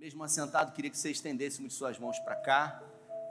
Mesmo 0.00 0.24
assentado, 0.24 0.72
queria 0.72 0.90
que 0.90 0.96
você 0.96 1.10
estendesse 1.10 1.62
de 1.62 1.70
suas 1.70 1.98
mãos 1.98 2.18
para 2.20 2.34
cá. 2.34 2.82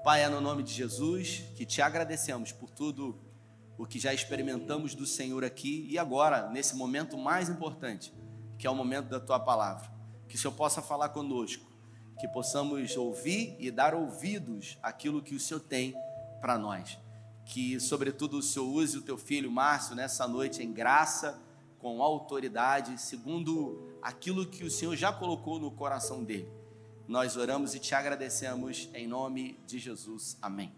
Pai, 0.04 0.22
é 0.22 0.30
no 0.30 0.40
nome 0.40 0.62
de 0.62 0.72
Jesus 0.72 1.44
que 1.56 1.66
te 1.66 1.82
agradecemos 1.82 2.52
por 2.52 2.70
tudo 2.70 3.20
o 3.76 3.88
que 3.88 3.98
já 3.98 4.14
experimentamos 4.14 4.94
do 4.94 5.04
Senhor 5.04 5.44
aqui 5.44 5.88
e 5.90 5.98
agora, 5.98 6.48
nesse 6.52 6.76
momento 6.76 7.18
mais 7.18 7.50
importante, 7.50 8.14
que 8.56 8.68
é 8.68 8.70
o 8.70 8.76
momento 8.76 9.10
da 9.10 9.20
tua 9.20 9.40
palavra. 9.40 9.92
Que 10.28 10.36
o 10.36 10.38
Senhor 10.38 10.54
possa 10.54 10.80
falar 10.80 11.10
conosco, 11.10 11.66
que 12.20 12.28
possamos 12.28 12.96
ouvir 12.96 13.56
e 13.58 13.72
dar 13.72 13.96
ouvidos 13.96 14.78
àquilo 14.84 15.24
que 15.24 15.34
o 15.34 15.40
Senhor 15.40 15.62
tem 15.62 15.96
para 16.40 16.56
nós. 16.56 17.00
Que, 17.46 17.80
sobretudo, 17.80 18.38
o 18.38 18.44
Senhor 18.44 18.68
use 18.68 18.96
o 18.96 19.02
teu 19.02 19.18
filho 19.18 19.50
Márcio 19.50 19.96
nessa 19.96 20.28
noite 20.28 20.62
em 20.62 20.72
graça, 20.72 21.42
com 21.80 22.04
autoridade, 22.04 23.02
segundo 23.02 23.98
aquilo 24.04 24.46
que 24.46 24.64
o 24.64 24.70
Senhor 24.70 24.96
já 24.96 25.12
colocou 25.12 25.60
no 25.60 25.72
coração 25.72 26.24
dele 26.24 26.59
nós 27.10 27.36
oramos 27.36 27.74
e 27.74 27.80
te 27.80 27.96
agradecemos 27.96 28.88
em 28.94 29.08
nome 29.08 29.60
de 29.66 29.80
Jesus. 29.80 30.38
Amém. 30.40 30.72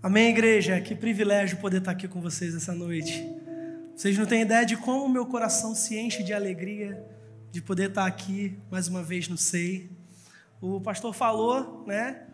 Amém, 0.00 0.30
igreja. 0.30 0.80
Que 0.80 0.94
privilégio 0.94 1.58
poder 1.58 1.78
estar 1.78 1.90
aqui 1.90 2.06
com 2.06 2.20
vocês 2.20 2.54
essa 2.54 2.72
noite. 2.72 3.28
Vocês 3.96 4.16
não 4.16 4.26
têm 4.26 4.42
ideia 4.42 4.64
de 4.64 4.76
como 4.76 5.06
o 5.06 5.08
meu 5.08 5.26
coração 5.26 5.74
se 5.74 5.98
enche 5.98 6.22
de 6.22 6.32
alegria 6.32 7.04
de 7.50 7.60
poder 7.60 7.88
estar 7.88 8.06
aqui 8.06 8.56
mais 8.70 8.86
uma 8.86 9.02
vez 9.02 9.26
no 9.26 9.36
SEI. 9.36 9.90
O 10.60 10.80
pastor 10.80 11.12
falou, 11.12 11.84
né? 11.84 12.28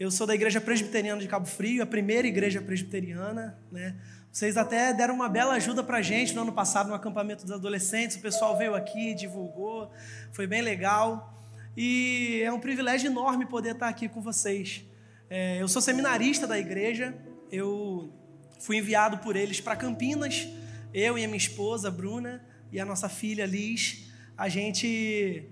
Eu 0.00 0.10
sou 0.10 0.26
da 0.26 0.34
Igreja 0.34 0.58
Presbiteriana 0.58 1.20
de 1.20 1.28
Cabo 1.28 1.46
Frio, 1.46 1.82
a 1.82 1.86
primeira 1.86 2.26
igreja 2.26 2.62
presbiteriana, 2.62 3.58
né? 3.70 3.94
Vocês 4.36 4.58
até 4.58 4.92
deram 4.92 5.14
uma 5.14 5.30
bela 5.30 5.54
ajuda 5.54 5.82
para 5.82 5.96
a 5.96 6.02
gente 6.02 6.34
no 6.34 6.42
ano 6.42 6.52
passado 6.52 6.88
no 6.88 6.94
acampamento 6.94 7.44
dos 7.44 7.52
adolescentes. 7.52 8.18
O 8.18 8.20
pessoal 8.20 8.54
veio 8.58 8.74
aqui, 8.74 9.14
divulgou, 9.14 9.90
foi 10.30 10.46
bem 10.46 10.60
legal. 10.60 11.42
E 11.74 12.42
é 12.44 12.52
um 12.52 12.60
privilégio 12.60 13.10
enorme 13.10 13.46
poder 13.46 13.72
estar 13.72 13.88
aqui 13.88 14.10
com 14.10 14.20
vocês. 14.20 14.84
É, 15.30 15.56
eu 15.62 15.66
sou 15.66 15.80
seminarista 15.80 16.46
da 16.46 16.58
igreja, 16.58 17.16
eu 17.50 18.12
fui 18.60 18.76
enviado 18.76 19.16
por 19.16 19.36
eles 19.36 19.58
para 19.58 19.74
Campinas, 19.74 20.46
eu 20.92 21.16
e 21.16 21.24
a 21.24 21.26
minha 21.26 21.38
esposa, 21.38 21.90
Bruna, 21.90 22.44
e 22.70 22.78
a 22.78 22.84
nossa 22.84 23.08
filha 23.08 23.46
Liz. 23.46 24.10
A 24.36 24.50
gente 24.50 25.48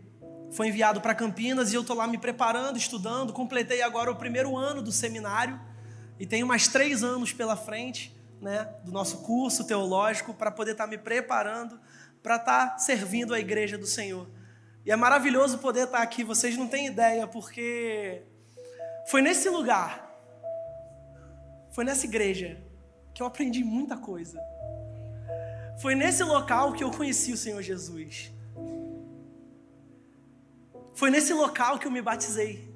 foi 0.50 0.68
enviado 0.68 1.00
para 1.00 1.14
Campinas 1.14 1.72
e 1.72 1.74
eu 1.74 1.80
estou 1.80 1.96
lá 1.96 2.06
me 2.06 2.18
preparando, 2.18 2.76
estudando. 2.76 3.32
Completei 3.32 3.80
agora 3.80 4.10
o 4.10 4.16
primeiro 4.16 4.54
ano 4.54 4.82
do 4.82 4.92
seminário 4.92 5.58
e 6.20 6.26
tenho 6.26 6.46
mais 6.46 6.68
três 6.68 7.02
anos 7.02 7.32
pela 7.32 7.56
frente 7.56 8.14
né, 8.44 8.68
do 8.84 8.92
nosso 8.92 9.22
curso 9.22 9.66
teológico 9.66 10.34
para 10.34 10.50
poder 10.50 10.72
estar 10.72 10.84
tá 10.84 10.90
me 10.90 10.98
preparando 10.98 11.80
para 12.22 12.36
estar 12.36 12.70
tá 12.70 12.78
servindo 12.78 13.34
a 13.34 13.38
igreja 13.38 13.76
do 13.76 13.86
Senhor. 13.86 14.26
E 14.84 14.90
é 14.90 14.96
maravilhoso 14.96 15.58
poder 15.58 15.84
estar 15.84 15.98
tá 15.98 16.02
aqui, 16.02 16.24
vocês 16.24 16.56
não 16.56 16.66
têm 16.66 16.86
ideia, 16.86 17.26
porque 17.26 18.22
foi 19.06 19.20
nesse 19.20 19.48
lugar, 19.50 20.10
foi 21.70 21.84
nessa 21.84 22.06
igreja 22.06 22.62
que 23.14 23.22
eu 23.22 23.26
aprendi 23.26 23.62
muita 23.62 23.96
coisa. 23.96 24.40
Foi 25.80 25.94
nesse 25.94 26.22
local 26.22 26.72
que 26.72 26.82
eu 26.82 26.90
conheci 26.90 27.32
o 27.32 27.36
Senhor 27.36 27.60
Jesus. 27.60 28.32
Foi 30.94 31.10
nesse 31.10 31.32
local 31.32 31.78
que 31.78 31.86
eu 31.86 31.90
me 31.90 32.00
batizei. 32.00 32.73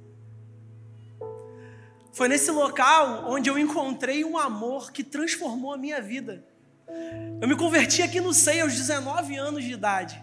Foi 2.19 2.27
nesse 2.27 2.51
local 2.51 3.31
onde 3.31 3.49
eu 3.49 3.57
encontrei 3.57 4.25
um 4.25 4.37
amor 4.37 4.91
que 4.91 5.05
transformou 5.05 5.73
a 5.73 5.77
minha 5.77 6.03
vida. 6.03 6.45
Eu 7.41 7.47
me 7.47 7.57
converti 7.57 8.03
aqui 8.03 8.21
no 8.21 8.35
SEI 8.35 8.63
aos 8.63 8.75
19 8.75 9.37
anos 9.37 9.63
de 9.63 9.73
idade. 9.73 10.21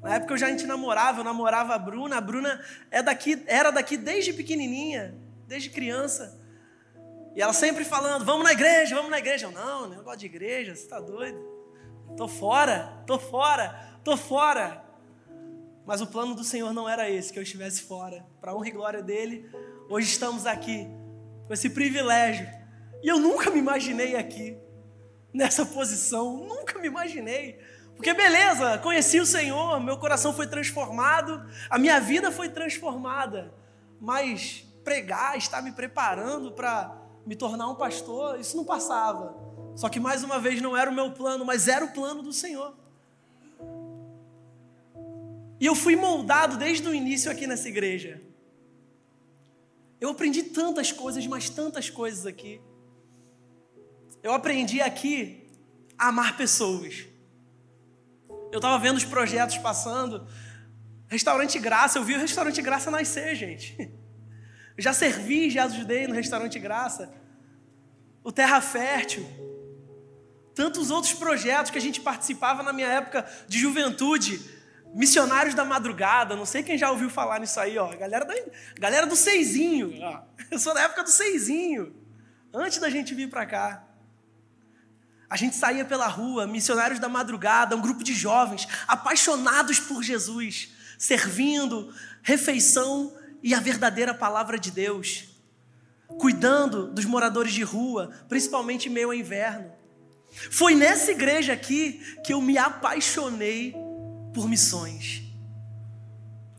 Na 0.00 0.14
época 0.14 0.34
eu 0.34 0.38
já 0.38 0.46
a 0.46 0.50
gente 0.50 0.64
namorava, 0.64 1.18
eu 1.18 1.24
namorava 1.24 1.74
a 1.74 1.78
Bruna. 1.78 2.18
A 2.18 2.20
Bruna 2.20 2.64
é 2.88 3.02
daqui, 3.02 3.42
era 3.48 3.72
daqui 3.72 3.96
desde 3.96 4.32
pequenininha, 4.32 5.12
desde 5.48 5.70
criança. 5.70 6.38
E 7.34 7.42
ela 7.42 7.52
sempre 7.52 7.84
falando: 7.84 8.24
vamos 8.24 8.44
na 8.44 8.52
igreja, 8.52 8.94
vamos 8.94 9.10
na 9.10 9.18
igreja. 9.18 9.46
Eu, 9.46 9.50
não, 9.50 9.88
não 9.88 10.04
gosto 10.04 10.20
de 10.20 10.26
igreja, 10.26 10.72
você 10.72 10.84
está 10.84 11.00
doido? 11.00 11.36
Tô 12.16 12.28
fora, 12.28 13.02
tô 13.08 13.18
fora, 13.18 13.98
tô 14.04 14.16
fora. 14.16 14.84
Mas 15.84 16.00
o 16.00 16.06
plano 16.06 16.36
do 16.36 16.44
Senhor 16.44 16.72
não 16.72 16.88
era 16.88 17.10
esse, 17.10 17.32
que 17.32 17.40
eu 17.40 17.42
estivesse 17.42 17.82
fora. 17.82 18.24
Para 18.40 18.54
honra 18.54 18.68
e 18.68 18.70
glória 18.70 19.02
dele, 19.02 19.50
hoje 19.90 20.06
estamos 20.06 20.46
aqui 20.46 20.88
com 21.46 21.52
esse 21.52 21.70
privilégio. 21.70 22.48
E 23.02 23.08
eu 23.08 23.18
nunca 23.18 23.50
me 23.50 23.58
imaginei 23.58 24.16
aqui, 24.16 24.56
nessa 25.32 25.66
posição, 25.66 26.36
nunca 26.38 26.78
me 26.78 26.86
imaginei. 26.86 27.58
Porque 27.96 28.12
beleza, 28.12 28.78
conheci 28.78 29.20
o 29.20 29.26
Senhor, 29.26 29.78
meu 29.80 29.96
coração 29.98 30.32
foi 30.32 30.46
transformado, 30.46 31.44
a 31.70 31.78
minha 31.78 32.00
vida 32.00 32.32
foi 32.32 32.48
transformada. 32.48 33.52
Mas 34.00 34.64
pregar, 34.82 35.36
estar 35.36 35.62
me 35.62 35.72
preparando 35.72 36.52
para 36.52 36.96
me 37.26 37.36
tornar 37.36 37.68
um 37.68 37.74
pastor, 37.74 38.38
isso 38.38 38.56
não 38.56 38.64
passava. 38.64 39.34
Só 39.76 39.88
que 39.88 39.98
mais 39.98 40.22
uma 40.22 40.38
vez 40.38 40.60
não 40.60 40.76
era 40.76 40.90
o 40.90 40.94
meu 40.94 41.12
plano, 41.12 41.44
mas 41.44 41.68
era 41.68 41.84
o 41.84 41.92
plano 41.92 42.22
do 42.22 42.32
Senhor. 42.32 42.74
E 45.60 45.66
eu 45.66 45.74
fui 45.74 45.96
moldado 45.96 46.56
desde 46.56 46.86
o 46.88 46.94
início 46.94 47.30
aqui 47.30 47.46
nessa 47.46 47.68
igreja. 47.68 48.20
Eu 50.00 50.10
aprendi 50.10 50.42
tantas 50.42 50.92
coisas, 50.92 51.26
mas 51.26 51.48
tantas 51.48 51.88
coisas 51.88 52.26
aqui. 52.26 52.60
Eu 54.22 54.32
aprendi 54.32 54.80
aqui 54.80 55.50
a 55.98 56.08
amar 56.08 56.36
pessoas. 56.36 57.06
Eu 58.50 58.58
estava 58.58 58.78
vendo 58.78 58.96
os 58.96 59.04
projetos 59.04 59.58
passando. 59.58 60.26
Restaurante 61.08 61.58
Graça, 61.58 61.98
eu 61.98 62.04
vi 62.04 62.14
o 62.14 62.18
Restaurante 62.18 62.60
Graça 62.62 62.90
nascer, 62.90 63.34
gente. 63.34 63.76
Eu 64.76 64.82
já 64.82 64.92
servi, 64.92 65.50
já 65.50 65.64
ajudei 65.64 66.06
no 66.06 66.14
Restaurante 66.14 66.58
Graça. 66.58 67.12
O 68.22 68.32
Terra 68.32 68.60
Fértil. 68.60 69.26
Tantos 70.54 70.90
outros 70.90 71.12
projetos 71.12 71.70
que 71.70 71.78
a 71.78 71.80
gente 71.80 72.00
participava 72.00 72.62
na 72.62 72.72
minha 72.72 72.88
época 72.88 73.28
de 73.48 73.58
juventude 73.58 74.40
Missionários 74.94 75.54
da 75.54 75.64
Madrugada, 75.64 76.36
não 76.36 76.46
sei 76.46 76.62
quem 76.62 76.78
já 76.78 76.88
ouviu 76.88 77.10
falar 77.10 77.40
nisso 77.40 77.58
aí, 77.58 77.76
ó. 77.76 77.88
Galera, 77.96 78.24
da, 78.24 78.34
galera 78.78 79.06
do 79.06 79.16
Seizinho. 79.16 79.92
Eu 80.50 80.58
sou 80.58 80.72
da 80.72 80.82
época 80.82 81.02
do 81.02 81.10
Seizinho. 81.10 81.92
Antes 82.52 82.78
da 82.78 82.88
gente 82.88 83.12
vir 83.12 83.28
para 83.28 83.44
cá. 83.44 83.84
A 85.28 85.36
gente 85.36 85.56
saía 85.56 85.84
pela 85.84 86.06
rua, 86.06 86.46
missionários 86.46 87.00
da 87.00 87.08
madrugada, 87.08 87.74
um 87.74 87.80
grupo 87.80 88.04
de 88.04 88.14
jovens 88.14 88.68
apaixonados 88.86 89.80
por 89.80 90.00
Jesus, 90.00 90.72
servindo, 90.96 91.92
refeição 92.22 93.12
e 93.42 93.52
a 93.52 93.58
verdadeira 93.58 94.14
palavra 94.14 94.56
de 94.56 94.70
Deus, 94.70 95.24
cuidando 96.20 96.86
dos 96.86 97.04
moradores 97.04 97.52
de 97.52 97.64
rua, 97.64 98.12
principalmente 98.28 98.88
em 98.88 98.92
meio 98.92 99.08
ao 99.08 99.14
inverno. 99.14 99.72
Foi 100.52 100.74
nessa 100.74 101.10
igreja 101.10 101.52
aqui 101.52 102.00
que 102.24 102.32
eu 102.32 102.40
me 102.40 102.56
apaixonei 102.56 103.74
por 104.34 104.48
missões. 104.48 105.22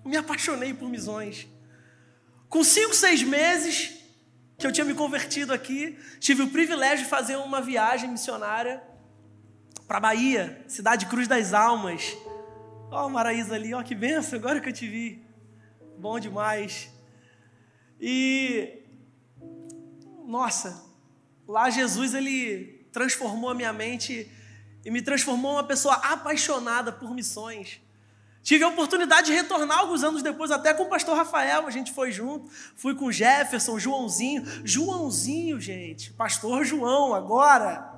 Me 0.06 0.16
apaixonei 0.16 0.74
por 0.74 0.90
missões. 0.90 1.48
Com 2.48 2.64
cinco, 2.64 2.96
seis 2.96 3.22
meses 3.22 3.94
que 4.58 4.66
eu 4.66 4.72
tinha 4.72 4.86
me 4.86 4.94
convertido 4.94 5.52
aqui, 5.52 6.00
tive 6.20 6.44
o 6.44 6.50
privilégio 6.50 7.04
de 7.04 7.10
fazer 7.10 7.36
uma 7.36 7.62
viagem 7.62 8.10
missionária 8.10 8.82
para 9.86 10.00
Bahia, 10.00 10.64
cidade 10.68 11.06
Cruz 11.08 11.28
das 11.28 11.54
Almas. 11.54 12.16
Ó, 12.90 13.06
oh, 13.06 13.10
Maraísa 13.10 13.56
ali, 13.56 13.74
ó, 13.74 13.82
oh, 13.82 13.84
que 13.84 13.94
benção, 13.94 14.40
agora 14.40 14.62
que 14.62 14.70
eu 14.70 14.74
te 14.74 14.88
vi. 14.88 15.22
Bom 16.00 16.18
demais. 16.20 16.90
E, 18.00 18.84
nossa, 20.26 20.86
lá 21.48 21.70
Jesus, 21.70 22.14
ele 22.14 22.88
transformou 22.94 23.50
a 23.50 23.54
minha 23.54 23.74
mente 23.74 24.32
e 24.86 24.92
me 24.92 25.02
transformou 25.02 25.54
uma 25.54 25.64
pessoa 25.64 25.96
apaixonada 25.96 26.92
por 26.92 27.14
missões. 27.14 27.82
Tive 28.44 28.64
a 28.64 28.68
oportunidade 28.68 29.26
de 29.26 29.34
retornar 29.34 29.80
alguns 29.80 30.04
anos 30.04 30.22
depois, 30.22 30.52
até 30.52 30.72
com 30.72 30.84
o 30.84 30.90
pastor 30.90 31.18
Rafael, 31.18 31.66
a 31.66 31.72
gente 31.72 31.92
foi 31.92 32.12
junto. 32.12 32.48
Fui 32.76 32.94
com 32.94 33.12
Jefferson, 33.12 33.80
Joãozinho. 33.80 34.46
Joãozinho, 34.64 35.60
gente, 35.60 36.14
pastor 36.14 36.64
João, 36.64 37.16
agora. 37.16 37.92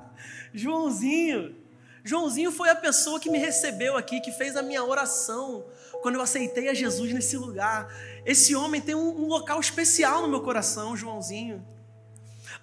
Joãozinho. 0.54 1.54
Joãozinho 2.02 2.50
foi 2.50 2.70
a 2.70 2.74
pessoa 2.74 3.20
que 3.20 3.28
me 3.28 3.36
recebeu 3.36 3.94
aqui, 3.94 4.22
que 4.22 4.32
fez 4.32 4.56
a 4.56 4.62
minha 4.62 4.82
oração 4.82 5.66
quando 6.00 6.14
eu 6.14 6.22
aceitei 6.22 6.70
a 6.70 6.74
Jesus 6.74 7.12
nesse 7.12 7.36
lugar. 7.36 7.92
Esse 8.24 8.56
homem 8.56 8.80
tem 8.80 8.94
um, 8.94 9.24
um 9.24 9.26
local 9.26 9.60
especial 9.60 10.22
no 10.22 10.28
meu 10.28 10.40
coração, 10.40 10.96
Joãozinho. 10.96 11.62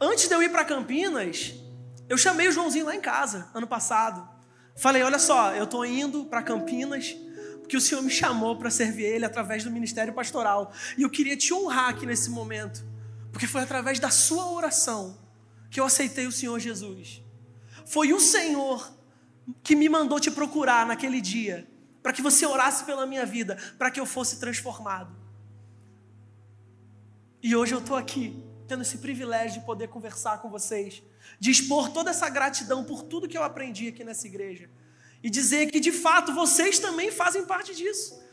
Antes 0.01 0.27
de 0.27 0.33
eu 0.33 0.41
ir 0.41 0.49
para 0.49 0.65
Campinas, 0.65 1.53
eu 2.07 2.17
chamei 2.17 2.47
o 2.47 2.51
Joãozinho 2.51 2.85
lá 2.85 2.95
em 2.95 3.01
casa, 3.01 3.49
ano 3.53 3.67
passado. 3.67 4.27
Falei: 4.75 5.01
olha 5.03 5.19
só, 5.19 5.53
eu 5.53 5.63
estou 5.63 5.85
indo 5.85 6.25
para 6.25 6.43
Campinas, 6.43 7.15
porque 7.59 7.77
o 7.77 7.81
Senhor 7.81 8.01
me 8.01 8.11
chamou 8.11 8.57
para 8.57 8.69
servir 8.69 9.05
Ele 9.05 9.25
através 9.25 9.63
do 9.63 9.71
ministério 9.71 10.13
pastoral. 10.13 10.71
E 10.97 11.03
eu 11.03 11.09
queria 11.09 11.35
te 11.35 11.53
honrar 11.53 11.89
aqui 11.89 12.05
nesse 12.05 12.29
momento, 12.29 12.83
porque 13.31 13.47
foi 13.47 13.61
através 13.61 13.99
da 13.99 14.09
sua 14.09 14.51
oração 14.51 15.17
que 15.71 15.79
eu 15.79 15.85
aceitei 15.85 16.27
o 16.27 16.31
Senhor 16.31 16.59
Jesus. 16.59 17.21
Foi 17.85 18.13
o 18.13 18.19
Senhor 18.19 18.93
que 19.63 19.75
me 19.75 19.89
mandou 19.89 20.19
te 20.19 20.31
procurar 20.31 20.85
naquele 20.85 21.21
dia, 21.21 21.67
para 22.01 22.13
que 22.13 22.21
você 22.21 22.45
orasse 22.45 22.83
pela 22.83 23.05
minha 23.05 23.25
vida, 23.25 23.57
para 23.77 23.91
que 23.91 23.99
eu 23.99 24.05
fosse 24.05 24.39
transformado. 24.39 25.15
E 27.41 27.55
hoje 27.55 27.73
eu 27.73 27.79
estou 27.79 27.95
aqui, 27.95 28.43
tendo 28.67 28.81
esse 28.81 28.97
privilégio 28.97 29.59
de 29.59 29.65
poder 29.65 29.87
conversar 29.87 30.39
com 30.39 30.49
vocês, 30.49 31.03
de 31.39 31.51
expor 31.51 31.89
toda 31.89 32.11
essa 32.11 32.29
gratidão 32.29 32.83
por 32.83 33.03
tudo 33.03 33.27
que 33.27 33.37
eu 33.37 33.43
aprendi 33.43 33.87
aqui 33.87 34.03
nessa 34.03 34.27
igreja 34.27 34.69
e 35.21 35.29
dizer 35.29 35.71
que 35.71 35.79
de 35.79 35.91
fato 35.91 36.33
vocês 36.33 36.79
também 36.79 37.11
fazem 37.11 37.45
parte 37.45 37.75
disso. 37.75 38.23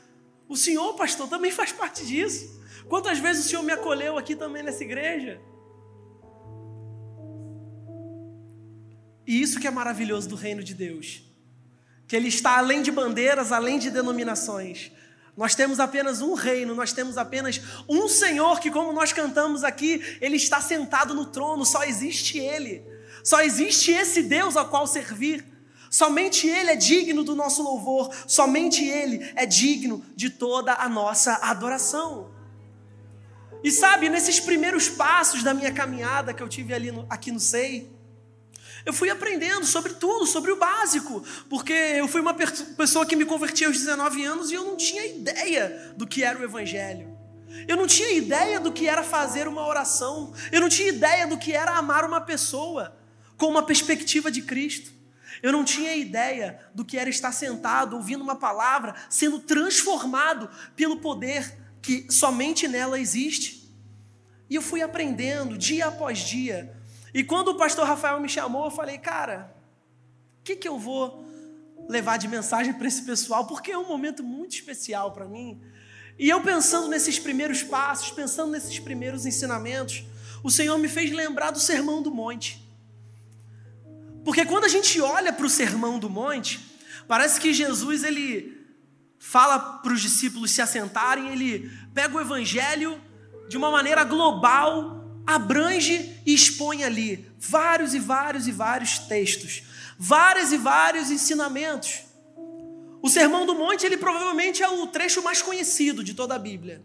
O 0.48 0.56
senhor, 0.56 0.94
pastor, 0.94 1.28
também 1.28 1.50
faz 1.50 1.72
parte 1.72 2.06
disso. 2.06 2.60
Quantas 2.88 3.18
vezes 3.18 3.46
o 3.46 3.48
senhor 3.48 3.62
me 3.62 3.72
acolheu 3.72 4.18
aqui 4.18 4.36
também 4.36 4.62
nessa 4.62 4.82
igreja? 4.82 5.40
E 9.26 9.40
isso 9.40 9.60
que 9.60 9.66
é 9.66 9.70
maravilhoso 9.70 10.28
do 10.28 10.34
reino 10.34 10.62
de 10.62 10.74
Deus, 10.74 11.22
que 12.06 12.14
ele 12.14 12.28
está 12.28 12.58
além 12.58 12.82
de 12.82 12.90
bandeiras, 12.90 13.52
além 13.52 13.78
de 13.78 13.90
denominações. 13.90 14.92
Nós 15.36 15.54
temos 15.54 15.80
apenas 15.80 16.20
um 16.20 16.34
reino, 16.34 16.74
nós 16.74 16.92
temos 16.92 17.16
apenas 17.16 17.60
um 17.88 18.06
Senhor 18.06 18.60
que, 18.60 18.70
como 18.70 18.92
nós 18.92 19.12
cantamos 19.12 19.64
aqui, 19.64 20.18
ele 20.20 20.36
está 20.36 20.60
sentado 20.60 21.14
no 21.14 21.26
trono, 21.26 21.64
só 21.64 21.84
existe 21.84 22.38
ele. 22.38 22.84
Só 23.24 23.40
existe 23.40 23.92
esse 23.92 24.22
Deus 24.22 24.56
ao 24.56 24.68
qual 24.68 24.86
servir. 24.86 25.44
Somente 25.92 26.46
Ele 26.48 26.70
é 26.70 26.76
digno 26.76 27.22
do 27.22 27.36
nosso 27.36 27.62
louvor, 27.62 28.10
somente 28.26 28.82
Ele 28.82 29.30
é 29.36 29.44
digno 29.44 30.02
de 30.16 30.30
toda 30.30 30.72
a 30.72 30.88
nossa 30.88 31.34
adoração. 31.42 32.30
E 33.62 33.70
sabe, 33.70 34.08
nesses 34.08 34.40
primeiros 34.40 34.88
passos 34.88 35.42
da 35.42 35.52
minha 35.52 35.70
caminhada 35.70 36.32
que 36.32 36.42
eu 36.42 36.48
tive 36.48 36.72
ali 36.72 36.90
no, 36.90 37.06
aqui 37.10 37.30
no 37.30 37.38
SEI, 37.38 37.90
eu 38.84 38.92
fui 38.92 39.10
aprendendo 39.10 39.64
sobre 39.64 39.94
tudo, 39.94 40.26
sobre 40.26 40.50
o 40.50 40.56
básico, 40.56 41.24
porque 41.48 41.72
eu 41.72 42.08
fui 42.08 42.20
uma 42.20 42.34
pessoa 42.34 43.06
que 43.06 43.14
me 43.14 43.24
converti 43.24 43.64
aos 43.64 43.78
19 43.78 44.24
anos 44.24 44.50
e 44.50 44.54
eu 44.54 44.64
não 44.64 44.76
tinha 44.76 45.06
ideia 45.06 45.94
do 45.96 46.06
que 46.06 46.24
era 46.24 46.38
o 46.38 46.42
Evangelho. 46.42 47.16
Eu 47.68 47.76
não 47.76 47.86
tinha 47.86 48.10
ideia 48.10 48.58
do 48.58 48.72
que 48.72 48.88
era 48.88 49.02
fazer 49.02 49.46
uma 49.46 49.66
oração. 49.66 50.32
Eu 50.50 50.60
não 50.60 50.68
tinha 50.68 50.88
ideia 50.88 51.26
do 51.26 51.38
que 51.38 51.52
era 51.52 51.76
amar 51.76 52.04
uma 52.04 52.20
pessoa 52.20 52.96
com 53.36 53.46
uma 53.46 53.62
perspectiva 53.64 54.30
de 54.30 54.42
Cristo. 54.42 54.90
Eu 55.42 55.52
não 55.52 55.64
tinha 55.64 55.94
ideia 55.94 56.60
do 56.74 56.84
que 56.84 56.98
era 56.98 57.10
estar 57.10 57.32
sentado, 57.32 57.96
ouvindo 57.96 58.22
uma 58.22 58.36
palavra, 58.36 58.94
sendo 59.08 59.38
transformado 59.38 60.48
pelo 60.74 60.98
poder 60.98 61.58
que 61.80 62.06
somente 62.10 62.66
nela 62.66 62.98
existe. 62.98 63.70
E 64.48 64.54
eu 64.54 64.62
fui 64.62 64.82
aprendendo 64.82 65.58
dia 65.58 65.86
após 65.86 66.20
dia 66.20 66.74
e 67.14 67.22
quando 67.22 67.48
o 67.48 67.56
pastor 67.56 67.86
Rafael 67.86 68.20
me 68.20 68.28
chamou, 68.28 68.64
eu 68.64 68.70
falei, 68.70 68.98
cara, 68.98 69.54
o 70.40 70.44
que, 70.44 70.56
que 70.56 70.66
eu 70.66 70.78
vou 70.78 71.24
levar 71.88 72.16
de 72.16 72.26
mensagem 72.26 72.72
para 72.72 72.88
esse 72.88 73.02
pessoal? 73.02 73.46
Porque 73.46 73.70
é 73.70 73.78
um 73.78 73.86
momento 73.86 74.22
muito 74.22 74.54
especial 74.54 75.12
para 75.12 75.26
mim. 75.26 75.60
E 76.18 76.28
eu 76.28 76.40
pensando 76.40 76.88
nesses 76.88 77.18
primeiros 77.18 77.62
passos, 77.62 78.10
pensando 78.10 78.52
nesses 78.52 78.78
primeiros 78.78 79.26
ensinamentos, 79.26 80.04
o 80.42 80.50
Senhor 80.50 80.78
me 80.78 80.88
fez 80.88 81.10
lembrar 81.12 81.50
do 81.50 81.60
Sermão 81.60 82.02
do 82.02 82.10
Monte. 82.10 82.66
Porque 84.24 84.44
quando 84.46 84.64
a 84.64 84.68
gente 84.68 85.00
olha 85.00 85.32
para 85.32 85.46
o 85.46 85.50
Sermão 85.50 85.98
do 85.98 86.08
Monte, 86.08 86.60
parece 87.06 87.40
que 87.40 87.52
Jesus 87.52 88.04
ele 88.04 88.58
fala 89.18 89.58
para 89.58 89.92
os 89.92 90.00
discípulos 90.00 90.50
se 90.50 90.62
assentarem, 90.62 91.28
ele 91.30 91.70
pega 91.94 92.16
o 92.16 92.20
evangelho 92.20 93.00
de 93.48 93.56
uma 93.56 93.70
maneira 93.70 94.02
global 94.02 95.02
abrange 95.26 96.11
e 96.24 96.34
expõe 96.34 96.84
ali 96.84 97.30
vários 97.38 97.94
e 97.94 97.98
vários 97.98 98.46
e 98.46 98.52
vários 98.52 98.98
textos, 98.98 99.62
vários 99.98 100.52
e 100.52 100.56
vários 100.56 101.10
ensinamentos. 101.10 102.02
O 103.02 103.08
Sermão 103.08 103.44
do 103.44 103.54
Monte, 103.54 103.84
ele 103.84 103.96
provavelmente 103.96 104.62
é 104.62 104.68
o 104.68 104.86
trecho 104.86 105.22
mais 105.22 105.42
conhecido 105.42 106.04
de 106.04 106.14
toda 106.14 106.36
a 106.36 106.38
Bíblia. 106.38 106.82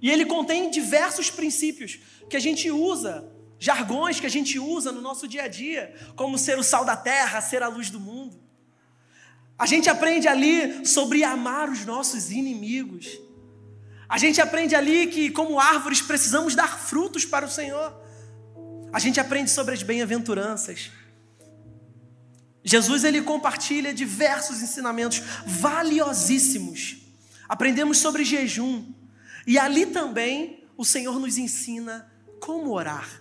E 0.00 0.10
ele 0.10 0.24
contém 0.24 0.70
diversos 0.70 1.30
princípios 1.30 1.98
que 2.28 2.36
a 2.36 2.40
gente 2.40 2.70
usa, 2.70 3.28
jargões 3.58 4.18
que 4.18 4.26
a 4.26 4.30
gente 4.30 4.58
usa 4.58 4.92
no 4.92 5.00
nosso 5.00 5.28
dia 5.28 5.44
a 5.44 5.48
dia, 5.48 5.94
como 6.14 6.38
ser 6.38 6.58
o 6.58 6.62
sal 6.62 6.84
da 6.84 6.96
terra, 6.96 7.40
ser 7.40 7.62
a 7.62 7.68
luz 7.68 7.90
do 7.90 8.00
mundo. 8.00 8.40
A 9.58 9.66
gente 9.66 9.88
aprende 9.88 10.28
ali 10.28 10.86
sobre 10.86 11.24
amar 11.24 11.68
os 11.68 11.84
nossos 11.84 12.30
inimigos. 12.30 13.18
A 14.08 14.18
gente 14.18 14.40
aprende 14.40 14.74
ali 14.74 15.06
que, 15.06 15.30
como 15.30 15.58
árvores, 15.58 16.00
precisamos 16.00 16.54
dar 16.54 16.78
frutos 16.78 17.24
para 17.24 17.46
o 17.46 17.50
Senhor. 17.50 18.05
A 18.96 18.98
gente 18.98 19.20
aprende 19.20 19.50
sobre 19.50 19.74
as 19.74 19.82
bem-aventuranças. 19.82 20.90
Jesus 22.64 23.04
ele 23.04 23.20
compartilha 23.20 23.92
diversos 23.92 24.62
ensinamentos 24.62 25.18
valiosíssimos. 25.44 26.96
Aprendemos 27.46 27.98
sobre 27.98 28.24
jejum. 28.24 28.90
E 29.46 29.58
ali 29.58 29.84
também 29.84 30.66
o 30.78 30.82
Senhor 30.82 31.20
nos 31.20 31.36
ensina 31.36 32.10
como 32.40 32.72
orar. 32.72 33.20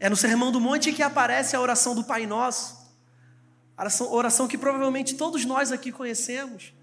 É 0.00 0.10
no 0.10 0.16
Sermão 0.16 0.50
do 0.50 0.60
Monte 0.60 0.92
que 0.92 1.00
aparece 1.00 1.54
a 1.54 1.60
oração 1.60 1.94
do 1.94 2.02
Pai 2.02 2.26
Nosso. 2.26 2.76
Oração, 3.78 4.12
oração 4.12 4.48
que 4.48 4.58
provavelmente 4.58 5.14
todos 5.14 5.44
nós 5.44 5.70
aqui 5.70 5.92
conhecemos 5.92 6.74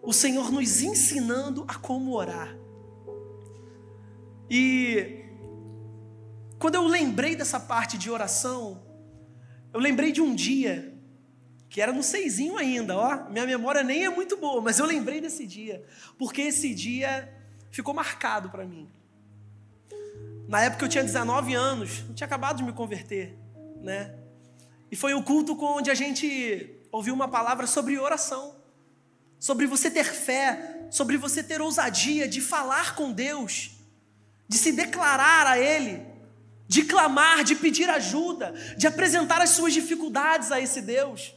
o 0.00 0.14
Senhor 0.14 0.50
nos 0.50 0.80
ensinando 0.80 1.66
a 1.68 1.74
como 1.74 2.14
orar. 2.14 2.56
E 4.48 5.17
quando 6.58 6.74
eu 6.74 6.86
lembrei 6.86 7.36
dessa 7.36 7.60
parte 7.60 7.96
de 7.96 8.10
oração, 8.10 8.82
eu 9.72 9.80
lembrei 9.80 10.12
de 10.12 10.20
um 10.20 10.34
dia, 10.34 10.94
que 11.68 11.80
era 11.80 11.92
no 11.92 12.02
seisinho 12.02 12.56
ainda, 12.56 12.96
ó. 12.96 13.30
Minha 13.30 13.46
memória 13.46 13.82
nem 13.82 14.04
é 14.04 14.10
muito 14.10 14.36
boa, 14.36 14.60
mas 14.60 14.78
eu 14.78 14.86
lembrei 14.86 15.20
desse 15.20 15.46
dia, 15.46 15.84
porque 16.18 16.42
esse 16.42 16.74
dia 16.74 17.32
ficou 17.70 17.94
marcado 17.94 18.50
para 18.50 18.64
mim. 18.64 18.88
Na 20.48 20.62
época 20.62 20.84
eu 20.84 20.88
tinha 20.88 21.04
19 21.04 21.54
anos, 21.54 22.04
eu 22.08 22.14
tinha 22.14 22.26
acabado 22.26 22.56
de 22.56 22.62
me 22.62 22.72
converter, 22.72 23.36
né? 23.82 24.14
E 24.90 24.96
foi 24.96 25.12
o 25.12 25.22
culto 25.22 25.56
onde 25.62 25.90
a 25.90 25.94
gente 25.94 26.74
ouviu 26.90 27.12
uma 27.12 27.28
palavra 27.28 27.66
sobre 27.66 27.98
oração 27.98 28.58
sobre 29.38 29.66
você 29.66 29.90
ter 29.90 30.04
fé, 30.04 30.86
sobre 30.90 31.16
você 31.16 31.42
ter 31.42 31.60
ousadia 31.60 32.26
de 32.26 32.40
falar 32.40 32.94
com 32.94 33.12
Deus, 33.12 33.70
de 34.48 34.58
se 34.58 34.72
declarar 34.72 35.46
a 35.46 35.58
Ele, 35.58 36.02
de 36.68 36.82
clamar, 36.82 37.42
de 37.42 37.56
pedir 37.56 37.88
ajuda, 37.88 38.54
de 38.76 38.86
apresentar 38.86 39.40
as 39.40 39.50
suas 39.50 39.72
dificuldades 39.72 40.52
a 40.52 40.60
esse 40.60 40.82
Deus. 40.82 41.34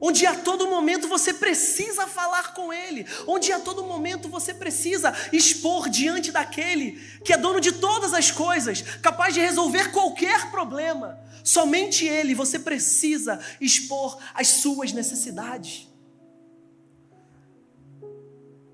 Onde 0.00 0.24
a 0.26 0.34
todo 0.34 0.68
momento 0.68 1.08
você 1.08 1.34
precisa 1.34 2.06
falar 2.06 2.54
com 2.54 2.72
Ele, 2.72 3.06
onde 3.26 3.52
a 3.52 3.58
todo 3.58 3.84
momento 3.84 4.28
você 4.28 4.54
precisa 4.54 5.12
expor 5.32 5.88
diante 5.88 6.30
daquele 6.30 6.92
que 7.24 7.32
é 7.32 7.36
dono 7.36 7.60
de 7.60 7.72
todas 7.72 8.14
as 8.14 8.30
coisas, 8.30 8.82
capaz 9.02 9.34
de 9.34 9.40
resolver 9.40 9.90
qualquer 9.90 10.50
problema. 10.50 11.18
Somente 11.42 12.06
Ele 12.06 12.34
você 12.34 12.58
precisa 12.58 13.40
expor 13.60 14.18
as 14.32 14.48
suas 14.48 14.92
necessidades. 14.92 15.88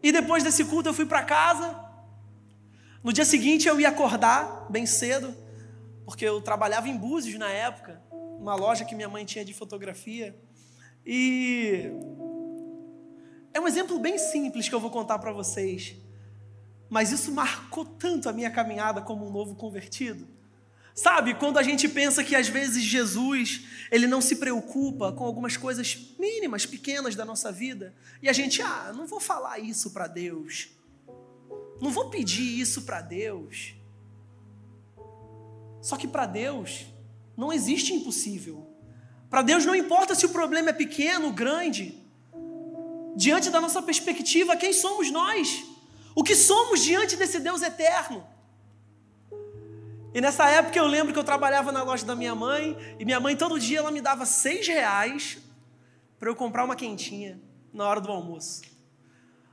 E 0.03 0.13
depois 0.13 0.43
desse 0.43 0.65
culto 0.65 0.89
eu 0.89 0.95
fui 0.95 1.07
para 1.07 1.23
casa. 1.23 1.90
No 3.03 3.15
dia 3.15 3.25
seguinte 3.25 3.67
eu 3.67 3.81
ia 3.81 3.89
acordar 3.89 4.67
bem 4.69 4.85
cedo, 4.85 5.35
porque 6.05 6.23
eu 6.23 6.43
trabalhava 6.43 6.87
em 6.87 6.97
Búzios 6.97 7.39
na 7.39 7.49
época, 7.49 7.99
uma 8.39 8.55
loja 8.55 8.85
que 8.85 8.95
minha 8.95 9.09
mãe 9.09 9.25
tinha 9.25 9.43
de 9.43 9.55
fotografia. 9.55 10.39
E 11.07 11.91
é 13.55 13.61
um 13.61 13.67
exemplo 13.67 13.99
bem 13.99 14.19
simples 14.19 14.69
que 14.69 14.75
eu 14.75 14.81
vou 14.81 14.91
contar 14.91 15.19
para 15.19 15.33
vocês, 15.33 15.97
mas 16.91 17.11
isso 17.11 17.33
marcou 17.33 17.87
tanto 17.87 18.29
a 18.29 18.35
minha 18.35 18.51
caminhada 18.51 19.01
como 19.01 19.27
um 19.27 19.31
novo 19.31 19.55
convertido. 19.55 20.29
Sabe, 20.95 21.33
quando 21.33 21.59
a 21.59 21.63
gente 21.63 21.89
pensa 21.89 22.23
que 22.23 22.37
às 22.37 22.49
vezes 22.49 22.83
Jesus, 22.83 23.63
ele 23.91 24.07
não 24.07 24.21
se 24.21 24.37
preocupa 24.37 25.11
com 25.11 25.25
algumas 25.25 25.57
coisas 25.57 26.15
mínimas, 26.19 26.67
pequenas 26.67 27.15
da 27.15 27.25
nossa 27.25 27.51
vida, 27.51 27.95
e 28.21 28.29
a 28.29 28.33
gente, 28.35 28.61
ah, 28.61 28.93
não 28.95 29.07
vou 29.07 29.21
falar 29.21 29.59
isso 29.59 29.91
para 29.93 30.07
Deus. 30.07 30.69
Não 31.81 31.91
vou 31.91 32.11
pedir 32.11 32.61
isso 32.61 32.83
para 32.83 33.01
Deus. 33.01 33.75
Só 35.81 35.97
que 35.97 36.07
para 36.07 36.27
Deus 36.27 36.87
não 37.37 37.53
existe 37.53 37.95
impossível. 37.95 38.67
Para 39.31 39.43
Deus 39.43 39.65
não 39.65 39.75
importa 39.75 40.15
se 40.15 40.27
o 40.27 40.31
problema 40.31 40.71
é 40.71 40.73
pequeno, 40.73 41.33
grande. 41.33 41.95
Diante 43.17 43.49
da 43.49 43.61
nossa 43.61 43.81
perspectiva, 43.81 44.57
quem 44.57 44.73
somos 44.73 45.11
nós? 45.11 45.65
O 46.15 46.23
que 46.23 46.35
somos 46.35 46.83
diante 46.83 47.17
desse 47.17 47.41
Deus 47.41 47.63
eterno? 47.63 48.27
E 50.13 50.21
nessa 50.21 50.49
época 50.51 50.79
eu 50.79 50.87
lembro 50.87 51.13
que 51.13 51.19
eu 51.19 51.25
trabalhava 51.25 51.71
na 51.71 51.83
loja 51.83 52.05
da 52.05 52.17
minha 52.17 52.35
mãe 52.35 52.77
e 52.99 53.05
minha 53.05 53.21
mãe 53.21 53.37
todo 53.37 53.61
dia 53.61 53.79
ela 53.79 53.93
me 53.93 54.01
dava 54.01 54.27
seis 54.27 54.67
reais 54.67 55.39
para 56.19 56.29
eu 56.29 56.35
comprar 56.35 56.65
uma 56.65 56.75
quentinha 56.75 57.41
na 57.73 57.87
hora 57.89 58.01
do 58.01 58.11
almoço. 58.11 58.63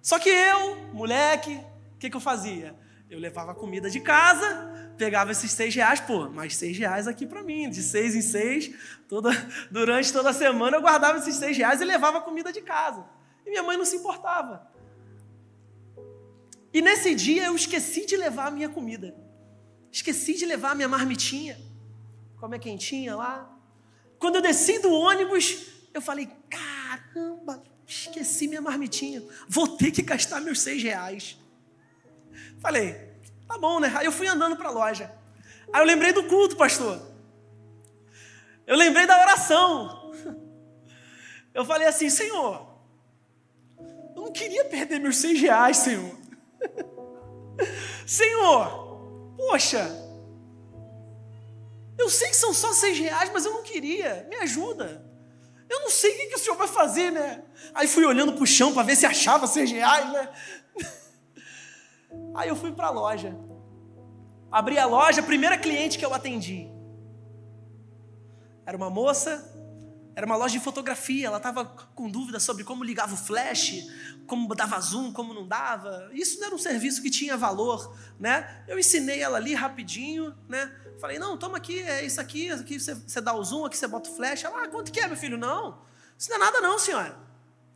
Só 0.02 0.18
que 0.18 0.30
eu, 0.30 0.76
moleque, 0.94 1.62
o 1.98 2.00
que, 2.00 2.10
que 2.10 2.16
eu 2.16 2.22
fazia? 2.22 2.74
Eu 3.10 3.20
levava 3.20 3.54
comida 3.54 3.90
de 3.90 4.00
casa 4.00 4.78
pegava 4.98 5.32
esses 5.32 5.52
seis 5.52 5.74
reais, 5.74 6.00
pô, 6.02 6.28
mais 6.30 6.56
seis 6.56 6.78
reais 6.78 7.08
aqui 7.08 7.26
para 7.26 7.44
mim, 7.44 7.70
de 7.70 7.82
seis 7.82 8.16
em 8.16 8.22
seis, 8.22 8.74
toda, 9.08 9.30
durante 9.72 10.12
toda 10.12 10.32
a 10.32 10.34
semana 10.34 10.78
eu 10.78 10.82
guardava 10.82 11.20
esses 11.20 11.36
seis 11.36 11.56
reais 11.56 11.80
e 11.80 11.86
levava 11.86 12.20
comida 12.20 12.52
de 12.52 12.62
casa. 12.62 13.06
E 13.46 13.50
minha 13.50 13.64
mãe 13.64 13.78
não 13.78 13.86
se 13.86 13.96
importava. 13.96 14.70
E 16.74 16.82
nesse 16.82 17.16
dia 17.16 17.46
eu 17.46 17.56
esqueci 17.56 18.06
de 18.06 18.18
levar 18.18 18.48
a 18.48 18.52
minha 18.52 18.68
comida. 18.68 19.16
Esqueci 19.92 20.34
de 20.34 20.46
levar 20.46 20.72
a 20.72 20.76
minha 20.76 20.88
marmitinha. 20.88 21.58
Como 22.38 22.54
é 22.54 22.60
quentinha 22.60 23.16
lá. 23.16 23.50
Quando 24.20 24.36
eu 24.36 24.42
desci 24.42 24.80
do 24.80 24.92
ônibus, 24.92 25.66
eu 25.94 26.02
falei: 26.02 26.30
caramba, 26.50 27.64
esqueci 27.86 28.48
minha 28.48 28.62
marmitinha. 28.62 29.24
Vou 29.48 29.78
ter 29.78 29.92
que 29.92 30.02
gastar 30.02 30.42
meus 30.42 30.60
seis 30.60 30.84
reais. 30.84 31.38
Falei, 32.60 32.94
tá 33.48 33.58
bom, 33.58 33.80
né? 33.80 33.94
Aí 33.96 34.06
eu 34.06 34.12
fui 34.12 34.28
andando 34.28 34.56
para 34.56 34.70
a 34.70 34.72
loja. 34.72 35.12
Aí 35.72 35.82
eu 35.82 35.86
lembrei 35.86 36.12
do 36.12 36.24
culto, 36.26 36.56
pastor. 36.56 37.02
Eu 38.66 38.76
lembrei 38.76 39.06
da 39.06 39.20
oração. 39.20 40.12
Eu 41.54 41.66
falei 41.66 41.88
assim, 41.88 42.10
Senhor, 42.10 42.68
eu 44.16 44.22
não 44.24 44.32
queria 44.32 44.66
perder 44.66 45.00
meus 45.00 45.18
seis 45.18 45.40
reais, 45.40 45.78
Senhor. 45.78 46.16
Senhor, 48.06 49.36
poxa, 49.36 49.90
eu 51.98 52.10
sei 52.10 52.30
que 52.30 52.36
são 52.36 52.54
só 52.54 52.72
seis 52.74 52.98
reais, 53.00 53.30
mas 53.34 53.46
eu 53.46 53.54
não 53.54 53.64
queria. 53.64 54.28
Me 54.30 54.36
ajuda. 54.38 55.04
Eu 55.70 55.82
não 55.82 55.90
sei 55.90 56.14
o 56.14 56.16
que, 56.16 56.26
que 56.28 56.36
o 56.36 56.40
senhor 56.40 56.56
vai 56.56 56.68
fazer, 56.68 57.12
né? 57.12 57.44
Aí 57.74 57.88
fui 57.88 58.06
olhando 58.06 58.34
para 58.34 58.44
o 58.44 58.48
chão 58.48 58.74
para 58.74 58.84
ver 58.84 58.96
se 58.96 59.06
achava 59.06 59.48
seis 59.48 59.70
reais, 59.72 60.12
né? 60.14 60.30
Aí 62.38 62.50
eu 62.50 62.56
fui 62.56 62.72
para 62.72 62.88
a 62.88 62.92
loja. 62.92 63.36
Abri 64.52 64.78
a 64.78 64.86
loja, 64.86 65.24
primeira 65.24 65.58
cliente 65.58 65.98
que 65.98 66.06
eu 66.06 66.14
atendi. 66.14 66.70
Era 68.64 68.78
uma 68.78 68.92
moça, 68.92 69.52
era 70.16 70.24
uma 70.24 70.36
loja 70.36 70.54
de 70.54 70.64
fotografia, 70.64 71.26
ela 71.26 71.38
estava 71.38 71.66
com 71.66 72.08
dúvida 72.08 72.40
sobre 72.40 72.64
como 72.64 72.84
ligava 72.84 73.16
o 73.16 73.18
flash, 73.18 73.88
como 74.28 74.54
dava 74.54 74.80
zoom, 74.80 75.12
como 75.12 75.34
não 75.34 75.48
dava. 75.48 76.10
Isso 76.14 76.40
não 76.40 76.46
era 76.46 76.56
um 76.56 76.60
serviço 76.60 77.02
que 77.02 77.10
tinha 77.10 77.36
valor, 77.36 77.98
né? 78.20 78.64
Eu 78.68 78.78
ensinei 78.78 79.20
ela 79.20 79.38
ali 79.38 79.56
rapidinho, 79.56 80.36
né? 80.48 80.72
Falei, 81.02 81.18
não, 81.18 81.38
toma 81.38 81.58
aqui, 81.58 81.82
é 81.82 82.06
isso 82.06 82.22
aqui, 82.22 82.52
aqui 82.52 82.80
você, 82.80 82.94
você 82.94 83.20
dá 83.20 83.34
o 83.34 83.44
zoom, 83.44 83.66
aqui 83.66 83.76
você 83.76 83.88
bota 83.88 84.12
o 84.12 84.16
flash. 84.16 84.44
Ela, 84.44 84.64
ah, 84.64 84.68
quanto 84.68 84.92
que 84.92 85.00
é, 85.00 85.08
meu 85.08 85.18
filho? 85.18 85.40
Não, 85.40 85.82
isso 86.16 86.30
não 86.30 86.38
é 86.38 86.40
nada 86.40 86.62
não, 86.62 86.78
senhora. 86.78 87.27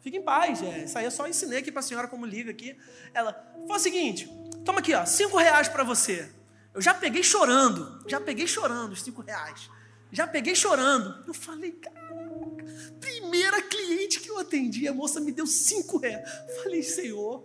Fique 0.01 0.17
em 0.17 0.23
paz, 0.23 0.61
é, 0.63 0.85
isso 0.85 0.97
aí 0.97 1.05
eu 1.05 1.11
só 1.11 1.27
ensinei 1.27 1.59
aqui 1.59 1.71
para 1.71 1.79
a 1.79 1.83
senhora 1.83 2.07
como 2.07 2.25
liga 2.25 2.49
aqui. 2.49 2.75
Ela, 3.13 3.33
foi 3.67 3.75
o 3.75 3.79
seguinte, 3.79 4.27
toma 4.65 4.79
aqui, 4.79 4.93
ó, 4.93 5.05
cinco 5.05 5.37
reais 5.37 5.67
para 5.67 5.83
você. 5.83 6.29
Eu 6.73 6.81
já 6.81 6.93
peguei 6.93 7.21
chorando, 7.21 8.03
já 8.07 8.19
peguei 8.19 8.47
chorando 8.47 8.93
os 8.93 9.03
cinco 9.03 9.21
reais. 9.21 9.69
Já 10.11 10.27
peguei 10.27 10.55
chorando. 10.55 11.23
Eu 11.27 11.33
falei, 11.33 11.71
caraca, 11.71 12.65
primeira 12.99 13.61
cliente 13.61 14.19
que 14.19 14.29
eu 14.29 14.39
atendi, 14.39 14.87
a 14.87 14.93
moça 14.93 15.19
me 15.19 15.31
deu 15.31 15.45
cinco 15.45 15.97
reais. 15.97 16.27
Falei, 16.63 16.81
Senhor, 16.81 17.43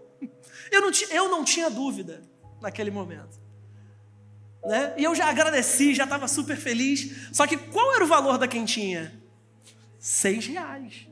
eu 0.72 0.80
não, 0.80 0.90
eu 1.10 1.28
não 1.28 1.44
tinha 1.44 1.68
dúvida 1.68 2.22
naquele 2.60 2.90
momento. 2.90 3.38
Né? 4.64 4.94
E 4.96 5.04
eu 5.04 5.14
já 5.14 5.26
agradeci, 5.26 5.94
já 5.94 6.04
estava 6.04 6.26
super 6.26 6.56
feliz. 6.56 7.30
Só 7.32 7.46
que 7.46 7.56
qual 7.56 7.94
era 7.94 8.02
o 8.02 8.06
valor 8.06 8.38
da 8.38 8.48
quentinha? 8.48 9.22
Seis 9.98 10.46
reais. 10.46 11.06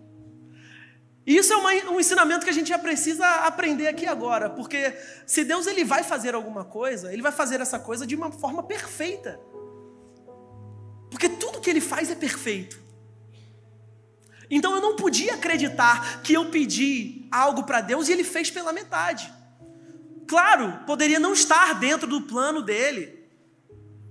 E 1.26 1.37
isso 1.37 1.52
é 1.52 1.57
uma, 1.57 1.71
um 1.93 2.00
ensinamento 2.00 2.45
que 2.45 2.50
a 2.50 2.54
gente 2.54 2.69
já 2.69 2.78
precisa 2.78 3.26
aprender 3.47 3.87
aqui 3.87 4.07
agora, 4.07 4.50
porque 4.50 4.95
se 5.26 5.43
Deus 5.43 5.66
ele 5.66 5.83
vai 5.83 6.02
fazer 6.02 6.35
alguma 6.35 6.64
coisa, 6.64 7.12
ele 7.12 7.23
vai 7.23 7.33
fazer 7.33 7.61
essa 7.61 7.78
coisa 7.78 8.07
de 8.07 8.14
uma 8.14 8.31
forma 8.31 8.62
perfeita. 8.62 9.40
Porque 11.11 11.28
tudo 11.28 11.61
que 11.61 11.71
ele 11.71 11.81
faz 11.81 12.11
é 12.11 12.14
perfeito. 12.14 12.78
Então 14.50 14.75
eu 14.75 14.81
não 14.81 14.97
podia 14.97 15.35
acreditar 15.35 16.23
que 16.23 16.35
eu 16.35 16.50
pedi 16.50 17.26
algo 17.31 17.62
para 17.64 17.81
Deus 17.81 18.09
e 18.09 18.12
ele 18.12 18.25
fez 18.25 18.50
pela 18.50 18.73
metade. 18.73 19.33
Claro, 20.26 20.81
poderia 20.87 21.19
não 21.19 21.33
estar 21.33 21.78
dentro 21.81 22.07
do 22.07 22.23
plano 22.23 22.61
dele, 22.61 23.28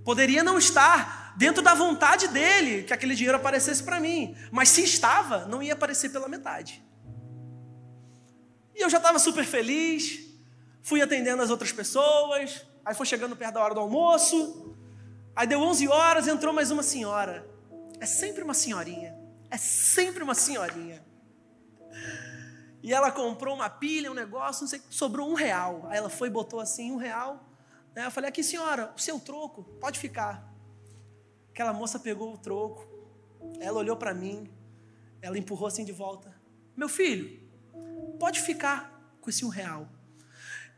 poderia 0.04 0.42
não 0.42 0.58
estar 0.58 1.34
dentro 1.36 1.62
da 1.62 1.74
vontade 1.74 2.28
dele 2.28 2.82
que 2.82 2.92
aquele 2.92 3.14
dinheiro 3.14 3.36
aparecesse 3.36 3.82
para 3.82 4.00
mim, 4.00 4.36
mas 4.50 4.68
se 4.68 4.82
estava, 4.82 5.46
não 5.46 5.62
ia 5.62 5.72
aparecer 5.72 6.10
pela 6.10 6.28
metade. 6.28 6.82
E 8.74 8.82
eu 8.82 8.90
já 8.90 8.98
estava 8.98 9.18
super 9.18 9.44
feliz, 9.44 10.20
fui 10.82 11.00
atendendo 11.00 11.42
as 11.42 11.50
outras 11.50 11.72
pessoas, 11.72 12.66
aí 12.84 12.94
foi 12.94 13.06
chegando 13.06 13.36
perto 13.36 13.54
da 13.54 13.62
hora 13.62 13.74
do 13.74 13.80
almoço, 13.80 14.74
aí 15.34 15.46
deu 15.46 15.60
11 15.60 15.88
horas, 15.88 16.26
entrou 16.26 16.52
mais 16.52 16.70
uma 16.70 16.82
senhora. 16.82 17.48
É 18.00 18.06
sempre 18.06 18.42
uma 18.42 18.54
senhorinha, 18.54 19.16
é 19.50 19.56
sempre 19.56 20.22
uma 20.22 20.34
senhorinha. 20.34 21.04
E 22.82 22.92
ela 22.92 23.10
comprou 23.10 23.54
uma 23.54 23.70
pilha, 23.70 24.10
um 24.10 24.14
negócio, 24.14 24.62
não 24.62 24.68
sei, 24.68 24.82
sobrou 24.90 25.30
um 25.30 25.34
real. 25.34 25.86
Aí 25.88 25.96
ela 25.96 26.10
foi 26.10 26.28
e 26.28 26.30
botou 26.30 26.60
assim, 26.60 26.90
um 26.90 26.96
real. 26.96 27.48
Eu 27.96 28.10
falei, 28.10 28.28
aqui 28.28 28.42
senhora, 28.42 28.92
o 28.96 29.00
seu 29.00 29.18
troco, 29.20 29.62
pode 29.80 29.98
ficar. 29.98 30.52
Aquela 31.50 31.72
moça 31.72 31.98
pegou 31.98 32.34
o 32.34 32.36
troco, 32.36 32.86
ela 33.60 33.78
olhou 33.78 33.96
para 33.96 34.12
mim, 34.12 34.50
ela 35.22 35.38
empurrou 35.38 35.68
assim 35.68 35.84
de 35.84 35.92
volta. 35.92 36.34
Meu 36.76 36.88
filho, 36.88 37.43
pode 38.18 38.40
ficar 38.40 39.16
com 39.20 39.30
esse 39.30 39.44
um 39.44 39.48
real. 39.48 39.88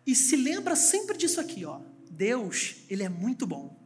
E 0.07 0.15
se 0.15 0.37
lembra 0.37 0.77
sempre 0.77 1.17
disso 1.17 1.41
aqui, 1.41 1.65
ó. 1.65 1.81
Deus, 2.11 2.77
ele 2.89 3.03
é 3.03 3.09
muito 3.09 3.47
bom. 3.47 3.77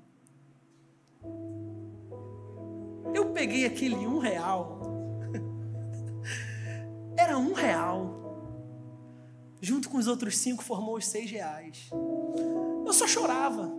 Eu 3.15 3.33
peguei 3.33 3.65
aquele 3.65 3.97
um 3.97 4.19
real. 4.19 4.81
Era 7.17 7.39
um 7.39 7.53
real. 7.53 8.19
Junto 9.61 9.89
com 9.89 9.99
os 9.99 10.07
outros 10.07 10.39
cinco 10.39 10.63
formou 10.63 10.97
os 10.97 11.07
seis 11.07 11.31
reais. 11.31 11.91
Eu 12.87 12.93
só 12.93 13.07
chorava. 13.07 13.71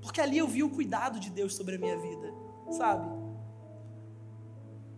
Porque 0.00 0.20
ali 0.20 0.38
eu 0.38 0.46
vi 0.46 0.62
o 0.62 0.70
cuidado 0.70 1.18
de 1.18 1.30
Deus 1.30 1.54
sobre 1.54 1.74
a 1.74 1.78
minha 1.78 1.98
vida, 1.98 2.32
sabe? 2.70 3.08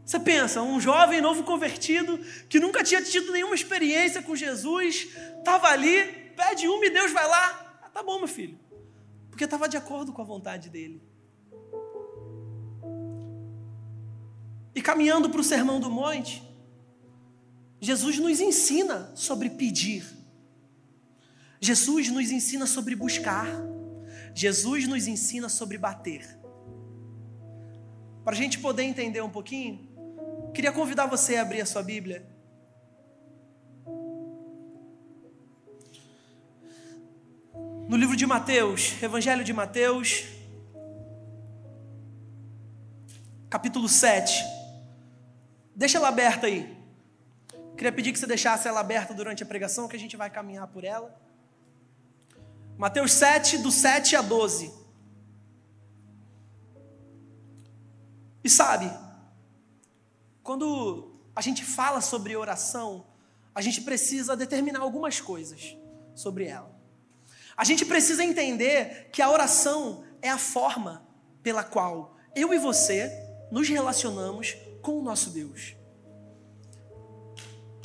Você 0.09 0.19
pensa, 0.19 0.63
um 0.63 0.81
jovem 0.81 1.21
novo 1.21 1.43
convertido, 1.43 2.19
que 2.49 2.59
nunca 2.59 2.83
tinha 2.83 3.03
tido 3.03 3.31
nenhuma 3.31 3.55
experiência 3.55 4.23
com 4.23 4.35
Jesus, 4.35 5.07
estava 5.37 5.69
ali, 5.69 6.03
pede 6.35 6.67
uma 6.67 6.87
e 6.87 6.89
Deus 6.89 7.13
vai 7.13 7.29
lá. 7.29 7.79
Ah, 7.83 7.91
tá 7.91 8.03
bom, 8.03 8.17
meu 8.19 8.27
filho. 8.27 8.59
Porque 9.29 9.45
estava 9.45 9.69
de 9.69 9.77
acordo 9.77 10.11
com 10.11 10.23
a 10.23 10.25
vontade 10.25 10.71
dele. 10.71 11.03
E 14.75 14.81
caminhando 14.81 15.29
para 15.29 15.43
o 15.43 15.45
Sermão 15.45 15.79
do 15.79 15.91
Monte, 15.91 16.43
Jesus 17.79 18.19
nos 18.19 18.41
ensina 18.41 19.13
sobre 19.15 19.51
pedir. 19.51 20.07
Jesus 21.61 22.09
nos 22.09 22.31
ensina 22.31 22.65
sobre 22.65 22.97
buscar. 22.97 23.47
Jesus 24.35 24.89
nos 24.89 25.07
ensina 25.07 25.51
sobre 25.51 25.77
bater. 25.77 26.39
Para 28.25 28.33
a 28.33 28.39
gente 28.39 28.59
poder 28.59 28.85
entender 28.85 29.21
um 29.21 29.29
pouquinho, 29.29 29.88
Queria 30.55 30.73
convidar 30.73 31.07
você 31.07 31.37
a 31.37 31.43
abrir 31.43 31.61
a 31.61 31.67
sua 31.67 31.83
Bíblia. 31.83 32.27
No 37.89 37.97
livro 37.97 38.17
de 38.17 38.27
Mateus, 38.27 39.03
Evangelho 39.03 39.43
de 39.43 39.53
Mateus, 39.53 40.25
capítulo 43.49 43.89
7. 43.89 44.45
Deixa 45.75 45.97
ela 45.97 46.09
aberta 46.09 46.47
aí. 46.47 46.77
Queria 47.77 47.93
pedir 47.93 48.13
que 48.13 48.19
você 48.19 48.27
deixasse 48.27 48.69
ela 48.69 48.81
aberta 48.81 49.15
durante 49.15 49.43
a 49.43 49.47
pregação, 49.47 49.89
que 49.89 49.97
a 49.97 49.99
gente 49.99 50.17
vai 50.17 50.29
caminhar 50.29 50.67
por 50.67 50.85
ela. 50.85 51.17
Mateus 52.77 53.13
7, 53.13 53.59
do 53.59 53.71
7 53.71 54.17
a 54.17 54.23
12. 54.23 54.73
E 58.45 58.51
sabe, 58.51 58.91
quando 60.49 61.11
a 61.37 61.43
gente 61.43 61.63
fala 61.63 62.01
sobre 62.01 62.35
oração, 62.35 63.07
a 63.55 63.61
gente 63.61 63.83
precisa 63.83 64.35
determinar 64.35 64.81
algumas 64.81 65.21
coisas 65.21 65.77
sobre 66.15 66.47
ela. 66.47 66.75
A 67.55 67.65
gente 67.65 67.85
precisa 67.85 68.25
entender 68.25 69.11
que 69.13 69.21
a 69.21 69.31
oração 69.31 70.07
é 70.23 70.31
a 70.31 70.39
forma 70.39 71.07
pela 71.43 71.63
qual 71.63 72.17
eu 72.35 72.55
e 72.55 72.59
você 72.59 73.13
nos 73.51 73.69
relacionamos 73.69 74.57
com 74.81 74.99
o 74.99 75.03
nosso 75.03 75.29
Deus. 75.29 75.77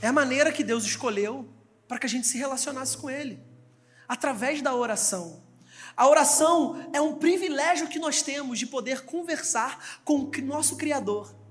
É 0.02 0.08
a 0.08 0.14
maneira 0.14 0.50
que 0.50 0.64
Deus 0.64 0.86
escolheu 0.86 1.54
para 1.86 2.00
que 2.00 2.06
a 2.06 2.10
gente 2.10 2.28
se 2.28 2.38
relacionasse 2.38 2.96
com 2.96 3.10
Ele 3.10 3.44
através 4.08 4.62
da 4.62 4.74
oração. 4.74 5.44
A 5.98 6.08
oração 6.08 6.90
é 6.94 7.02
um 7.02 7.16
privilégio 7.16 7.90
que 7.90 8.00
nós 8.00 8.22
temos 8.22 8.58
de 8.58 8.66
poder 8.66 9.04
conversar 9.04 10.00
com 10.06 10.20
o 10.20 10.32
nosso 10.42 10.78
Criador 10.78 11.43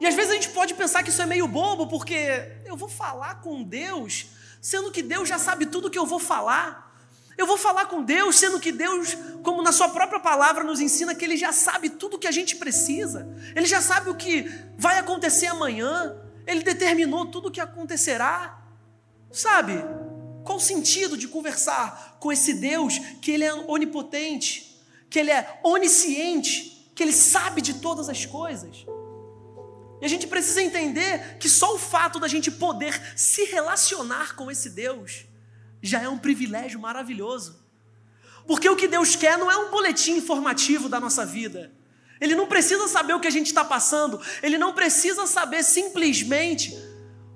e 0.00 0.06
às 0.06 0.14
vezes 0.14 0.30
a 0.30 0.34
gente 0.34 0.50
pode 0.50 0.74
pensar 0.74 1.02
que 1.02 1.10
isso 1.10 1.20
é 1.20 1.26
meio 1.26 1.48
bobo, 1.48 1.88
porque 1.88 2.52
eu 2.64 2.76
vou 2.76 2.88
falar 2.88 3.36
com 3.40 3.62
Deus, 3.62 4.26
sendo 4.60 4.92
que 4.92 5.02
Deus 5.02 5.28
já 5.28 5.38
sabe 5.38 5.66
tudo 5.66 5.90
que 5.90 5.98
eu 5.98 6.06
vou 6.06 6.20
falar. 6.20 6.86
Eu 7.36 7.46
vou 7.46 7.56
falar 7.56 7.86
com 7.86 8.02
Deus, 8.02 8.36
sendo 8.36 8.58
que 8.58 8.72
Deus, 8.72 9.16
como 9.42 9.62
na 9.62 9.70
Sua 9.70 9.88
própria 9.88 10.18
palavra, 10.18 10.64
nos 10.64 10.80
ensina 10.80 11.14
que 11.14 11.24
Ele 11.24 11.36
já 11.36 11.52
sabe 11.52 11.88
tudo 11.88 12.16
o 12.16 12.18
que 12.18 12.26
a 12.26 12.32
gente 12.32 12.56
precisa, 12.56 13.28
Ele 13.54 13.66
já 13.66 13.80
sabe 13.80 14.10
o 14.10 14.14
que 14.14 14.50
vai 14.76 14.98
acontecer 14.98 15.46
amanhã, 15.46 16.16
Ele 16.46 16.62
determinou 16.62 17.26
tudo 17.26 17.48
o 17.48 17.50
que 17.50 17.60
acontecerá. 17.60 18.60
Sabe? 19.32 19.74
Qual 20.44 20.58
o 20.58 20.60
sentido 20.60 21.16
de 21.16 21.28
conversar 21.28 22.16
com 22.18 22.32
esse 22.32 22.54
Deus 22.54 22.98
que 23.20 23.30
Ele 23.32 23.44
é 23.44 23.54
onipotente, 23.54 24.80
que 25.10 25.18
Ele 25.18 25.30
é 25.30 25.60
onisciente, 25.62 26.90
que 26.94 27.02
Ele 27.02 27.12
sabe 27.12 27.60
de 27.60 27.74
todas 27.74 28.08
as 28.08 28.24
coisas? 28.26 28.84
E 30.00 30.04
a 30.04 30.08
gente 30.08 30.26
precisa 30.26 30.62
entender 30.62 31.36
que 31.38 31.48
só 31.48 31.74
o 31.74 31.78
fato 31.78 32.20
da 32.20 32.28
gente 32.28 32.50
poder 32.50 33.00
se 33.16 33.44
relacionar 33.44 34.34
com 34.36 34.50
esse 34.50 34.70
Deus 34.70 35.24
já 35.82 36.02
é 36.02 36.08
um 36.08 36.18
privilégio 36.18 36.78
maravilhoso. 36.78 37.58
Porque 38.46 38.68
o 38.68 38.76
que 38.76 38.88
Deus 38.88 39.16
quer 39.16 39.36
não 39.36 39.50
é 39.50 39.56
um 39.56 39.70
boletim 39.70 40.12
informativo 40.12 40.88
da 40.88 40.98
nossa 40.98 41.26
vida. 41.26 41.72
Ele 42.20 42.34
não 42.34 42.46
precisa 42.46 42.88
saber 42.88 43.12
o 43.14 43.20
que 43.20 43.28
a 43.28 43.30
gente 43.30 43.46
está 43.46 43.64
passando, 43.64 44.20
ele 44.42 44.58
não 44.58 44.72
precisa 44.72 45.26
saber 45.26 45.62
simplesmente 45.62 46.76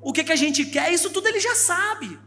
o 0.00 0.12
que, 0.12 0.24
que 0.24 0.32
a 0.32 0.36
gente 0.36 0.64
quer, 0.64 0.92
isso 0.92 1.10
tudo 1.10 1.28
ele 1.28 1.38
já 1.38 1.54
sabe. 1.54 2.18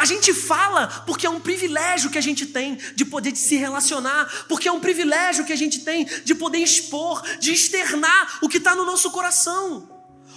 A 0.00 0.06
gente 0.06 0.32
fala 0.32 0.86
porque 1.04 1.26
é 1.26 1.30
um 1.30 1.38
privilégio 1.38 2.08
que 2.08 2.16
a 2.16 2.22
gente 2.22 2.46
tem 2.46 2.76
de 2.94 3.04
poder 3.04 3.36
se 3.36 3.56
relacionar, 3.56 4.46
porque 4.48 4.66
é 4.66 4.72
um 4.72 4.80
privilégio 4.80 5.44
que 5.44 5.52
a 5.52 5.56
gente 5.56 5.80
tem 5.80 6.06
de 6.24 6.34
poder 6.34 6.56
expor, 6.56 7.22
de 7.38 7.52
externar 7.52 8.38
o 8.40 8.48
que 8.48 8.56
está 8.56 8.74
no 8.74 8.86
nosso 8.86 9.10
coração, 9.10 9.90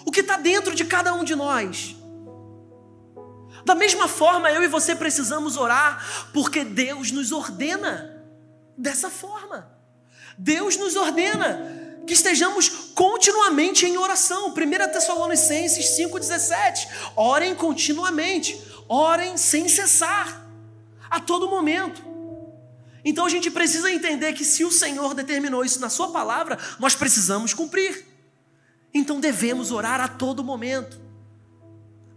o 0.05 0.11
que 0.11 0.19
está 0.19 0.35
dentro 0.35 0.75
de 0.75 0.83
cada 0.83 1.13
um 1.13 1.23
de 1.23 1.33
nós. 1.33 1.95
Da 3.63 3.73
mesma 3.73 4.09
forma, 4.09 4.51
eu 4.51 4.63
e 4.63 4.67
você 4.67 4.93
precisamos 4.93 5.55
orar, 5.55 6.29
porque 6.33 6.65
Deus 6.65 7.09
nos 7.11 7.31
ordena 7.31 8.21
dessa 8.77 9.09
forma. 9.09 9.71
Deus 10.37 10.75
nos 10.75 10.97
ordena 10.97 11.82
que 12.05 12.13
estejamos 12.13 12.69
continuamente 12.93 13.85
em 13.85 13.97
oração. 13.97 14.49
1 14.49 14.53
Tessalonicenses 14.91 15.97
5,17. 15.97 16.87
Orem 17.15 17.55
continuamente 17.55 18.73
orem 18.87 19.37
sem 19.37 19.67
cessar, 19.67 20.45
a 21.09 21.19
todo 21.19 21.49
momento. 21.49 22.03
Então 23.05 23.25
a 23.25 23.29
gente 23.29 23.51
precisa 23.51 23.91
entender 23.91 24.33
que 24.33 24.45
se 24.45 24.63
o 24.63 24.71
Senhor 24.71 25.13
determinou 25.13 25.63
isso 25.65 25.79
na 25.79 25.89
Sua 25.89 26.11
palavra, 26.11 26.57
nós 26.79 26.95
precisamos 26.95 27.53
cumprir. 27.53 28.05
Então 28.93 29.19
devemos 29.19 29.71
orar 29.71 29.99
a 29.99 30.07
todo 30.07 30.43
momento. 30.43 31.01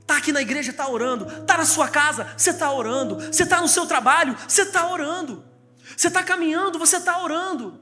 Está 0.01 0.19
aqui 0.19 0.31
na 0.33 0.41
igreja, 0.41 0.71
está 0.71 0.89
orando. 0.89 1.27
Está 1.27 1.57
na 1.59 1.65
sua 1.65 1.89
casa, 1.89 2.33
você 2.37 2.51
está 2.51 2.71
orando. 2.71 3.17
Você 3.17 3.43
está 3.43 3.61
no 3.61 3.67
seu 3.67 3.87
trabalho, 3.87 4.37
você 4.47 4.63
está 4.63 4.89
orando. 4.89 5.45
Você 5.97 6.07
está 6.07 6.23
caminhando, 6.23 6.79
você 6.79 6.99
está 6.99 7.21
orando. 7.23 7.81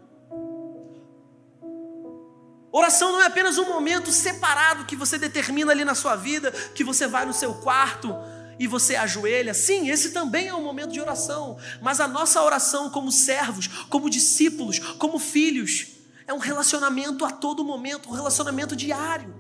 Oração 2.77 3.13
não 3.13 3.23
é 3.23 3.27
apenas 3.27 3.57
um 3.57 3.69
momento 3.69 4.11
separado 4.11 4.85
que 4.85 4.97
você 4.97 5.17
determina 5.17 5.71
ali 5.71 5.85
na 5.85 5.95
sua 5.95 6.17
vida, 6.17 6.51
que 6.51 6.83
você 6.83 7.07
vai 7.07 7.25
no 7.25 7.33
seu 7.33 7.55
quarto, 7.55 8.13
e 8.59 8.67
você 8.67 8.97
ajoelha, 8.97 9.55
sim, 9.55 9.91
esse 9.91 10.11
também 10.11 10.49
é 10.49 10.55
um 10.55 10.65
momento 10.65 10.91
de 10.91 11.01
oração, 11.01 11.57
mas 11.81 12.01
a 12.01 12.09
nossa 12.09 12.43
oração 12.43 12.91
como 12.91 13.13
servos, 13.13 13.69
como 13.89 14.11
discípulos, 14.11 14.81
como 14.99 15.21
filhos, 15.21 15.87
é 16.27 16.35
um 16.35 16.39
relacionamento 16.39 17.25
a 17.25 17.31
todo 17.31 17.65
momento, 17.65 18.09
um 18.09 18.13
relacionamento 18.13 18.75
diário. 18.75 19.33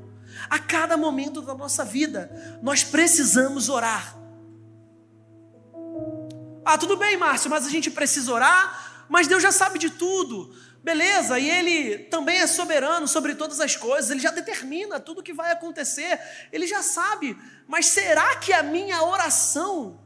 A 0.48 0.60
cada 0.60 0.96
momento 0.96 1.42
da 1.42 1.56
nossa 1.56 1.84
vida, 1.84 2.30
nós 2.62 2.84
precisamos 2.84 3.68
orar. 3.68 4.16
Ah, 6.64 6.78
tudo 6.78 6.96
bem, 6.96 7.16
Márcio, 7.16 7.50
mas 7.50 7.66
a 7.66 7.70
gente 7.70 7.90
precisa 7.90 8.32
orar, 8.32 9.06
mas 9.08 9.26
Deus 9.26 9.42
já 9.42 9.50
sabe 9.50 9.76
de 9.76 9.90
tudo. 9.90 10.54
Beleza, 10.84 11.38
e 11.38 11.50
Ele 11.50 11.98
também 11.98 12.36
é 12.36 12.46
soberano 12.46 13.08
sobre 13.08 13.34
todas 13.34 13.58
as 13.58 13.74
coisas, 13.74 14.10
Ele 14.10 14.20
já 14.20 14.30
determina 14.30 15.00
tudo 15.00 15.20
o 15.20 15.22
que 15.22 15.32
vai 15.32 15.50
acontecer, 15.50 16.20
Ele 16.52 16.66
já 16.66 16.82
sabe, 16.82 17.34
mas 17.66 17.86
será 17.86 18.36
que 18.36 18.52
a 18.52 18.62
minha 18.62 19.02
oração 19.02 19.98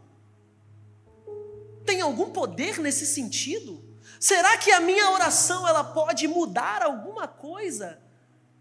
tem 1.85 2.01
algum 2.01 2.31
poder 2.31 2.79
nesse 2.79 3.05
sentido? 3.07 3.85
Será 4.21 4.57
que 4.57 4.71
a 4.71 4.79
minha 4.79 5.11
oração 5.11 5.67
ela 5.67 5.83
pode 5.83 6.29
mudar 6.29 6.81
alguma 6.81 7.27
coisa 7.27 7.99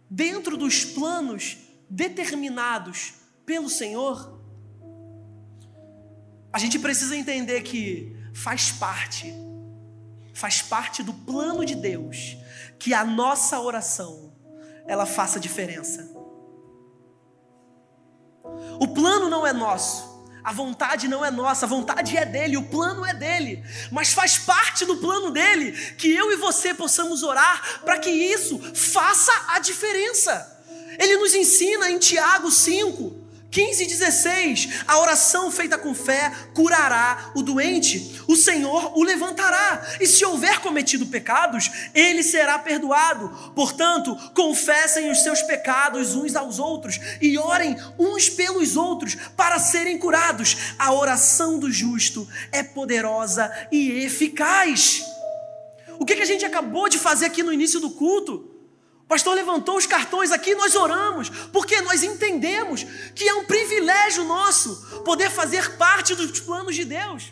dentro 0.10 0.58
dos 0.58 0.84
planos 0.84 1.58
determinados 1.88 3.14
pelo 3.46 3.70
Senhor? 3.70 4.42
A 6.52 6.58
gente 6.58 6.80
precisa 6.80 7.16
entender 7.16 7.62
que 7.62 8.16
faz 8.34 8.72
parte 8.72 9.32
faz 10.38 10.62
parte 10.62 11.02
do 11.02 11.12
plano 11.12 11.66
de 11.66 11.74
Deus 11.74 12.38
que 12.78 12.94
a 12.94 13.04
nossa 13.04 13.60
oração 13.60 14.32
ela 14.86 15.04
faça 15.04 15.40
diferença. 15.40 16.08
O 18.80 18.88
plano 18.88 19.30
não 19.30 19.48
é 19.48 19.52
nosso. 19.52 20.16
A 20.44 20.54
vontade 20.54 21.08
não 21.08 21.26
é 21.26 21.32
nossa, 21.32 21.66
a 21.66 21.68
vontade 21.68 22.16
é 22.16 22.24
dele, 22.24 22.56
o 22.56 22.70
plano 22.70 23.04
é 23.04 23.16
dele, 23.16 23.62
mas 23.92 24.14
faz 24.14 24.38
parte 24.38 24.86
do 24.86 24.98
plano 24.98 25.32
dele 25.32 25.72
que 25.96 26.16
eu 26.16 26.32
e 26.32 26.36
você 26.38 26.72
possamos 26.72 27.24
orar 27.24 27.82
para 27.84 27.98
que 27.98 28.10
isso 28.10 28.60
faça 28.76 29.34
a 29.48 29.60
diferença. 29.60 30.64
Ele 31.00 31.18
nos 31.18 31.34
ensina 31.34 31.90
em 31.90 31.98
Tiago 31.98 32.52
5, 32.52 33.17
15 33.50 33.84
e 33.84 33.88
16, 33.88 34.70
a 34.86 35.00
oração 35.00 35.50
feita 35.50 35.78
com 35.78 35.94
fé 35.94 36.32
curará 36.54 37.32
o 37.34 37.42
doente, 37.42 38.22
o 38.28 38.36
Senhor 38.36 38.98
o 38.98 39.04
levantará, 39.04 39.96
e 40.00 40.06
se 40.06 40.26
houver 40.26 40.60
cometido 40.60 41.06
pecados, 41.06 41.72
ele 41.94 42.24
será 42.24 42.60
perdoado. 42.60 43.30
Portanto, 43.56 44.16
confessem 44.34 45.10
os 45.10 45.24
seus 45.24 45.42
pecados 45.42 46.14
uns 46.14 46.36
aos 46.36 46.60
outros 46.60 47.00
e 47.22 47.38
orem 47.38 47.78
uns 47.98 48.30
pelos 48.30 48.76
outros 48.76 49.16
para 49.36 49.60
serem 49.60 49.98
curados. 49.98 50.58
A 50.78 50.94
oração 50.94 51.58
do 51.58 51.72
justo 51.72 52.28
é 52.52 52.62
poderosa 52.62 53.52
e 53.72 53.92
eficaz. 54.04 55.02
O 56.00 56.06
que, 56.06 56.16
que 56.16 56.22
a 56.22 56.26
gente 56.26 56.46
acabou 56.46 56.90
de 56.90 57.00
fazer 57.00 57.26
aqui 57.26 57.42
no 57.42 57.54
início 57.54 57.80
do 57.80 57.90
culto? 57.90 58.47
Pastor 59.08 59.36
levantou 59.36 59.78
os 59.78 59.86
cartões 59.86 60.32
aqui, 60.32 60.54
nós 60.54 60.76
oramos, 60.76 61.30
porque 61.54 61.80
nós 61.82 62.04
entendemos 62.04 62.86
que 63.16 63.28
é 63.28 63.34
um 63.36 63.46
privilégio 63.46 64.26
nosso 64.26 65.02
poder 65.06 65.32
fazer 65.32 65.78
parte 65.78 66.14
dos 66.14 66.42
planos 66.42 66.76
de 66.76 66.84
Deus. 66.84 67.32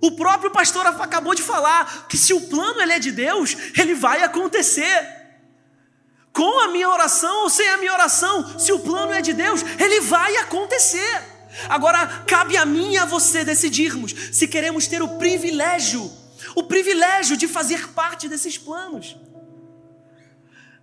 O 0.00 0.16
próprio 0.16 0.50
pastor 0.50 0.86
acabou 0.86 1.34
de 1.34 1.42
falar 1.42 2.08
que 2.08 2.18
se 2.18 2.34
o 2.34 2.40
plano 2.42 2.80
ele 2.80 2.92
é 2.92 2.98
de 2.98 3.12
Deus, 3.12 3.56
ele 3.78 3.94
vai 3.94 4.24
acontecer. 4.24 5.22
Com 6.32 6.60
a 6.64 6.68
minha 6.68 6.90
oração 6.90 7.44
ou 7.44 7.48
sem 7.48 7.68
a 7.68 7.76
minha 7.76 7.92
oração, 7.92 8.58
se 8.58 8.72
o 8.72 8.80
plano 8.80 9.12
é 9.12 9.22
de 9.22 9.32
Deus, 9.32 9.62
ele 9.78 10.00
vai 10.00 10.36
acontecer. 10.38 11.22
Agora 11.68 12.24
cabe 12.26 12.56
a 12.56 12.66
mim 12.66 12.94
e 12.94 12.98
a 12.98 13.04
você 13.04 13.44
decidirmos 13.44 14.12
se 14.32 14.48
queremos 14.48 14.88
ter 14.88 15.00
o 15.00 15.16
privilégio, 15.16 16.10
o 16.56 16.64
privilégio 16.64 17.36
de 17.36 17.46
fazer 17.46 17.90
parte 17.90 18.28
desses 18.28 18.58
planos 18.58 19.16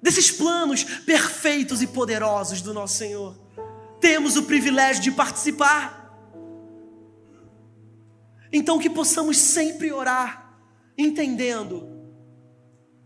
desses 0.02 0.32
planos 0.32 0.84
perfeitos 0.84 1.82
e 1.82 1.88
poderosos 1.88 2.62
do 2.62 2.74
nosso 2.74 2.96
Senhor. 2.96 3.38
Temos 4.00 4.36
o 4.36 4.44
privilégio 4.44 5.04
de 5.04 5.12
participar. 5.12 6.00
Então, 8.52 8.80
que 8.80 8.90
possamos 8.90 9.38
sempre 9.38 9.92
orar, 9.92 10.58
entendendo 10.98 11.88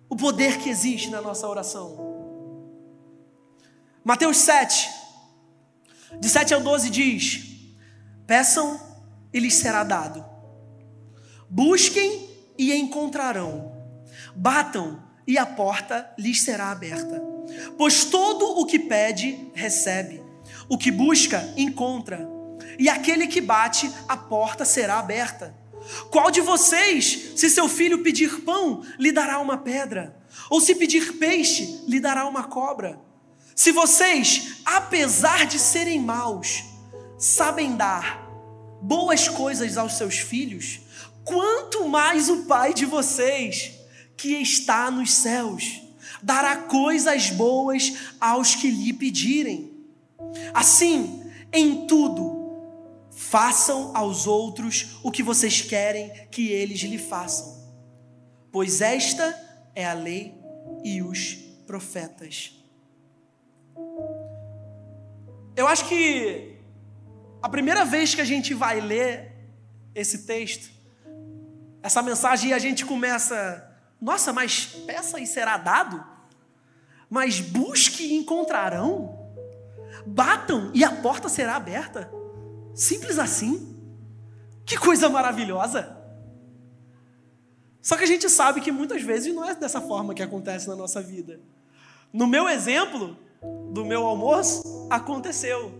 o 0.10 0.16
poder 0.16 0.58
que 0.58 0.70
existe 0.70 1.10
na 1.10 1.22
nossa 1.22 1.48
oração. 1.48 2.16
Mateus 4.04 4.38
7, 4.38 4.90
de 6.20 6.30
7 6.30 6.54
ao 6.54 6.62
12 6.62 6.90
diz: 6.90 7.44
Peçam 8.26 8.80
e 9.34 9.40
lhes 9.40 9.56
será 9.56 9.84
dado, 9.84 10.24
busquem 11.50 12.30
e 12.58 12.74
encontrarão, 12.74 13.72
batam 14.36 15.05
e 15.28 15.38
a 15.38 15.46
porta 15.46 16.10
lhes 16.18 16.42
será 16.42 16.72
aberta. 16.72 17.22
Pois 17.78 18.06
todo 18.06 18.60
o 18.60 18.66
que 18.66 18.80
pede, 18.80 19.50
recebe, 19.54 20.22
o 20.70 20.78
que 20.78 20.92
busca, 20.92 21.54
encontra, 21.58 22.28
e 22.78 22.90
aquele 22.90 23.28
que 23.28 23.42
bate, 23.42 23.90
a 24.08 24.18
porta 24.18 24.66
será 24.66 25.00
aberta. 25.00 25.56
Qual 26.10 26.32
de 26.32 26.42
vocês, 26.42 27.34
se 27.36 27.50
seu 27.50 27.70
filho 27.70 28.04
pedir 28.04 28.42
pão, 28.42 28.84
lhe 28.98 29.12
dará 29.12 29.40
uma 29.40 29.58
pedra? 29.58 30.18
Ou 30.50 30.60
se 30.60 30.76
pedir 30.76 31.14
peixe, 31.14 31.82
lhe 31.88 32.00
dará 32.00 32.26
uma 32.28 32.44
cobra? 32.46 33.00
Se 33.56 33.72
vocês, 33.72 34.58
apesar 34.66 35.46
de 35.46 35.58
serem 35.58 36.00
maus, 36.00 36.64
sabem 37.18 37.76
dar 37.76 38.26
boas 38.82 39.30
coisas 39.30 39.78
aos 39.78 39.94
seus 39.94 40.18
filhos, 40.18 40.82
quanto 41.24 41.88
mais 41.88 42.30
o 42.30 42.44
Pai 42.44 42.74
de 42.74 42.86
vocês 42.86 43.72
que 44.18 44.34
está 44.42 44.90
nos 44.90 45.14
céus 45.14 45.82
dará 46.22 46.58
coisas 46.58 47.30
boas 47.30 47.94
aos 48.20 48.56
que 48.56 48.70
lhe 48.70 48.94
pedirem. 48.94 49.74
Assim, 50.54 51.24
em 51.54 51.86
tudo, 51.86 52.46
Façam 53.16 53.96
aos 53.96 54.28
outros 54.28 55.00
o 55.02 55.10
que 55.10 55.24
vocês 55.24 55.62
querem 55.62 56.12
que 56.30 56.50
eles 56.50 56.82
lhe 56.82 56.98
façam, 56.98 57.64
pois 58.52 58.82
esta 58.82 59.34
é 59.74 59.86
a 59.86 59.94
lei 59.94 60.36
e 60.84 61.02
os 61.02 61.36
profetas. 61.66 62.62
Eu 65.56 65.66
acho 65.66 65.88
que 65.88 66.58
a 67.42 67.48
primeira 67.48 67.86
vez 67.86 68.14
que 68.14 68.20
a 68.20 68.26
gente 68.26 68.54
vai 68.54 68.82
ler 68.82 69.32
esse 69.96 70.26
texto, 70.26 70.70
essa 71.82 72.02
mensagem, 72.02 72.50
e 72.50 72.54
a 72.54 72.60
gente 72.60 72.86
começa, 72.86 73.65
nossa, 74.02 74.34
mas 74.34 74.66
peça 74.86 75.20
e 75.20 75.28
será 75.28 75.58
dado, 75.58 76.04
mas 77.10 77.40
busque 77.40 78.04
e 78.04 78.16
encontrarão, 78.16 79.32
batam 80.06 80.72
e 80.74 80.84
a 80.84 80.92
porta 80.92 81.30
será 81.30 81.56
aberta. 81.56 82.12
Simples 82.74 83.18
assim. 83.18 83.74
Que 84.66 84.78
coisa 84.78 85.08
maravilhosa. 85.08 85.96
Só 87.82 87.96
que 87.96 88.04
a 88.04 88.08
gente 88.08 88.28
sabe 88.30 88.62
que 88.62 88.72
muitas 88.72 89.02
vezes 89.02 89.34
não 89.34 89.46
é 89.46 89.54
dessa 89.54 89.80
forma 89.80 90.14
que 90.14 90.24
acontece 90.24 90.68
na 90.68 90.76
nossa 90.76 91.02
vida. 91.02 91.40
No 92.12 92.26
meu 92.26 92.50
exemplo, 92.50 93.16
do 93.72 93.86
meu 93.86 94.06
almoço, 94.06 94.88
aconteceu. 94.90 95.72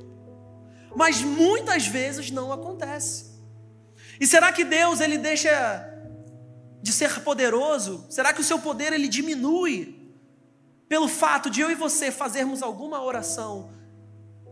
Mas 0.96 1.22
muitas 1.22 1.88
vezes 1.88 2.30
não 2.30 2.52
acontece. 2.54 3.34
E 4.20 4.28
será 4.28 4.52
que 4.52 4.64
Deus 4.64 5.02
ele 5.02 5.18
deixa 5.18 5.95
de 6.86 6.94
ser 6.94 7.22
poderoso? 7.22 8.06
Será 8.12 8.32
que 8.32 8.42
o 8.42 8.44
seu 8.44 8.60
poder 8.60 8.94
ele 8.94 9.08
diminui 9.08 10.14
pelo 10.88 11.08
fato 11.08 11.50
de 11.50 11.60
eu 11.60 11.72
e 11.72 11.74
você 11.74 12.12
fazermos 12.12 12.62
alguma 12.62 13.04
oração 13.04 13.72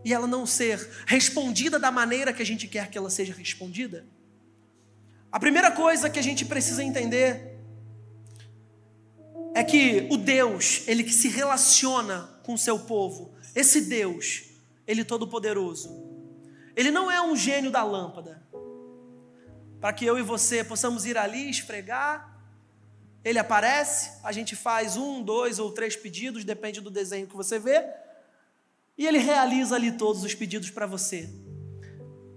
e 0.04 0.12
ela 0.12 0.26
não 0.26 0.44
ser 0.44 0.84
respondida 1.06 1.78
da 1.78 1.92
maneira 1.92 2.32
que 2.32 2.42
a 2.42 2.44
gente 2.44 2.66
quer 2.66 2.90
que 2.90 2.98
ela 2.98 3.08
seja 3.08 3.32
respondida? 3.32 4.04
A 5.30 5.38
primeira 5.38 5.70
coisa 5.70 6.10
que 6.10 6.18
a 6.18 6.22
gente 6.22 6.44
precisa 6.44 6.82
entender 6.82 7.56
é 9.54 9.62
que 9.62 10.08
o 10.10 10.16
Deus, 10.16 10.82
ele 10.88 11.04
que 11.04 11.12
se 11.12 11.28
relaciona 11.28 12.28
com 12.42 12.54
o 12.54 12.58
seu 12.58 12.80
povo, 12.80 13.32
esse 13.54 13.82
Deus, 13.82 14.42
ele 14.88 15.04
todo 15.04 15.28
poderoso, 15.28 15.88
ele 16.74 16.90
não 16.90 17.08
é 17.08 17.22
um 17.22 17.36
gênio 17.36 17.70
da 17.70 17.84
lâmpada. 17.84 18.43
Para 19.84 19.92
que 19.92 20.06
eu 20.06 20.18
e 20.18 20.22
você 20.22 20.64
possamos 20.64 21.04
ir 21.04 21.18
ali 21.18 21.50
esfregar, 21.50 22.40
ele 23.22 23.38
aparece, 23.38 24.12
a 24.22 24.32
gente 24.32 24.56
faz 24.56 24.96
um, 24.96 25.22
dois 25.22 25.58
ou 25.58 25.70
três 25.72 25.94
pedidos, 25.94 26.42
depende 26.42 26.80
do 26.80 26.90
desenho 26.90 27.26
que 27.26 27.36
você 27.36 27.58
vê, 27.58 27.84
e 28.96 29.06
ele 29.06 29.18
realiza 29.18 29.74
ali 29.74 29.92
todos 29.92 30.24
os 30.24 30.34
pedidos 30.34 30.70
para 30.70 30.86
você. 30.86 31.28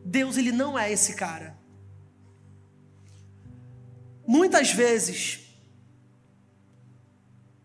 Deus, 0.03 0.35
ele 0.35 0.51
não 0.51 0.77
é 0.77 0.91
esse 0.91 1.15
cara. 1.15 1.57
Muitas 4.27 4.71
vezes, 4.71 5.39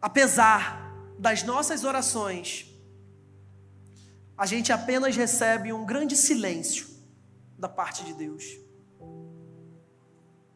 apesar 0.00 0.94
das 1.18 1.42
nossas 1.42 1.82
orações, 1.82 2.66
a 4.38 4.46
gente 4.46 4.72
apenas 4.72 5.16
recebe 5.16 5.72
um 5.72 5.84
grande 5.84 6.16
silêncio 6.16 6.86
da 7.58 7.68
parte 7.68 8.04
de 8.04 8.14
Deus. 8.14 8.62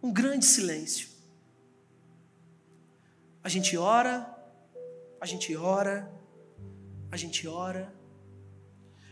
Um 0.03 0.13
grande 0.13 0.45
silêncio. 0.45 1.09
A 3.43 3.49
gente 3.49 3.77
ora, 3.77 4.35
a 5.21 5.27
gente 5.27 5.55
ora, 5.57 6.11
a 7.11 7.17
gente 7.17 7.47
ora, 7.47 7.95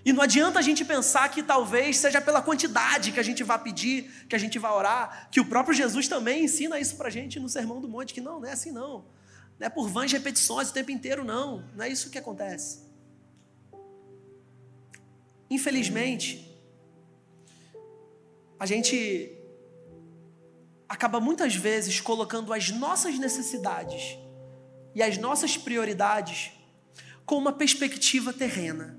e 0.04 0.12
não 0.12 0.22
adianta 0.22 0.58
a 0.58 0.62
gente 0.62 0.84
pensar 0.84 1.30
que 1.30 1.42
talvez 1.42 1.96
seja 1.96 2.20
pela 2.20 2.42
quantidade 2.42 3.10
que 3.10 3.18
a 3.18 3.22
gente 3.22 3.42
vai 3.42 3.58
pedir, 3.58 4.26
que 4.28 4.36
a 4.36 4.38
gente 4.38 4.58
vai 4.58 4.70
orar, 4.70 5.30
que 5.30 5.40
o 5.40 5.46
próprio 5.46 5.74
Jesus 5.74 6.06
também 6.06 6.44
ensina 6.44 6.78
isso 6.78 6.96
para 6.96 7.08
a 7.08 7.10
gente 7.10 7.40
no 7.40 7.48
Sermão 7.48 7.80
do 7.80 7.88
Monte, 7.88 8.12
que 8.12 8.20
não, 8.20 8.38
não 8.38 8.46
é 8.46 8.52
assim 8.52 8.70
não. 8.70 9.06
Não 9.58 9.66
é 9.66 9.70
por 9.70 9.88
vãs 9.88 10.12
repetições 10.12 10.68
o 10.68 10.74
tempo 10.74 10.90
inteiro, 10.90 11.24
não. 11.24 11.64
Não 11.74 11.84
é 11.84 11.88
isso 11.88 12.10
que 12.10 12.18
acontece. 12.18 12.84
Infelizmente, 15.48 16.54
a 18.58 18.66
gente 18.66 19.32
acaba 20.94 21.18
muitas 21.18 21.56
vezes 21.56 22.00
colocando 22.00 22.52
as 22.52 22.70
nossas 22.70 23.18
necessidades 23.18 24.16
e 24.94 25.02
as 25.02 25.18
nossas 25.18 25.56
prioridades 25.56 26.52
com 27.26 27.36
uma 27.36 27.52
perspectiva 27.52 28.32
terrena. 28.32 28.96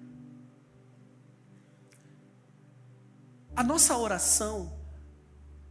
A 3.55 3.63
nossa 3.63 3.97
oração, 3.97 4.77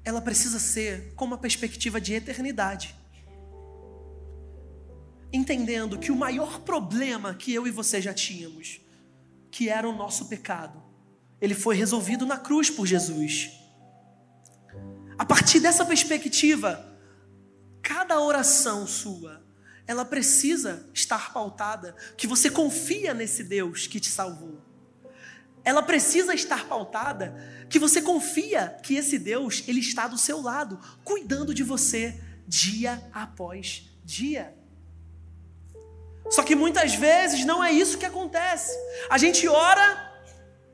ela 0.02 0.22
precisa 0.22 0.58
ser 0.58 1.12
com 1.14 1.26
uma 1.26 1.36
perspectiva 1.36 2.00
de 2.00 2.14
eternidade. 2.14 2.96
Entendendo 5.30 5.98
que 5.98 6.10
o 6.10 6.16
maior 6.16 6.60
problema 6.60 7.34
que 7.34 7.52
eu 7.52 7.66
e 7.66 7.70
você 7.70 8.00
já 8.00 8.14
tínhamos, 8.14 8.80
que 9.50 9.68
era 9.68 9.86
o 9.86 9.94
nosso 9.94 10.26
pecado, 10.26 10.82
ele 11.38 11.54
foi 11.54 11.76
resolvido 11.76 12.24
na 12.24 12.38
cruz 12.38 12.70
por 12.70 12.86
Jesus. 12.86 13.63
A 15.18 15.24
partir 15.24 15.60
dessa 15.60 15.84
perspectiva, 15.84 16.98
cada 17.82 18.20
oração 18.20 18.86
sua, 18.86 19.44
ela 19.86 20.04
precisa 20.04 20.88
estar 20.94 21.32
pautada 21.32 21.94
que 22.16 22.26
você 22.26 22.50
confia 22.50 23.12
nesse 23.12 23.44
Deus 23.44 23.86
que 23.86 24.00
te 24.00 24.08
salvou 24.08 24.62
ela 25.64 25.82
precisa 25.82 26.34
estar 26.34 26.66
pautada 26.66 27.34
que 27.70 27.78
você 27.78 28.02
confia 28.02 28.76
que 28.82 28.94
esse 28.94 29.18
Deus, 29.18 29.64
ele 29.66 29.80
está 29.80 30.06
do 30.06 30.18
seu 30.18 30.42
lado, 30.42 30.78
cuidando 31.02 31.54
de 31.54 31.62
você 31.62 32.20
dia 32.46 33.02
após 33.12 33.90
dia. 34.04 34.54
Só 36.30 36.42
que 36.42 36.54
muitas 36.54 36.94
vezes 36.94 37.44
não 37.44 37.64
é 37.64 37.72
isso 37.72 37.96
que 37.96 38.04
acontece. 38.04 38.76
A 39.08 39.16
gente 39.16 39.48
ora 39.48 40.12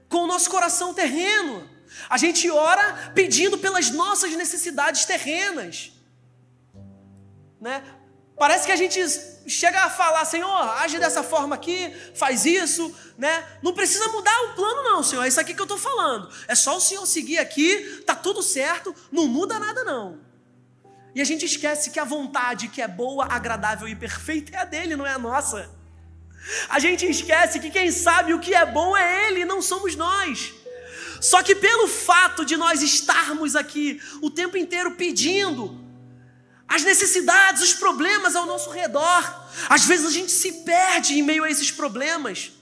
com 0.08 0.18
o 0.18 0.26
nosso 0.26 0.50
coração 0.50 0.92
terreno. 0.92 1.69
A 2.08 2.16
gente 2.16 2.50
ora 2.50 3.12
pedindo 3.14 3.58
pelas 3.58 3.90
nossas 3.90 4.32
necessidades 4.32 5.04
terrenas. 5.04 5.92
Né? 7.60 7.82
Parece 8.40 8.64
que 8.64 8.72
a 8.72 8.76
gente 8.76 8.98
chega 9.46 9.82
a 9.82 9.90
falar, 9.90 10.24
Senhor, 10.24 10.50
age 10.78 10.98
dessa 10.98 11.22
forma 11.22 11.54
aqui, 11.54 11.94
faz 12.14 12.46
isso, 12.46 12.94
né? 13.18 13.46
Não 13.62 13.74
precisa 13.74 14.08
mudar 14.08 14.34
o 14.44 14.54
plano, 14.54 14.82
não, 14.82 15.02
Senhor. 15.02 15.22
É 15.24 15.28
isso 15.28 15.38
aqui 15.38 15.52
que 15.52 15.60
eu 15.60 15.64
estou 15.64 15.76
falando. 15.76 16.30
É 16.48 16.54
só 16.54 16.76
o 16.76 16.80
Senhor 16.80 17.04
seguir 17.04 17.36
aqui, 17.36 18.02
tá 18.06 18.14
tudo 18.14 18.42
certo, 18.42 18.94
não 19.12 19.26
muda 19.26 19.58
nada, 19.58 19.84
não. 19.84 20.20
E 21.14 21.20
a 21.20 21.24
gente 21.24 21.44
esquece 21.44 21.90
que 21.90 22.00
a 22.00 22.04
vontade 22.04 22.68
que 22.68 22.80
é 22.80 22.88
boa, 22.88 23.26
agradável 23.26 23.86
e 23.86 23.94
perfeita 23.94 24.56
é 24.56 24.60
a 24.60 24.64
dele, 24.64 24.96
não 24.96 25.06
é 25.06 25.12
a 25.12 25.18
nossa. 25.18 25.68
A 26.68 26.78
gente 26.78 27.04
esquece 27.04 27.60
que 27.60 27.70
quem 27.70 27.90
sabe 27.90 28.32
o 28.32 28.40
que 28.40 28.54
é 28.54 28.64
bom 28.64 28.96
é 28.96 29.28
ele, 29.28 29.44
não 29.44 29.60
somos 29.60 29.94
nós. 29.96 30.54
Só 31.20 31.42
que 31.42 31.54
pelo 31.54 31.86
fato 31.86 32.44
de 32.44 32.56
nós 32.56 32.82
estarmos 32.82 33.54
aqui 33.54 34.00
o 34.22 34.30
tempo 34.30 34.56
inteiro 34.56 34.92
pedindo, 34.92 35.78
as 36.70 36.84
necessidades, 36.84 37.62
os 37.62 37.74
problemas 37.74 38.36
ao 38.36 38.46
nosso 38.46 38.70
redor. 38.70 39.48
Às 39.68 39.84
vezes 39.84 40.06
a 40.06 40.10
gente 40.10 40.30
se 40.30 40.62
perde 40.62 41.18
em 41.18 41.22
meio 41.22 41.42
a 41.42 41.50
esses 41.50 41.72
problemas. 41.72 42.52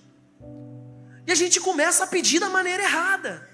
E 1.27 1.31
a 1.31 1.35
gente 1.35 1.61
começa 1.61 2.05
a 2.05 2.07
pedir 2.07 2.41
da 2.41 2.49
maneira 2.49 2.83
errada. 2.83 3.47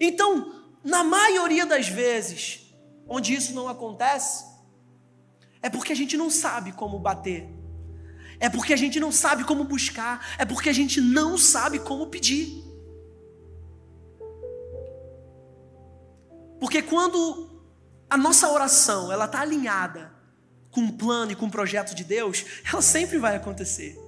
Então, 0.00 0.54
na 0.82 1.04
maioria 1.04 1.66
das 1.66 1.86
vezes, 1.86 2.60
onde 3.06 3.34
isso 3.34 3.52
não 3.52 3.68
acontece, 3.68 4.42
é 5.60 5.68
porque 5.68 5.92
a 5.92 5.96
gente 5.96 6.16
não 6.16 6.30
sabe 6.30 6.72
como 6.72 6.98
bater. 6.98 7.46
É 8.40 8.48
porque 8.48 8.72
a 8.72 8.76
gente 8.76 8.98
não 8.98 9.12
sabe 9.12 9.44
como 9.44 9.64
buscar. 9.64 10.34
É 10.38 10.46
porque 10.46 10.70
a 10.70 10.72
gente 10.72 10.98
não 10.98 11.36
sabe 11.36 11.78
como 11.78 12.06
pedir. 12.06 12.63
Porque 16.60 16.82
quando 16.82 17.50
a 18.08 18.16
nossa 18.16 18.48
oração, 18.48 19.10
ela 19.10 19.24
está 19.24 19.40
alinhada 19.40 20.12
com 20.70 20.80
um 20.80 20.90
plano 20.90 21.32
e 21.32 21.34
com 21.34 21.46
um 21.46 21.50
projeto 21.50 21.94
de 21.94 22.04
Deus, 22.04 22.44
ela 22.70 22.82
sempre 22.82 23.18
vai 23.18 23.36
acontecer. 23.36 23.98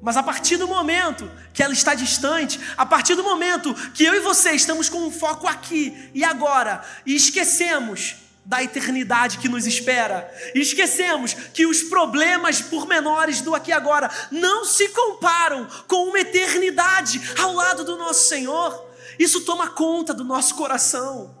Mas 0.00 0.16
a 0.16 0.22
partir 0.22 0.56
do 0.56 0.68
momento 0.68 1.30
que 1.52 1.62
ela 1.62 1.72
está 1.72 1.94
distante, 1.94 2.60
a 2.76 2.86
partir 2.86 3.14
do 3.14 3.24
momento 3.24 3.74
que 3.92 4.04
eu 4.04 4.14
e 4.14 4.20
você 4.20 4.52
estamos 4.52 4.88
com 4.88 4.98
um 4.98 5.10
foco 5.10 5.46
aqui 5.46 6.10
e 6.14 6.22
agora, 6.22 6.82
e 7.04 7.14
esquecemos 7.14 8.16
da 8.44 8.62
eternidade 8.62 9.38
que 9.38 9.48
nos 9.48 9.66
espera, 9.66 10.32
e 10.54 10.60
esquecemos 10.60 11.34
que 11.34 11.66
os 11.66 11.82
problemas 11.82 12.62
pormenores 12.62 13.40
do 13.40 13.54
aqui 13.54 13.70
e 13.70 13.74
agora 13.74 14.08
não 14.30 14.64
se 14.64 14.88
comparam 14.90 15.66
com 15.88 16.08
uma 16.08 16.20
eternidade 16.20 17.20
ao 17.42 17.52
lado 17.52 17.84
do 17.84 17.96
nosso 17.96 18.28
Senhor, 18.28 18.85
isso 19.18 19.42
toma 19.42 19.70
conta 19.70 20.12
do 20.12 20.24
nosso 20.24 20.54
coração. 20.54 21.36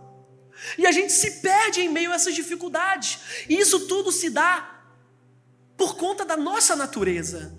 E 0.78 0.86
a 0.86 0.92
gente 0.92 1.12
se 1.12 1.42
perde 1.42 1.80
em 1.80 1.88
meio 1.88 2.12
a 2.12 2.14
essas 2.14 2.34
dificuldades. 2.34 3.18
E 3.48 3.54
isso 3.58 3.86
tudo 3.86 4.10
se 4.10 4.30
dá 4.30 4.76
por 5.76 5.96
conta 5.96 6.24
da 6.24 6.36
nossa 6.36 6.74
natureza. 6.74 7.54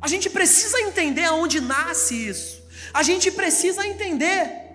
A 0.00 0.06
gente 0.06 0.30
precisa 0.30 0.80
entender 0.80 1.24
aonde 1.24 1.60
nasce 1.60 2.28
isso. 2.28 2.62
A 2.94 3.02
gente 3.02 3.30
precisa 3.30 3.86
entender 3.86 4.68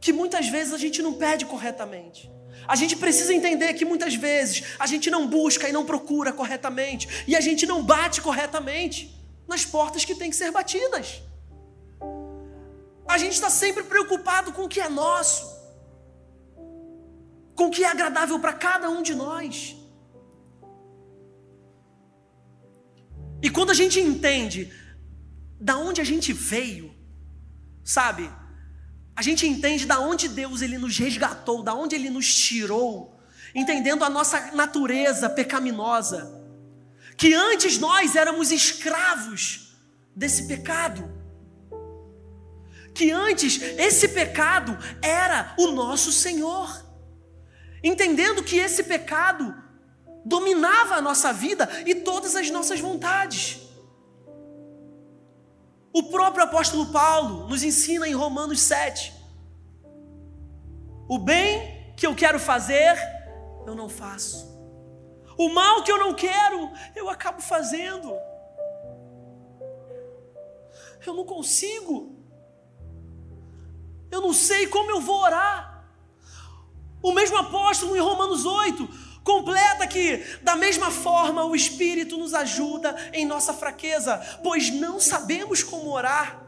que 0.00 0.12
muitas 0.12 0.48
vezes 0.48 0.72
a 0.72 0.78
gente 0.78 1.02
não 1.02 1.14
pede 1.14 1.44
corretamente. 1.44 2.30
A 2.66 2.74
gente 2.74 2.96
precisa 2.96 3.34
entender 3.34 3.74
que 3.74 3.84
muitas 3.84 4.14
vezes 4.14 4.62
a 4.78 4.86
gente 4.86 5.10
não 5.10 5.26
busca 5.26 5.68
e 5.68 5.72
não 5.72 5.84
procura 5.84 6.32
corretamente, 6.32 7.24
e 7.26 7.36
a 7.36 7.40
gente 7.40 7.66
não 7.66 7.82
bate 7.82 8.20
corretamente 8.20 9.15
nas 9.46 9.64
portas 9.64 10.04
que 10.04 10.14
têm 10.14 10.30
que 10.30 10.36
ser 10.36 10.50
batidas. 10.50 11.22
A 13.08 13.18
gente 13.18 13.32
está 13.32 13.48
sempre 13.48 13.84
preocupado 13.84 14.52
com 14.52 14.64
o 14.64 14.68
que 14.68 14.80
é 14.80 14.88
nosso, 14.88 15.44
com 17.54 17.66
o 17.66 17.70
que 17.70 17.84
é 17.84 17.88
agradável 17.88 18.38
para 18.40 18.52
cada 18.52 18.90
um 18.90 19.02
de 19.02 19.14
nós. 19.14 19.76
E 23.42 23.48
quando 23.48 23.70
a 23.70 23.74
gente 23.74 24.00
entende 24.00 24.72
da 25.60 25.76
onde 25.78 26.00
a 26.00 26.04
gente 26.04 26.32
veio, 26.32 26.94
sabe? 27.84 28.30
A 29.14 29.22
gente 29.22 29.46
entende 29.46 29.86
da 29.86 30.00
onde 30.00 30.28
Deus 30.28 30.60
ele 30.60 30.76
nos 30.76 30.98
resgatou, 30.98 31.62
da 31.62 31.74
onde 31.74 31.94
ele 31.94 32.10
nos 32.10 32.34
tirou, 32.34 33.18
entendendo 33.54 34.04
a 34.04 34.10
nossa 34.10 34.52
natureza 34.52 35.30
pecaminosa, 35.30 36.45
que 37.16 37.34
antes 37.34 37.78
nós 37.78 38.14
éramos 38.14 38.50
escravos 38.50 39.76
desse 40.14 40.46
pecado. 40.46 41.10
Que 42.94 43.10
antes 43.10 43.60
esse 43.60 44.08
pecado 44.08 44.76
era 45.02 45.54
o 45.58 45.68
nosso 45.68 46.10
Senhor. 46.12 46.84
Entendendo 47.82 48.42
que 48.42 48.56
esse 48.56 48.84
pecado 48.84 49.54
dominava 50.24 50.94
a 50.94 51.02
nossa 51.02 51.32
vida 51.32 51.68
e 51.86 51.94
todas 51.94 52.34
as 52.34 52.50
nossas 52.50 52.80
vontades. 52.80 53.60
O 55.92 56.04
próprio 56.04 56.44
apóstolo 56.44 56.86
Paulo 56.92 57.48
nos 57.48 57.62
ensina 57.62 58.08
em 58.08 58.14
Romanos 58.14 58.60
7: 58.60 59.16
o 61.08 61.18
bem 61.18 61.94
que 61.96 62.04
eu 62.06 62.14
quero 62.16 62.38
fazer, 62.40 62.98
eu 63.64 63.74
não 63.74 63.88
faço. 63.88 64.55
O 65.36 65.48
mal 65.50 65.82
que 65.82 65.92
eu 65.92 65.98
não 65.98 66.14
quero, 66.14 66.70
eu 66.94 67.08
acabo 67.10 67.40
fazendo. 67.40 68.16
Eu 71.04 71.14
não 71.14 71.24
consigo. 71.24 72.16
Eu 74.10 74.20
não 74.20 74.32
sei 74.32 74.66
como 74.66 74.90
eu 74.90 75.00
vou 75.00 75.20
orar. 75.20 75.84
O 77.02 77.12
mesmo 77.12 77.36
apóstolo 77.36 77.96
em 77.96 78.00
Romanos 78.00 78.44
8 78.44 79.06
Completa 79.26 79.88
que, 79.88 80.18
da 80.40 80.54
mesma 80.54 80.88
forma, 80.88 81.44
o 81.44 81.56
Espírito 81.56 82.16
nos 82.16 82.32
ajuda 82.32 82.94
em 83.12 83.26
nossa 83.26 83.52
fraqueza, 83.52 84.18
pois 84.40 84.70
não 84.70 85.00
sabemos 85.00 85.64
como 85.64 85.90
orar. 85.90 86.46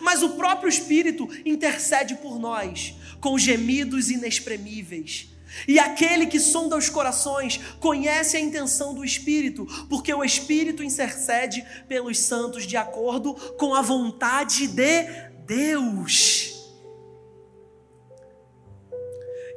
Mas 0.00 0.22
o 0.22 0.30
próprio 0.36 0.68
Espírito 0.68 1.28
intercede 1.44 2.14
por 2.14 2.38
nós, 2.38 2.94
com 3.20 3.36
gemidos 3.36 4.08
inexprimíveis. 4.08 5.31
E 5.66 5.78
aquele 5.78 6.26
que 6.26 6.40
sonda 6.40 6.76
os 6.76 6.88
corações 6.88 7.60
conhece 7.78 8.36
a 8.36 8.40
intenção 8.40 8.94
do 8.94 9.04
Espírito, 9.04 9.66
porque 9.88 10.12
o 10.12 10.24
Espírito 10.24 10.82
intercede 10.82 11.64
pelos 11.88 12.18
santos 12.18 12.66
de 12.66 12.76
acordo 12.76 13.34
com 13.56 13.74
a 13.74 13.82
vontade 13.82 14.66
de 14.66 15.02
Deus. 15.46 16.52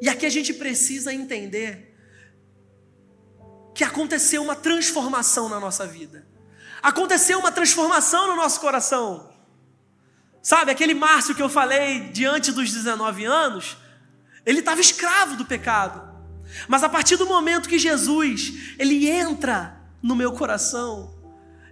E 0.02 0.10
aqui 0.10 0.26
a 0.26 0.30
gente 0.30 0.54
precisa 0.54 1.14
entender 1.14 1.96
que 3.74 3.84
aconteceu 3.84 4.42
uma 4.42 4.56
transformação 4.56 5.50
na 5.50 5.60
nossa 5.60 5.88
vida. 5.88 6.28
Aconteceu 6.82 7.40
uma 7.40 7.52
transformação 7.52 8.28
no 8.28 8.36
nosso 8.36 8.60
coração. 8.60 9.34
Sabe, 10.42 10.72
aquele 10.72 10.94
Márcio 10.94 11.34
que 11.34 11.42
eu 11.42 11.50
falei 11.50 12.02
diante 12.12 12.52
dos 12.52 12.72
19 12.72 13.26
anos, 13.26 13.78
ele 14.46 14.60
estava 14.60 14.80
escravo 14.80 15.36
do 15.36 15.46
pecado. 15.46 16.14
Mas 16.68 16.84
a 16.84 16.90
partir 16.90 17.18
do 17.18 17.26
momento 17.26 17.68
que 17.68 17.80
Jesus, 17.80 18.76
ele 18.78 19.10
entra 19.10 19.78
no 20.02 20.16
meu 20.16 20.32
coração, 20.34 21.14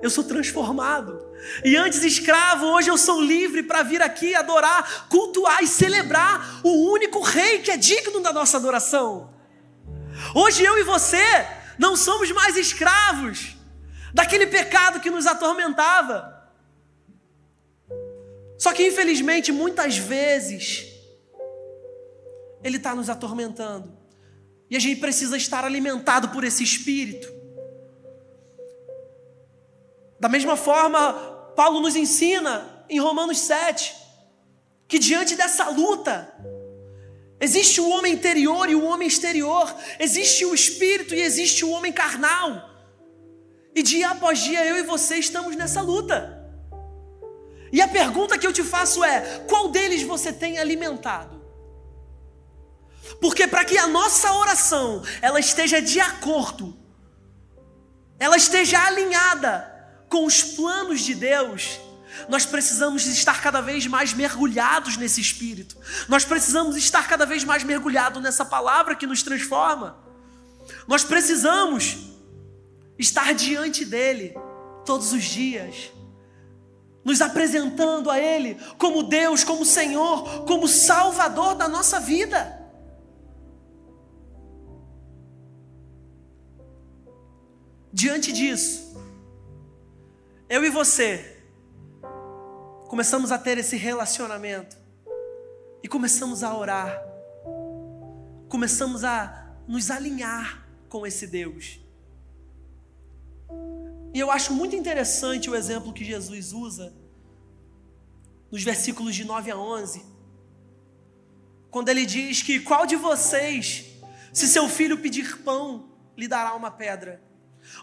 eu 0.01 0.09
sou 0.09 0.23
transformado. 0.23 1.21
E 1.63 1.75
antes 1.75 2.03
escravo, 2.03 2.65
hoje 2.65 2.89
eu 2.89 2.97
sou 2.97 3.21
livre 3.21 3.63
para 3.63 3.83
vir 3.83 4.01
aqui 4.01 4.33
adorar, 4.33 5.07
cultuar 5.07 5.61
e 5.63 5.67
celebrar 5.67 6.61
o 6.63 6.91
único 6.91 7.21
rei 7.21 7.59
que 7.59 7.71
é 7.71 7.77
digno 7.77 8.19
da 8.21 8.33
nossa 8.33 8.57
adoração. 8.57 9.33
Hoje 10.33 10.63
eu 10.63 10.77
e 10.77 10.83
você 10.83 11.23
não 11.77 11.95
somos 11.95 12.31
mais 12.31 12.55
escravos 12.57 13.55
daquele 14.13 14.47
pecado 14.47 14.99
que 14.99 15.09
nos 15.09 15.25
atormentava. 15.25 16.33
Só 18.57 18.71
que 18.73 18.87
infelizmente, 18.87 19.51
muitas 19.51 19.97
vezes, 19.97 20.92
ele 22.63 22.77
está 22.77 22.95
nos 22.95 23.09
atormentando. 23.09 23.91
E 24.69 24.75
a 24.75 24.79
gente 24.79 24.99
precisa 24.99 25.37
estar 25.37 25.63
alimentado 25.63 26.29
por 26.29 26.43
esse 26.43 26.63
espírito. 26.63 27.27
Da 30.19 30.29
mesma 30.29 30.55
forma, 30.55 31.13
Paulo 31.55 31.79
nos 31.81 31.95
ensina 31.95 32.85
em 32.89 32.99
Romanos 32.99 33.39
7 33.39 33.95
que 34.87 34.99
diante 34.99 35.35
dessa 35.35 35.69
luta, 35.69 36.33
Existe 37.43 37.81
o 37.81 37.89
homem 37.89 38.13
interior 38.13 38.69
e 38.69 38.75
o 38.75 38.85
homem 38.85 39.05
exterior. 39.05 39.75
Existe 39.99 40.45
o 40.45 40.53
espírito 40.53 41.13
e 41.13 41.19
existe 41.19 41.65
o 41.65 41.71
homem 41.71 41.91
carnal. 41.91 42.69
E 43.75 43.83
dia 43.83 44.11
após 44.11 44.39
dia 44.39 44.65
eu 44.65 44.77
e 44.77 44.83
você 44.83 45.17
estamos 45.17 45.53
nessa 45.53 45.81
luta. 45.81 46.41
E 47.69 47.81
a 47.81 47.87
pergunta 47.89 48.37
que 48.37 48.47
eu 48.47 48.53
te 48.53 48.63
faço 48.63 49.03
é: 49.03 49.43
qual 49.49 49.67
deles 49.67 50.03
você 50.03 50.31
tem 50.31 50.57
alimentado? 50.57 51.42
Porque 53.19 53.47
para 53.47 53.65
que 53.65 53.77
a 53.77 53.87
nossa 53.87 54.31
oração 54.33 55.03
ela 55.21 55.39
esteja 55.39 55.81
de 55.81 55.99
acordo, 55.99 56.77
ela 58.19 58.37
esteja 58.37 58.79
alinhada 58.85 59.71
com 60.09 60.25
os 60.25 60.43
planos 60.43 61.01
de 61.01 61.15
Deus, 61.15 61.79
nós 62.29 62.45
precisamos 62.45 63.05
estar 63.07 63.41
cada 63.41 63.61
vez 63.61 63.87
mais 63.87 64.13
mergulhados 64.13 64.97
nesse 64.97 65.19
espírito. 65.19 65.75
Nós 66.07 66.23
precisamos 66.23 66.77
estar 66.77 67.07
cada 67.07 67.25
vez 67.25 67.43
mais 67.43 67.63
mergulhados 67.63 68.21
nessa 68.21 68.45
palavra 68.45 68.95
que 68.95 69.07
nos 69.07 69.23
transforma. 69.23 69.97
Nós 70.87 71.03
precisamos 71.03 71.97
estar 72.97 73.33
diante 73.33 73.83
dele 73.83 74.35
todos 74.85 75.11
os 75.11 75.23
dias, 75.23 75.91
nos 77.03 77.21
apresentando 77.21 78.09
a 78.09 78.19
ele 78.19 78.57
como 78.77 79.03
Deus, 79.03 79.43
como 79.43 79.65
Senhor, 79.65 80.45
como 80.45 80.67
Salvador 80.67 81.55
da 81.55 81.67
nossa 81.67 81.99
vida. 81.99 82.62
Diante 87.93 88.31
disso, 88.31 88.97
eu 90.49 90.65
e 90.65 90.69
você 90.71 91.43
começamos 92.87 93.31
a 93.31 93.37
ter 93.37 93.59
esse 93.59 93.77
relacionamento 93.77 94.75
e 95.83 95.87
começamos 95.87 96.43
a 96.43 96.57
orar, 96.57 96.99
começamos 98.49 99.03
a 99.03 99.55
nos 99.67 99.91
alinhar 99.91 100.67
com 100.89 101.05
esse 101.05 101.27
Deus. 101.27 101.79
E 104.11 104.19
eu 104.19 104.31
acho 104.31 104.53
muito 104.53 104.75
interessante 104.75 105.47
o 105.47 105.55
exemplo 105.55 105.93
que 105.93 106.03
Jesus 106.03 106.51
usa 106.51 106.91
nos 108.51 108.63
versículos 108.63 109.13
de 109.13 109.23
9 109.23 109.51
a 109.51 109.57
11, 109.57 110.03
quando 111.69 111.89
ele 111.89 112.07
diz 112.07 112.41
que 112.41 112.59
qual 112.59 112.87
de 112.87 112.95
vocês, 112.95 113.85
se 114.33 114.47
seu 114.47 114.67
filho 114.67 114.97
pedir 114.97 115.43
pão, 115.43 115.91
lhe 116.17 116.27
dará 116.27 116.55
uma 116.55 116.71
pedra, 116.71 117.21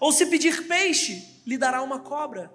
ou 0.00 0.12
se 0.12 0.26
pedir 0.26 0.66
peixe, 0.66 1.24
lhe 1.46 1.58
dará 1.58 1.82
uma 1.82 2.00
cobra. 2.00 2.50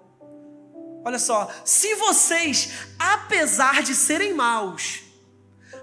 Olha 1.03 1.19
só, 1.19 1.53
se 1.63 1.93
vocês, 1.95 2.69
apesar 2.97 3.83
de 3.83 3.93
serem 3.93 4.33
maus, 4.33 5.03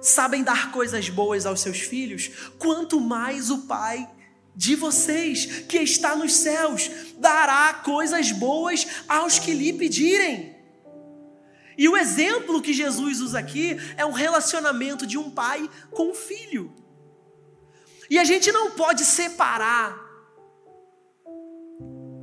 sabem 0.00 0.42
dar 0.42 0.72
coisas 0.72 1.08
boas 1.08 1.46
aos 1.46 1.60
seus 1.60 1.80
filhos, 1.80 2.30
quanto 2.58 3.00
mais 3.00 3.50
o 3.50 3.58
Pai 3.66 4.08
de 4.54 4.74
vocês, 4.74 5.64
que 5.68 5.78
está 5.78 6.14
nos 6.14 6.34
céus, 6.34 6.90
dará 7.18 7.72
coisas 7.84 8.32
boas 8.32 8.86
aos 9.08 9.38
que 9.38 9.52
lhe 9.52 9.72
pedirem. 9.72 10.54
E 11.78 11.88
o 11.88 11.96
exemplo 11.96 12.60
que 12.60 12.72
Jesus 12.72 13.20
usa 13.20 13.38
aqui 13.38 13.78
é 13.96 14.04
um 14.04 14.12
relacionamento 14.12 15.06
de 15.06 15.16
um 15.16 15.30
pai 15.30 15.68
com 15.90 16.10
um 16.10 16.14
filho. 16.14 16.72
E 18.10 18.18
a 18.18 18.24
gente 18.24 18.52
não 18.52 18.72
pode 18.72 19.04
separar 19.04 20.11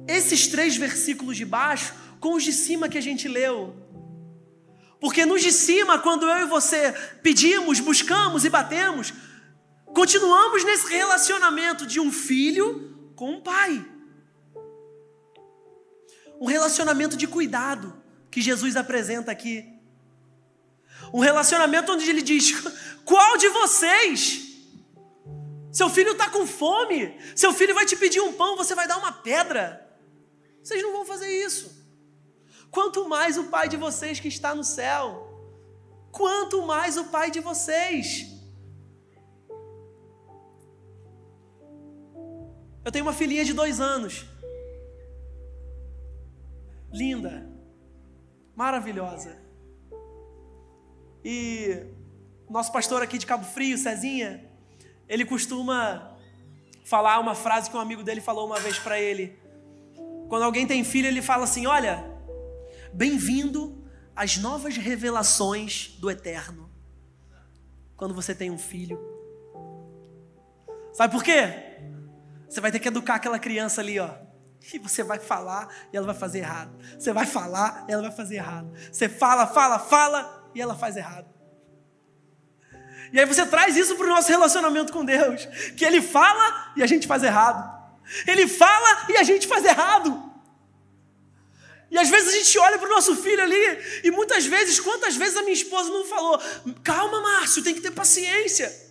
esses 0.10 0.48
três 0.48 0.76
versículos 0.76 1.38
de 1.38 1.46
baixo 1.46 1.94
com 2.20 2.34
os 2.34 2.44
de 2.44 2.52
cima 2.52 2.90
que 2.90 2.98
a 2.98 3.02
gente 3.02 3.28
leu. 3.28 3.76
Porque 5.00 5.26
nos 5.26 5.42
de 5.42 5.52
cima, 5.52 6.00
quando 6.00 6.28
eu 6.28 6.46
e 6.46 6.50
você 6.50 6.92
pedimos, 7.24 7.80
buscamos 7.80 8.44
e 8.44 8.50
batemos, 8.50 9.14
continuamos 9.86 10.64
nesse 10.66 10.88
relacionamento 10.88 11.86
de 11.86 12.00
um 12.00 12.12
filho 12.12 13.12
com 13.16 13.32
um 13.32 13.42
pai. 13.42 13.86
Um 16.42 16.46
relacionamento 16.46 17.16
de 17.16 17.28
cuidado, 17.28 18.02
que 18.30 18.42
Jesus 18.42 18.76
apresenta 18.76 19.32
aqui. 19.32 19.66
Um 21.14 21.20
relacionamento 21.20 21.92
onde 21.92 22.10
ele 22.10 22.22
diz: 22.22 22.54
Qual 23.06 23.38
de 23.38 23.48
vocês? 23.50 24.48
Seu 25.72 25.90
filho 25.90 26.12
está 26.12 26.30
com 26.30 26.48
fome, 26.48 27.16
seu 27.36 27.54
filho 27.54 27.76
vai 27.76 27.86
te 27.86 27.96
pedir 27.96 28.20
um 28.20 28.34
pão, 28.34 28.58
você 28.58 28.74
vai 28.74 28.88
dar 28.88 28.98
uma 28.98 29.12
pedra. 29.12 29.89
Vocês 30.64 30.82
não 30.82 30.92
vão 30.92 31.06
fazer 31.06 31.28
isso. 31.28 31.80
Quanto 32.70 33.08
mais 33.08 33.38
o 33.38 33.46
Pai 33.46 33.68
de 33.68 33.78
vocês 33.78 34.20
que 34.20 34.28
está 34.28 34.54
no 34.54 34.64
céu, 34.64 35.06
quanto 36.12 36.66
mais 36.66 36.98
o 36.98 37.06
Pai 37.06 37.32
de 37.32 37.40
vocês. 37.40 38.28
Eu 42.84 42.92
tenho 42.92 43.06
uma 43.06 43.14
filhinha 43.14 43.46
de 43.46 43.54
dois 43.54 43.80
anos, 43.80 44.26
linda, 46.92 47.50
maravilhosa. 48.56 49.38
E 51.24 51.86
nosso 52.50 52.72
pastor 52.72 53.02
aqui 53.02 53.18
de 53.18 53.26
Cabo 53.26 53.46
Frio, 53.46 53.78
Cezinha, 53.78 54.50
ele 55.08 55.26
costuma 55.26 56.18
falar 56.84 57.20
uma 57.20 57.36
frase 57.36 57.70
que 57.70 57.78
um 57.78 57.80
amigo 57.80 58.04
dele 58.04 58.22
falou 58.22 58.46
uma 58.46 58.60
vez 58.60 58.80
para 58.80 59.00
ele. 59.00 59.39
Quando 60.30 60.44
alguém 60.44 60.68
tem 60.68 60.84
filho, 60.84 61.08
ele 61.08 61.24
fala 61.24 61.44
assim: 61.46 61.66
Olha, 61.66 62.06
bem-vindo 62.94 63.84
às 64.16 64.38
novas 64.38 64.78
revelações 64.78 65.96
do 66.00 66.10
eterno. 66.10 66.70
Quando 67.98 68.14
você 68.14 68.36
tem 68.36 68.52
um 68.52 68.58
filho. 68.58 69.00
Sabe 70.94 71.12
por 71.12 71.24
quê? 71.24 71.52
Você 72.48 72.62
vai 72.62 72.72
ter 72.72 72.80
que 72.80 72.88
educar 72.88 73.16
aquela 73.16 73.40
criança 73.40 73.82
ali, 73.82 74.00
ó. 74.00 74.10
E 74.74 74.78
você 74.78 75.02
vai 75.04 75.18
falar 75.18 75.68
e 75.92 75.98
ela 75.98 76.06
vai 76.06 76.16
fazer 76.16 76.40
errado. 76.40 76.78
Você 76.98 77.12
vai 77.12 77.26
falar 77.26 77.86
e 77.88 77.92
ela 77.92 78.04
vai 78.04 78.12
fazer 78.12 78.36
errado. 78.36 78.72
Você 78.92 79.10
fala, 79.10 79.48
fala, 79.48 79.80
fala 79.80 80.52
e 80.54 80.62
ela 80.62 80.76
faz 80.76 80.96
errado. 80.96 81.28
E 83.12 83.20
aí 83.20 83.26
você 83.26 83.46
traz 83.46 83.76
isso 83.76 83.96
para 83.96 84.06
o 84.06 84.10
nosso 84.10 84.30
relacionamento 84.30 84.94
com 84.94 85.04
Deus. 85.04 85.46
Que 85.76 85.86
Ele 85.86 86.02
fala 86.02 86.74
e 86.76 86.84
a 86.84 86.88
gente 86.88 87.08
faz 87.08 87.24
errado. 87.24 87.79
Ele 88.26 88.48
fala 88.48 89.06
e 89.10 89.18
a 89.18 89.24
gente 89.24 89.48
faz 89.48 89.64
errado. 89.66 90.30
E 91.92 91.98
às 91.98 92.10
vezes 92.10 92.34
a 92.34 92.38
gente 92.38 92.58
olha 92.60 92.78
para 92.78 92.88
o 92.88 92.92
nosso 92.92 93.16
filho 93.16 93.42
ali, 93.42 94.02
e 94.04 94.12
muitas 94.12 94.46
vezes, 94.46 94.80
quantas 94.80 95.16
vezes 95.16 95.36
a 95.38 95.42
minha 95.42 95.54
esposa 95.54 95.90
não 95.90 96.06
falou: 96.06 96.40
calma, 96.84 97.22
Márcio, 97.22 97.64
tem 97.64 97.74
que 97.74 97.82
ter 97.82 97.92
paciência. 97.92 98.90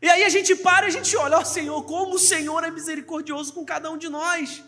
E 0.00 0.08
aí 0.08 0.24
a 0.24 0.28
gente 0.28 0.54
para 0.56 0.86
e 0.86 0.88
a 0.88 0.92
gente 0.92 1.14
olha: 1.16 1.36
ó 1.36 1.40
oh, 1.40 1.44
Senhor, 1.44 1.82
como 1.84 2.14
o 2.14 2.18
Senhor 2.18 2.64
é 2.64 2.70
misericordioso 2.70 3.52
com 3.52 3.64
cada 3.64 3.90
um 3.90 3.98
de 3.98 4.08
nós. 4.08 4.62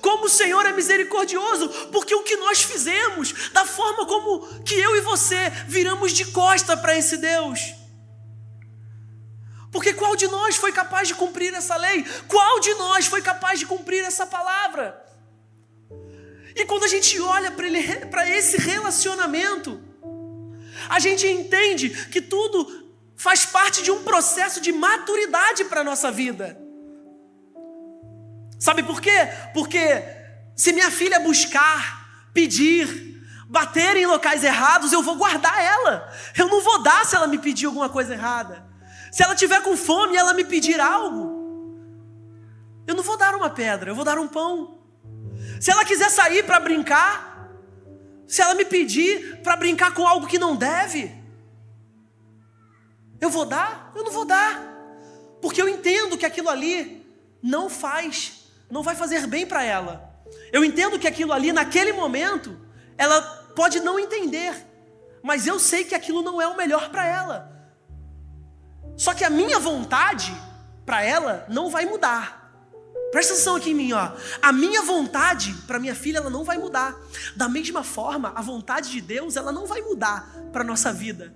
Como 0.00 0.24
o 0.24 0.28
Senhor 0.28 0.66
é 0.66 0.72
misericordioso, 0.72 1.68
porque 1.92 2.12
o 2.12 2.24
que 2.24 2.34
nós 2.36 2.60
fizemos, 2.62 3.50
da 3.52 3.64
forma 3.64 4.04
como 4.04 4.64
que 4.64 4.74
eu 4.74 4.96
e 4.96 5.00
você 5.00 5.50
viramos 5.68 6.10
de 6.10 6.24
costa 6.26 6.76
para 6.76 6.96
esse 6.96 7.16
Deus. 7.16 7.60
Porque 9.70 9.94
qual 9.94 10.16
de 10.16 10.26
nós 10.26 10.56
foi 10.56 10.72
capaz 10.72 11.06
de 11.06 11.14
cumprir 11.14 11.54
essa 11.54 11.76
lei? 11.76 12.04
Qual 12.26 12.60
de 12.60 12.74
nós 12.74 13.06
foi 13.06 13.22
capaz 13.22 13.58
de 13.60 13.66
cumprir 13.66 14.04
essa 14.04 14.26
palavra? 14.26 15.00
E 16.56 16.64
quando 16.64 16.84
a 16.84 16.88
gente 16.88 17.20
olha 17.20 17.52
para 18.10 18.28
esse 18.28 18.56
relacionamento, 18.56 19.80
a 20.88 20.98
gente 20.98 21.26
entende 21.26 21.90
que 22.06 22.20
tudo 22.20 22.90
faz 23.16 23.46
parte 23.46 23.82
de 23.82 23.90
um 23.90 24.02
processo 24.02 24.60
de 24.60 24.72
maturidade 24.72 25.64
para 25.66 25.82
a 25.82 25.84
nossa 25.84 26.10
vida. 26.10 26.58
Sabe 28.58 28.82
por 28.82 29.00
quê? 29.00 29.28
Porque 29.54 30.02
se 30.56 30.72
minha 30.72 30.90
filha 30.90 31.20
buscar, 31.20 32.28
pedir, 32.34 33.22
bater 33.48 33.96
em 33.96 34.06
locais 34.06 34.42
errados, 34.42 34.92
eu 34.92 35.02
vou 35.02 35.16
guardar 35.16 35.58
ela. 35.62 36.12
Eu 36.36 36.48
não 36.48 36.60
vou 36.60 36.82
dar 36.82 37.06
se 37.06 37.14
ela 37.14 37.26
me 37.26 37.38
pedir 37.38 37.66
alguma 37.66 37.88
coisa 37.88 38.14
errada. 38.14 38.69
Se 39.10 39.22
ela 39.22 39.34
tiver 39.34 39.62
com 39.62 39.76
fome 39.76 40.14
e 40.14 40.16
ela 40.16 40.34
me 40.34 40.44
pedir 40.44 40.80
algo, 40.80 41.40
eu 42.86 42.94
não 42.94 43.02
vou 43.02 43.16
dar 43.16 43.34
uma 43.34 43.50
pedra, 43.50 43.90
eu 43.90 43.94
vou 43.94 44.04
dar 44.04 44.18
um 44.18 44.28
pão. 44.28 44.78
Se 45.60 45.70
ela 45.70 45.84
quiser 45.84 46.10
sair 46.10 46.44
para 46.44 46.60
brincar, 46.60 47.48
se 48.26 48.40
ela 48.40 48.54
me 48.54 48.64
pedir 48.64 49.40
para 49.42 49.56
brincar 49.56 49.92
com 49.94 50.06
algo 50.06 50.26
que 50.26 50.38
não 50.38 50.56
deve, 50.56 51.12
eu 53.20 53.28
vou 53.28 53.44
dar? 53.44 53.92
Eu 53.94 54.04
não 54.04 54.12
vou 54.12 54.24
dar. 54.24 54.70
Porque 55.42 55.60
eu 55.60 55.68
entendo 55.68 56.16
que 56.16 56.26
aquilo 56.26 56.48
ali 56.48 57.06
não 57.42 57.68
faz 57.68 58.40
não 58.70 58.82
vai 58.82 58.94
fazer 58.94 59.26
bem 59.26 59.44
para 59.44 59.64
ela. 59.64 60.14
Eu 60.52 60.64
entendo 60.64 60.98
que 60.98 61.08
aquilo 61.08 61.32
ali, 61.32 61.52
naquele 61.52 61.92
momento, 61.92 62.56
ela 62.96 63.20
pode 63.56 63.80
não 63.80 63.98
entender, 63.98 64.54
mas 65.22 65.46
eu 65.46 65.58
sei 65.58 65.84
que 65.84 65.94
aquilo 65.94 66.22
não 66.22 66.40
é 66.40 66.46
o 66.46 66.56
melhor 66.56 66.88
para 66.90 67.04
ela. 67.04 67.59
Só 69.00 69.14
que 69.14 69.24
a 69.24 69.30
minha 69.30 69.58
vontade 69.58 70.30
para 70.84 71.02
ela 71.02 71.46
não 71.48 71.70
vai 71.70 71.86
mudar. 71.86 72.52
Presta 73.10 73.32
atenção 73.32 73.56
aqui 73.56 73.70
em 73.70 73.74
mim, 73.74 73.92
ó. 73.94 74.10
A 74.42 74.52
minha 74.52 74.82
vontade 74.82 75.54
para 75.66 75.78
minha 75.78 75.94
filha 75.94 76.18
ela 76.18 76.28
não 76.28 76.44
vai 76.44 76.58
mudar. 76.58 76.94
Da 77.34 77.48
mesma 77.48 77.82
forma, 77.82 78.30
a 78.36 78.42
vontade 78.42 78.90
de 78.90 79.00
Deus 79.00 79.36
ela 79.36 79.52
não 79.52 79.66
vai 79.66 79.80
mudar 79.80 80.30
para 80.52 80.62
nossa 80.62 80.92
vida. 80.92 81.34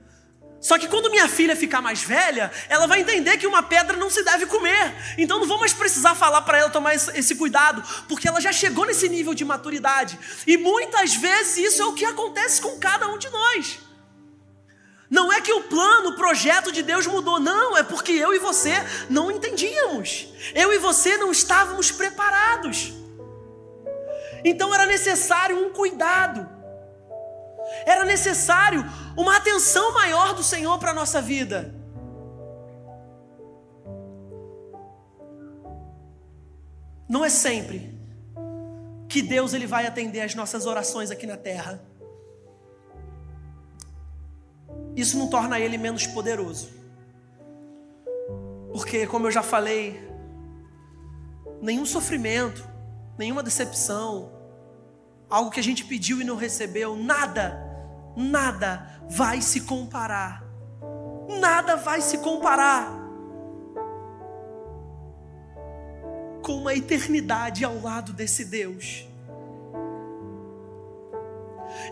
Só 0.60 0.78
que 0.78 0.88
quando 0.88 1.10
minha 1.10 1.26
filha 1.26 1.56
ficar 1.56 1.80
mais 1.80 2.02
velha, 2.02 2.52
ela 2.68 2.86
vai 2.86 3.00
entender 3.00 3.38
que 3.38 3.46
uma 3.46 3.62
pedra 3.62 3.96
não 3.96 4.10
se 4.10 4.22
deve 4.22 4.44
comer. 4.44 4.94
Então 5.16 5.40
não 5.40 5.46
vou 5.46 5.58
mais 5.58 5.72
precisar 5.72 6.14
falar 6.14 6.42
para 6.42 6.58
ela 6.58 6.68
tomar 6.68 6.94
esse 6.94 7.34
cuidado, 7.34 7.82
porque 8.06 8.28
ela 8.28 8.42
já 8.42 8.52
chegou 8.52 8.84
nesse 8.84 9.08
nível 9.08 9.32
de 9.32 9.42
maturidade. 9.42 10.18
E 10.46 10.58
muitas 10.58 11.14
vezes 11.14 11.56
isso 11.56 11.80
é 11.80 11.86
o 11.86 11.94
que 11.94 12.04
acontece 12.04 12.60
com 12.60 12.78
cada 12.78 13.08
um 13.08 13.16
de 13.16 13.30
nós. 13.30 13.78
Não 15.10 15.32
é 15.32 15.40
que 15.40 15.52
o 15.52 15.64
plano, 15.64 16.10
o 16.10 16.16
projeto 16.16 16.72
de 16.72 16.82
Deus 16.82 17.06
mudou, 17.06 17.38
não, 17.38 17.76
é 17.76 17.82
porque 17.82 18.12
eu 18.12 18.34
e 18.34 18.38
você 18.38 18.72
não 19.08 19.30
entendíamos. 19.30 20.28
Eu 20.54 20.72
e 20.72 20.78
você 20.78 21.16
não 21.16 21.30
estávamos 21.30 21.90
preparados. 21.90 22.92
Então 24.44 24.74
era 24.74 24.86
necessário 24.86 25.64
um 25.64 25.70
cuidado. 25.70 26.48
Era 27.86 28.04
necessário 28.04 28.84
uma 29.16 29.36
atenção 29.36 29.92
maior 29.92 30.34
do 30.34 30.42
Senhor 30.42 30.78
para 30.78 30.90
a 30.90 30.94
nossa 30.94 31.20
vida. 31.20 31.74
Não 37.08 37.24
é 37.24 37.28
sempre 37.28 37.94
que 39.08 39.22
Deus 39.22 39.54
ele 39.54 39.66
vai 39.66 39.86
atender 39.86 40.20
as 40.20 40.34
nossas 40.34 40.66
orações 40.66 41.10
aqui 41.10 41.26
na 41.26 41.36
terra. 41.36 41.80
Isso 44.96 45.18
não 45.18 45.28
torna 45.28 45.58
ele 45.58 45.76
menos 45.76 46.06
poderoso. 46.06 46.68
Porque, 48.72 49.06
como 49.06 49.26
eu 49.26 49.30
já 49.30 49.42
falei, 49.42 50.00
nenhum 51.60 51.86
sofrimento, 51.86 52.68
nenhuma 53.18 53.42
decepção, 53.42 54.32
algo 55.28 55.50
que 55.50 55.60
a 55.60 55.62
gente 55.62 55.84
pediu 55.84 56.20
e 56.20 56.24
não 56.24 56.36
recebeu, 56.36 56.96
nada, 56.96 57.60
nada 58.16 59.00
vai 59.08 59.40
se 59.40 59.62
comparar. 59.62 60.44
Nada 61.40 61.76
vai 61.76 62.00
se 62.00 62.18
comparar 62.18 63.04
com 66.42 66.58
uma 66.58 66.74
eternidade 66.74 67.64
ao 67.64 67.80
lado 67.80 68.12
desse 68.12 68.44
Deus. 68.44 69.08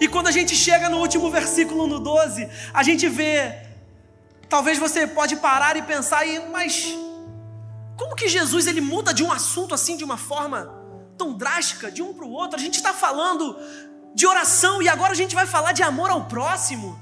E 0.01 0.09
quando 0.09 0.29
a 0.29 0.31
gente 0.31 0.55
chega 0.55 0.88
no 0.88 0.99
último 0.99 1.31
versículo, 1.31 1.87
no 1.87 1.99
12, 2.01 2.49
a 2.73 2.83
gente 2.83 3.09
vê, 3.09 3.66
talvez 4.49 4.79
você 4.79 5.07
pode 5.07 5.37
parar 5.37 5.77
e 5.77 5.83
pensar, 5.83 6.23
mas 6.51 6.95
como 7.97 8.16
que 8.16 8.29
Jesus 8.29 8.66
ele 8.66 8.81
muda 8.81 9.12
de 9.12 9.23
um 9.23 9.31
assunto 9.31 9.75
assim 9.75 9.97
de 9.97 10.05
uma 10.05 10.16
forma 10.16 10.83
tão 11.16 11.35
drástica 11.35 11.90
de 11.90 12.03
um 12.03 12.12
para 12.12 12.25
o 12.25 12.33
outro. 12.33 12.59
A 12.59 12.62
gente 12.62 12.77
está 12.77 12.92
falando 12.92 13.57
de 14.14 14.27
oração 14.27 14.83
e 14.83 14.88
agora 14.88 15.12
a 15.12 15.16
gente 15.16 15.35
vai 15.35 15.47
falar 15.47 15.73
de 15.73 15.83
amor 15.83 16.11
ao 16.11 16.25
próximo. 16.27 17.01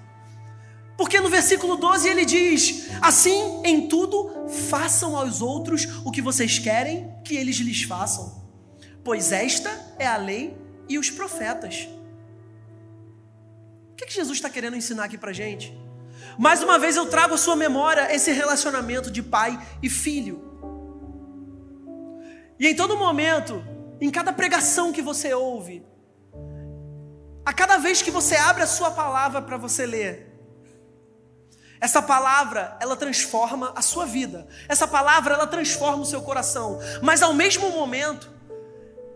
Porque 0.96 1.18
no 1.18 1.30
versículo 1.30 1.76
12 1.76 2.08
ele 2.08 2.24
diz: 2.24 2.88
Assim 3.00 3.62
em 3.64 3.88
tudo 3.88 4.48
façam 4.68 5.16
aos 5.16 5.40
outros 5.40 5.86
o 6.04 6.10
que 6.10 6.20
vocês 6.20 6.58
querem 6.58 7.10
que 7.24 7.34
eles 7.34 7.56
lhes 7.56 7.82
façam, 7.82 8.44
pois 9.02 9.32
esta 9.32 9.70
é 9.98 10.06
a 10.06 10.16
lei 10.16 10.54
e 10.88 10.98
os 10.98 11.08
profetas. 11.08 11.88
Que, 14.00 14.06
que 14.06 14.14
Jesus 14.14 14.38
está 14.38 14.48
querendo 14.48 14.78
ensinar 14.78 15.04
aqui 15.04 15.18
para 15.18 15.30
gente? 15.30 15.78
Mais 16.38 16.62
uma 16.62 16.78
vez 16.78 16.96
eu 16.96 17.04
trago 17.04 17.34
à 17.34 17.36
sua 17.36 17.54
memória 17.54 18.14
esse 18.14 18.32
relacionamento 18.32 19.10
de 19.10 19.22
pai 19.22 19.60
e 19.82 19.90
filho. 19.90 20.40
E 22.58 22.66
em 22.66 22.74
todo 22.74 22.96
momento, 22.96 23.62
em 24.00 24.10
cada 24.10 24.32
pregação 24.32 24.90
que 24.90 25.02
você 25.02 25.34
ouve, 25.34 25.84
a 27.44 27.52
cada 27.52 27.76
vez 27.76 28.00
que 28.00 28.10
você 28.10 28.36
abre 28.36 28.62
a 28.62 28.66
sua 28.66 28.90
palavra 28.90 29.42
para 29.42 29.58
você 29.58 29.84
ler, 29.84 30.34
essa 31.78 32.00
palavra, 32.00 32.78
ela 32.80 32.96
transforma 32.96 33.74
a 33.76 33.82
sua 33.82 34.06
vida. 34.06 34.48
Essa 34.66 34.88
palavra, 34.88 35.34
ela 35.34 35.46
transforma 35.46 36.02
o 36.02 36.06
seu 36.06 36.22
coração. 36.22 36.78
Mas 37.02 37.20
ao 37.20 37.34
mesmo 37.34 37.68
momento, 37.68 38.30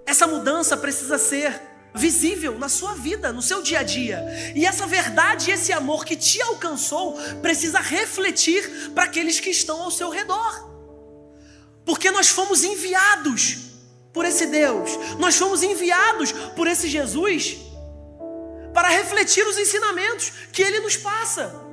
essa 0.05 0.27
mudança 0.27 0.77
precisa 0.77 1.17
ser 1.17 1.74
visível 1.95 2.59
na 2.59 2.69
sua 2.69 2.95
vida, 2.95 3.33
no 3.33 3.41
seu 3.41 3.63
dia 3.63 3.81
a 3.81 3.83
dia. 3.83 4.25
E 4.55 4.67
essa 4.67 4.87
verdade, 4.87 5.51
esse 5.51 5.73
amor 5.73 6.05
que 6.05 6.17
te 6.17 6.43
alcançou, 6.43 7.15
precisa 7.41 7.79
refletir 7.79 8.91
para 8.95 9.05
aqueles 9.05 9.39
que 9.39 9.51
estão 9.51 9.81
ao 9.81 9.91
seu 9.91 10.11
redor. 10.11 10.73
Porque 11.85 12.11
nós 12.11 12.29
fomos 12.29 12.65
enviados 12.65 13.59
por 14.13 14.25
esse 14.25 14.47
Deus, 14.47 14.91
nós 15.19 15.37
fomos 15.37 15.63
enviados 15.63 16.33
por 16.57 16.67
esse 16.67 16.89
Jesus 16.89 17.59
para 18.73 18.89
refletir 18.89 19.47
os 19.47 19.57
ensinamentos 19.57 20.33
que 20.53 20.63
ele 20.63 20.81
nos 20.81 20.97
passa. 20.97 21.64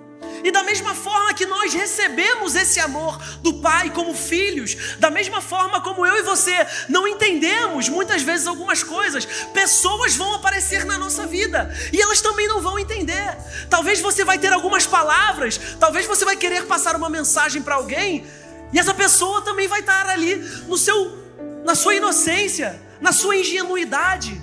E 0.43 0.51
da 0.51 0.63
mesma 0.63 0.95
forma 0.95 1.33
que 1.33 1.45
nós 1.45 1.73
recebemos 1.73 2.55
esse 2.55 2.79
amor 2.79 3.17
do 3.41 3.55
Pai 3.55 3.89
como 3.91 4.13
filhos, 4.13 4.97
da 4.99 5.09
mesma 5.09 5.41
forma 5.41 5.81
como 5.81 6.05
eu 6.05 6.17
e 6.17 6.23
você 6.23 6.65
não 6.89 7.07
entendemos 7.07 7.89
muitas 7.89 8.21
vezes 8.21 8.47
algumas 8.47 8.83
coisas, 8.83 9.25
pessoas 9.53 10.15
vão 10.15 10.35
aparecer 10.35 10.85
na 10.85 10.97
nossa 10.97 11.25
vida 11.25 11.73
e 11.93 12.01
elas 12.01 12.21
também 12.21 12.47
não 12.47 12.61
vão 12.61 12.79
entender. 12.79 13.37
Talvez 13.69 13.99
você 13.99 14.23
vai 14.23 14.37
ter 14.37 14.51
algumas 14.51 14.85
palavras, 14.85 15.59
talvez 15.79 16.05
você 16.05 16.25
vai 16.25 16.35
querer 16.35 16.65
passar 16.65 16.95
uma 16.95 17.09
mensagem 17.09 17.61
para 17.61 17.75
alguém 17.75 18.25
e 18.73 18.79
essa 18.79 18.93
pessoa 18.93 19.41
também 19.41 19.67
vai 19.67 19.81
estar 19.81 20.07
ali 20.07 20.35
no 20.67 20.77
seu 20.77 21.21
na 21.63 21.75
sua 21.75 21.95
inocência, 21.95 22.81
na 22.99 23.11
sua 23.11 23.35
ingenuidade, 23.35 24.41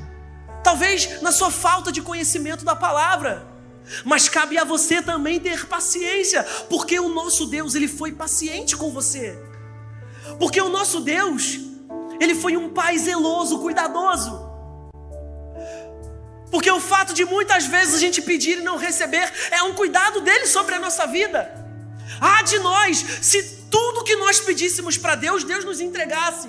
talvez 0.63 1.21
na 1.21 1.33
sua 1.33 1.51
falta 1.51 1.91
de 1.91 2.01
conhecimento 2.01 2.65
da 2.65 2.77
palavra. 2.77 3.58
Mas 4.05 4.29
cabe 4.29 4.59
a 4.59 4.65
você 4.65 5.01
também 5.03 5.41
ter 5.41 5.67
paciência, 5.67 6.43
porque 6.69 6.99
o 6.99 7.09
nosso 7.09 7.47
Deus, 7.47 7.75
ele 7.75 7.89
foi 7.89 8.13
paciente 8.13 8.77
com 8.77 8.91
você. 8.91 9.39
Porque 10.39 10.61
o 10.61 10.69
nosso 10.69 11.01
Deus, 11.01 11.59
ele 12.21 12.35
foi 12.35 12.57
um 12.57 12.71
pai 12.71 12.99
zeloso, 12.99 13.59
cuidadoso. 13.61 14.49
Porque 16.51 16.71
o 16.71 16.81
fato 16.81 17.13
de 17.13 17.25
muitas 17.25 17.67
vezes 17.67 17.95
a 17.95 17.99
gente 17.99 18.23
pedir 18.23 18.59
e 18.59 18.63
não 18.63 18.77
receber 18.77 19.33
é 19.51 19.63
um 19.63 19.75
cuidado 19.75 20.21
dele 20.21 20.47
sobre 20.47 20.75
a 20.75 20.79
nossa 20.79 21.07
vida. 21.07 21.55
Ah, 22.21 22.43
de 22.43 22.59
nós, 22.59 23.05
se 23.21 23.59
tudo 23.71 24.05
que 24.05 24.17
nós 24.17 24.41
pedíssemos 24.41 24.97
para 24.97 25.15
Deus, 25.15 25.45
Deus 25.45 25.65
nos 25.65 25.81
entregasse. 25.81 26.49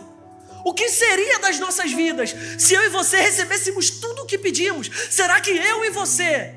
O 0.64 0.74
que 0.74 0.90
seria 0.90 1.40
das 1.40 1.60
nossas 1.60 1.92
vidas 1.92 2.36
se 2.58 2.74
eu 2.74 2.84
e 2.84 2.90
você 2.90 3.20
recebêssemos 3.20 3.90
tudo 3.90 4.24
o 4.24 4.26
que 4.26 4.38
pedimos? 4.38 4.90
Será 5.10 5.40
que 5.40 5.52
eu 5.52 5.86
e 5.86 5.90
você 5.90 6.56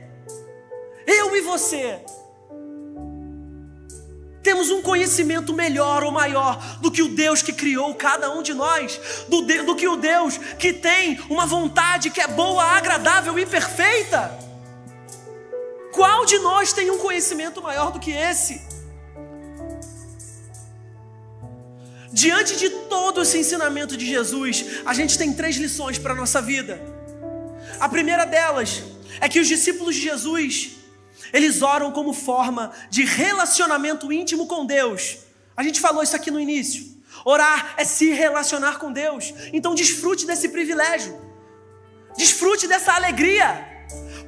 eu 1.06 1.36
e 1.36 1.40
você 1.40 2.00
temos 4.42 4.70
um 4.70 4.82
conhecimento 4.82 5.52
melhor 5.54 6.02
ou 6.02 6.10
maior 6.10 6.78
do 6.80 6.90
que 6.90 7.00
o 7.00 7.08
Deus 7.08 7.42
que 7.42 7.52
criou 7.52 7.94
cada 7.94 8.30
um 8.32 8.42
de 8.42 8.52
nós, 8.52 9.00
do, 9.28 9.42
de, 9.42 9.62
do 9.62 9.76
que 9.76 9.86
o 9.86 9.96
Deus 9.96 10.36
que 10.58 10.72
tem 10.72 11.20
uma 11.30 11.46
vontade 11.46 12.10
que 12.10 12.20
é 12.20 12.26
boa, 12.26 12.64
agradável 12.64 13.38
e 13.38 13.46
perfeita. 13.46 14.36
Qual 15.92 16.24
de 16.26 16.38
nós 16.40 16.72
tem 16.72 16.90
um 16.90 16.98
conhecimento 16.98 17.62
maior 17.62 17.92
do 17.92 18.00
que 18.00 18.10
esse? 18.10 18.60
Diante 22.12 22.56
de 22.56 22.68
todo 22.68 23.22
esse 23.22 23.38
ensinamento 23.38 23.96
de 23.96 24.04
Jesus, 24.04 24.82
a 24.84 24.92
gente 24.92 25.16
tem 25.16 25.32
três 25.32 25.56
lições 25.56 25.98
para 25.98 26.12
a 26.12 26.16
nossa 26.16 26.42
vida. 26.42 26.80
A 27.78 27.88
primeira 27.88 28.24
delas 28.24 28.82
é 29.20 29.28
que 29.28 29.38
os 29.38 29.46
discípulos 29.46 29.94
de 29.94 30.02
Jesus 30.02 30.81
eles 31.32 31.62
oram 31.62 31.90
como 31.92 32.12
forma 32.12 32.72
de 32.90 33.04
relacionamento 33.04 34.12
íntimo 34.12 34.46
com 34.46 34.66
Deus. 34.66 35.18
A 35.56 35.62
gente 35.62 35.80
falou 35.80 36.02
isso 36.02 36.16
aqui 36.16 36.30
no 36.30 36.40
início. 36.40 36.92
Orar 37.24 37.74
é 37.76 37.84
se 37.84 38.12
relacionar 38.12 38.78
com 38.78 38.92
Deus. 38.92 39.32
Então 39.52 39.74
desfrute 39.74 40.26
desse 40.26 40.48
privilégio. 40.48 41.20
Desfrute 42.16 42.66
dessa 42.66 42.92
alegria. 42.92 43.68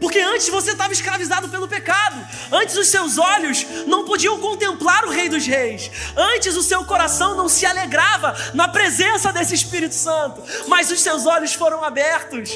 Porque 0.00 0.18
antes 0.18 0.48
você 0.48 0.72
estava 0.72 0.92
escravizado 0.92 1.48
pelo 1.48 1.68
pecado. 1.68 2.16
Antes 2.52 2.76
os 2.76 2.88
seus 2.88 3.18
olhos 3.18 3.64
não 3.86 4.04
podiam 4.04 4.38
contemplar 4.40 5.04
o 5.04 5.10
Rei 5.10 5.28
dos 5.28 5.46
Reis. 5.46 5.90
Antes 6.16 6.56
o 6.56 6.62
seu 6.62 6.84
coração 6.84 7.36
não 7.36 7.48
se 7.48 7.64
alegrava 7.64 8.34
na 8.52 8.68
presença 8.68 9.32
desse 9.32 9.54
Espírito 9.54 9.94
Santo. 9.94 10.42
Mas 10.68 10.90
os 10.90 11.00
seus 11.00 11.26
olhos 11.26 11.54
foram 11.54 11.82
abertos. 11.82 12.50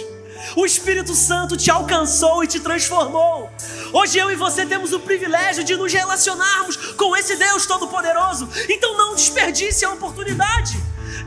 O 0.57 0.65
Espírito 0.65 1.15
Santo 1.15 1.57
te 1.57 1.71
alcançou 1.71 2.43
e 2.43 2.47
te 2.47 2.61
transformou. 2.61 3.51
Hoje 3.93 4.19
eu 4.19 4.31
e 4.31 4.37
você 4.37 4.67
temos 4.67 4.93
o 4.93 5.01
privilégio 5.01 5.65
de 5.65 5.77
nos 5.77 5.93
relacionarmos 5.93 6.77
com 6.95 7.17
esse 7.17 7.37
Deus 7.37 7.67
Todo-Poderoso. 7.67 8.49
Então 8.69 8.97
não 8.97 9.15
desperdice 9.15 9.85
a 9.85 9.91
oportunidade. 9.91 10.77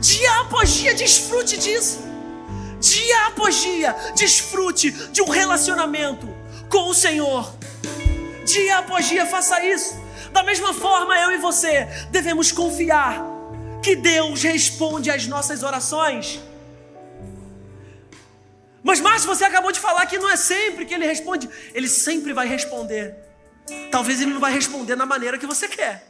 Dia 0.00 0.40
após 0.40 0.74
dia, 0.74 0.94
desfrute 0.94 1.56
disso. 1.58 2.00
Dia 2.80 3.26
após 3.28 3.60
dia, 3.60 3.94
desfrute 4.16 4.90
de 4.90 5.22
um 5.22 5.28
relacionamento 5.28 6.28
com 6.68 6.88
o 6.88 6.94
Senhor. 6.94 7.54
Dia 8.44 8.78
após 8.78 9.08
dia, 9.08 9.24
faça 9.26 9.64
isso. 9.64 10.00
Da 10.32 10.42
mesma 10.42 10.72
forma, 10.72 11.16
eu 11.18 11.30
e 11.32 11.36
você 11.36 11.86
devemos 12.10 12.50
confiar 12.50 13.22
que 13.82 13.94
Deus 13.94 14.42
responde 14.42 15.10
às 15.10 15.26
nossas 15.26 15.62
orações. 15.62 16.40
Mas 18.82 19.00
Márcio, 19.00 19.28
você 19.28 19.44
acabou 19.44 19.70
de 19.70 19.78
falar 19.78 20.04
que 20.06 20.18
não 20.18 20.28
é 20.28 20.36
sempre 20.36 20.84
que 20.84 20.94
ele 20.94 21.06
responde. 21.06 21.48
Ele 21.72 21.88
sempre 21.88 22.32
vai 22.32 22.46
responder. 22.48 23.14
Talvez 23.90 24.20
ele 24.20 24.32
não 24.32 24.40
vai 24.40 24.52
responder 24.52 24.96
na 24.96 25.06
maneira 25.06 25.38
que 25.38 25.46
você 25.46 25.68
quer. 25.68 26.04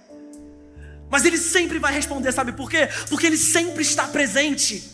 Mas 1.11 1.27
ele 1.27 1.37
sempre 1.37 1.79
vai 1.79 1.93
responder, 1.93 2.33
sabe 2.33 2.53
por 2.53 2.71
quê? 2.71 2.89
Porque 3.11 3.27
ele 3.27 3.37
sempre 3.37 3.83
está 3.83 4.09
presente. 4.09 4.91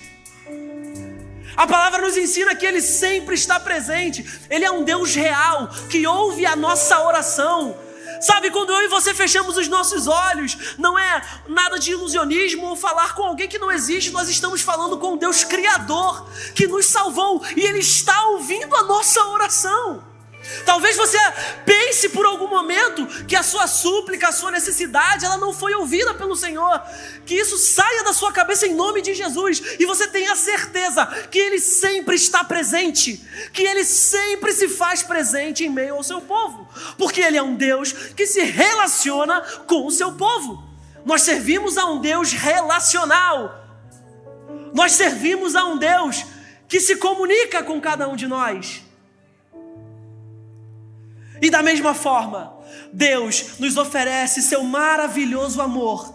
A 1.56 1.66
palavra 1.66 2.02
nos 2.02 2.16
ensina 2.16 2.54
que 2.56 2.66
ele 2.66 2.80
sempre 2.80 3.34
está 3.36 3.60
presente. 3.60 4.24
Ele 4.50 4.64
é 4.64 4.70
um 4.70 4.82
Deus 4.82 5.14
real 5.14 5.68
que 5.88 6.06
ouve 6.06 6.44
a 6.44 6.56
nossa 6.56 7.00
oração. 7.04 7.76
Sabe, 8.20 8.50
quando 8.50 8.72
eu 8.72 8.82
e 8.82 8.88
você 8.88 9.14
fechamos 9.14 9.56
os 9.56 9.68
nossos 9.68 10.06
olhos, 10.06 10.76
não 10.78 10.98
é 10.98 11.22
nada 11.48 11.78
de 11.78 11.92
ilusionismo 11.92 12.66
ou 12.66 12.76
falar 12.76 13.14
com 13.14 13.22
alguém 13.22 13.48
que 13.48 13.58
não 13.58 13.70
existe, 13.70 14.10
nós 14.10 14.28
estamos 14.28 14.60
falando 14.60 14.98
com 14.98 15.14
o 15.14 15.18
Deus 15.18 15.44
Criador 15.44 16.28
que 16.54 16.66
nos 16.66 16.86
salvou 16.86 17.42
e 17.56 17.60
Ele 17.60 17.78
está 17.78 18.28
ouvindo 18.28 18.74
a 18.76 18.82
nossa 18.82 19.24
oração. 19.26 20.02
Talvez 20.64 20.96
você 20.96 21.18
pense 21.64 22.08
por 22.10 22.24
algum 22.24 22.48
momento 22.48 23.06
que 23.26 23.36
a 23.36 23.42
sua 23.42 23.66
súplica, 23.66 24.28
a 24.28 24.32
sua 24.32 24.50
necessidade, 24.50 25.24
ela 25.24 25.36
não 25.36 25.52
foi 25.52 25.74
ouvida 25.74 26.14
pelo 26.14 26.36
Senhor. 26.36 26.82
Que 27.26 27.34
isso 27.34 27.56
saia 27.58 28.04
da 28.04 28.12
sua 28.12 28.32
cabeça 28.32 28.66
em 28.66 28.74
nome 28.74 29.02
de 29.02 29.14
Jesus 29.14 29.62
e 29.78 29.84
você 29.84 30.06
tenha 30.06 30.34
certeza 30.36 31.06
que 31.30 31.38
Ele 31.38 31.58
sempre 31.58 32.16
está 32.16 32.44
presente, 32.44 33.22
que 33.52 33.62
Ele 33.62 33.84
sempre 33.84 34.52
se 34.52 34.68
faz 34.68 35.02
presente 35.02 35.64
em 35.64 35.70
meio 35.70 35.94
ao 35.94 36.02
seu 36.02 36.20
povo, 36.20 36.68
porque 36.96 37.20
Ele 37.20 37.36
é 37.36 37.42
um 37.42 37.54
Deus 37.54 37.92
que 37.92 38.26
se 38.26 38.40
relaciona 38.40 39.40
com 39.66 39.86
o 39.86 39.90
seu 39.90 40.12
povo. 40.12 40.66
Nós 41.04 41.22
servimos 41.22 41.78
a 41.78 41.86
um 41.86 42.00
Deus 42.00 42.32
relacional. 42.32 43.64
Nós 44.74 44.92
servimos 44.92 45.56
a 45.56 45.64
um 45.64 45.78
Deus 45.78 46.24
que 46.68 46.80
se 46.80 46.96
comunica 46.96 47.62
com 47.62 47.80
cada 47.80 48.08
um 48.08 48.16
de 48.16 48.26
nós. 48.26 48.87
E 51.40 51.50
da 51.50 51.62
mesma 51.62 51.94
forma, 51.94 52.56
Deus 52.92 53.58
nos 53.58 53.76
oferece 53.76 54.42
seu 54.42 54.62
maravilhoso 54.62 55.60
amor. 55.60 56.14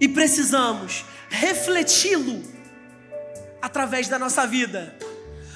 E 0.00 0.08
precisamos 0.08 1.04
refleti-lo 1.28 2.42
através 3.60 4.08
da 4.08 4.18
nossa 4.18 4.46
vida. 4.46 4.96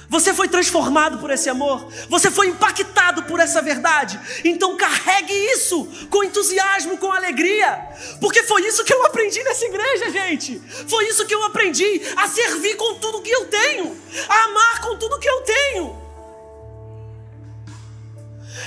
Você 0.07 0.33
foi 0.33 0.47
transformado 0.47 1.17
por 1.17 1.31
esse 1.31 1.49
amor, 1.49 1.91
você 2.09 2.29
foi 2.29 2.47
impactado 2.47 3.23
por 3.23 3.39
essa 3.39 3.61
verdade. 3.61 4.19
Então 4.43 4.77
carregue 4.77 5.33
isso 5.33 5.85
com 6.09 6.23
entusiasmo, 6.23 6.97
com 6.97 7.11
alegria, 7.11 7.89
porque 8.21 8.43
foi 8.43 8.61
isso 8.67 8.83
que 8.83 8.93
eu 8.93 9.05
aprendi 9.05 9.43
nessa 9.43 9.65
igreja, 9.65 10.11
gente. 10.11 10.61
Foi 10.87 11.07
isso 11.07 11.25
que 11.25 11.33
eu 11.33 11.43
aprendi 11.43 12.01
a 12.17 12.27
servir 12.27 12.75
com 12.75 12.95
tudo 12.95 13.21
que 13.21 13.31
eu 13.31 13.45
tenho, 13.47 13.99
a 14.29 14.43
amar 14.45 14.81
com 14.81 14.95
tudo 14.97 15.19
que 15.19 15.29
eu 15.29 15.41
tenho. 15.41 16.04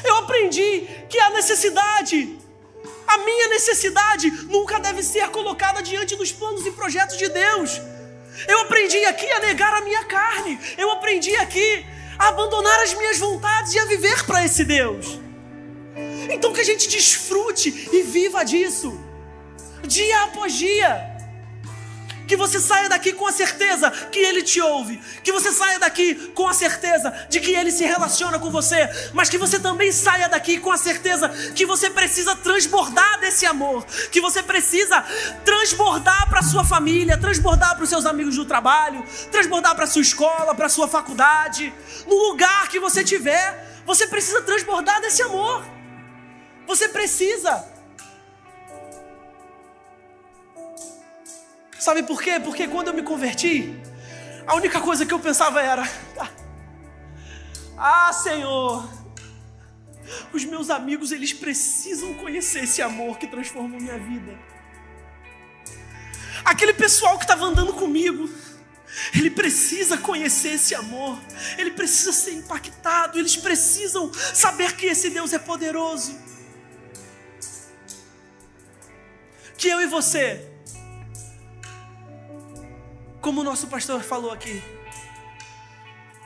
Eu 0.05 0.17
aprendi 0.17 0.89
que 1.09 1.19
a 1.19 1.31
necessidade, 1.31 2.39
a 3.07 3.19
minha 3.19 3.49
necessidade, 3.49 4.31
nunca 4.49 4.79
deve 4.79 5.03
ser 5.03 5.29
colocada 5.31 5.83
diante 5.83 6.17
dos 6.17 6.33
planos 6.33 6.67
e 6.67 6.71
projetos 6.73 7.17
de 7.17 7.29
Deus. 7.29 7.81
Eu 8.47 8.61
aprendi 8.61 9.05
aqui 9.05 9.31
a 9.33 9.41
negar 9.41 9.75
a 9.75 9.81
minha 9.81 10.05
carne. 10.05 10.59
Eu 10.77 10.91
aprendi 10.93 11.35
aqui 11.37 11.85
a 12.19 12.29
abandonar 12.29 12.81
as 12.83 12.95
minhas 12.95 13.19
vontades 13.19 13.75
e 13.75 13.79
a 13.79 13.85
viver 13.85 14.25
para 14.25 14.45
esse 14.45 14.65
Deus. 14.65 15.19
Então 16.31 16.53
que 16.53 16.61
a 16.61 16.65
gente 16.65 16.89
desfrute 16.89 17.89
e 17.93 18.03
viva 18.03 18.45
disso, 18.45 18.99
dia 19.83 20.25
após 20.25 20.53
dia. 20.53 21.18
Que 22.29 22.37
você 22.37 22.61
saia 22.61 22.89
daqui 22.89 23.13
com 23.15 23.27
a 23.27 23.33
certeza 23.33 23.91
que 23.91 24.19
Ele 24.19 24.43
te 24.43 24.61
ouve. 24.61 25.01
Que 25.25 25.33
você 25.33 25.51
saia 25.51 25.79
daqui 25.79 26.15
com 26.35 26.47
a 26.47 26.53
certeza 26.53 27.11
de 27.31 27.41
que 27.41 27.53
Ele 27.53 27.73
se 27.73 27.85
relaciona 27.85 28.39
com 28.39 28.51
você. 28.51 28.89
Mas 29.15 29.29
que 29.31 29.39
você 29.39 29.59
também 29.59 29.91
saia 29.91 30.29
daqui 30.29 30.59
com 30.61 30.71
a 30.71 30.77
certeza 30.77 31.31
que 31.55 31.65
você 31.65 31.89
precisa 31.89 32.37
transbordar 32.37 33.19
desse 33.19 33.47
amor. 33.47 33.85
Que 34.13 34.21
você 34.21 34.43
precisa 34.43 35.03
transbordar 35.45 36.29
para 36.29 36.43
sua 36.43 36.65
família, 36.65 37.17
transbordar 37.19 37.75
para 37.75 37.85
os 37.85 37.91
seus 37.91 38.05
amigos 38.05 38.37
do 38.37 38.45
trabalho, 38.45 39.03
transbordar 39.33 39.75
para 39.75 39.87
sua 39.87 40.03
escola, 40.03 40.55
para 40.55 40.69
sua 40.69 40.87
faculdade, 40.87 41.73
no 42.07 42.15
lugar 42.29 42.69
que 42.69 42.79
você 42.79 43.03
tiver. 43.03 43.83
Você 43.87 44.07
precisa 44.07 44.43
transbordar 44.43 45.01
desse 45.01 45.23
amor. 45.23 45.65
Você 46.67 46.89
precisa. 46.89 47.78
Sabe 51.79 52.03
por 52.03 52.21
quê? 52.21 52.41
Porque 52.41 52.67
quando 52.67 52.89
eu 52.89 52.95
me 52.95 53.03
converti, 53.03 53.73
a 54.47 54.57
única 54.57 54.81
coisa 54.81 55.07
que 55.07 55.15
eu 55.15 55.21
pensava 55.21 55.63
era: 55.63 55.89
Ah, 57.77 58.13
Senhor, 58.13 58.89
os 60.33 60.45
meus 60.45 60.71
amigos, 60.71 61.13
eles 61.13 61.33
precisam 61.33 62.15
conhecer 62.15 62.65
esse 62.65 62.83
amor 62.83 63.19
que 63.19 63.29
transformou 63.29 63.81
minha 63.81 63.99
vida. 63.99 64.37
Aquele 66.45 66.73
pessoal 66.73 67.17
que 67.17 67.25
estava 67.25 67.45
andando 67.45 67.73
comigo, 67.75 68.29
ele 69.15 69.31
precisa 69.31 69.99
conhecer 69.99 70.55
esse 70.55 70.75
amor, 70.75 71.21
ele 71.57 71.71
precisa 71.73 72.13
ser 72.13 72.33
impactado, 72.33 73.19
eles 73.19 73.37
precisam 73.37 74.13
saber 74.35 74.75
que 74.75 74.87
esse 74.87 75.11
Deus 75.11 75.33
é 75.33 75.39
poderoso. 75.39 76.19
Que 79.57 79.69
eu 79.69 79.81
e 79.81 79.87
você 79.87 80.48
como 83.21 83.41
o 83.41 83.45
nosso 83.45 83.67
pastor 83.67 84.03
falou 84.03 84.31
aqui, 84.31 84.63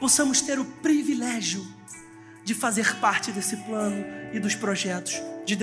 possamos 0.00 0.40
ter 0.40 0.58
o 0.58 0.64
privilégio 0.64 1.66
de 2.44 2.54
fazer 2.54 2.96
parte 2.96 3.30
desse 3.30 3.56
plano 3.58 4.04
e 4.32 4.40
dos 4.40 4.54
projetos 4.54 5.22
de 5.44 5.56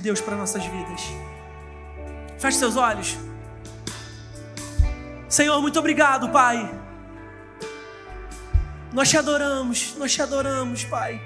Deus 0.00 0.20
para 0.20 0.36
nossas 0.36 0.64
vidas. 0.64 1.02
Feche 2.38 2.58
seus 2.58 2.76
olhos. 2.76 3.16
Senhor, 5.28 5.60
muito 5.60 5.78
obrigado, 5.78 6.30
Pai. 6.30 6.68
Nós 8.92 9.08
te 9.08 9.16
adoramos, 9.16 9.94
nós 9.96 10.12
te 10.12 10.22
adoramos, 10.22 10.84
Pai. 10.84 11.20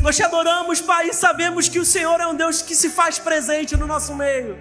Nós 0.00 0.16
te 0.16 0.22
adoramos, 0.22 0.80
Pai, 0.80 1.08
e 1.08 1.12
sabemos 1.14 1.68
que 1.68 1.78
o 1.78 1.84
Senhor 1.84 2.20
é 2.20 2.26
um 2.26 2.34
Deus 2.34 2.62
que 2.62 2.74
se 2.74 2.90
faz 2.90 3.18
presente 3.18 3.76
no 3.76 3.86
nosso 3.86 4.14
meio. 4.14 4.58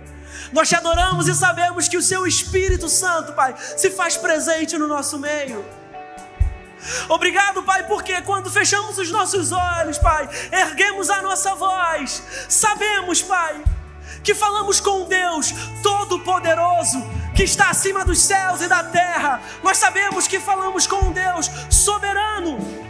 Nós 0.51 0.69
te 0.69 0.75
adoramos 0.75 1.27
e 1.27 1.35
sabemos 1.35 1.87
que 1.87 1.97
o 1.97 2.01
Seu 2.01 2.25
Espírito 2.27 2.87
Santo, 2.89 3.33
Pai, 3.33 3.55
se 3.77 3.89
faz 3.91 4.17
presente 4.17 4.77
no 4.77 4.87
nosso 4.87 5.17
meio. 5.19 5.65
Obrigado, 7.07 7.63
Pai, 7.63 7.87
porque 7.87 8.21
quando 8.21 8.51
fechamos 8.51 8.97
os 8.97 9.09
nossos 9.09 9.51
olhos, 9.51 9.97
Pai, 9.97 10.29
erguemos 10.51 11.09
a 11.09 11.21
nossa 11.21 11.55
voz, 11.55 12.21
sabemos, 12.49 13.21
Pai, 13.21 13.63
que 14.23 14.33
falamos 14.33 14.79
com 14.79 15.05
Deus 15.05 15.53
Todo-Poderoso, 15.81 17.01
que 17.35 17.43
está 17.43 17.69
acima 17.69 18.05
dos 18.05 18.19
céus 18.19 18.61
e 18.61 18.67
da 18.67 18.83
terra. 18.83 19.41
Nós 19.63 19.77
sabemos 19.77 20.27
que 20.27 20.39
falamos 20.39 20.87
com 20.87 21.11
Deus 21.11 21.49
soberano 21.69 22.82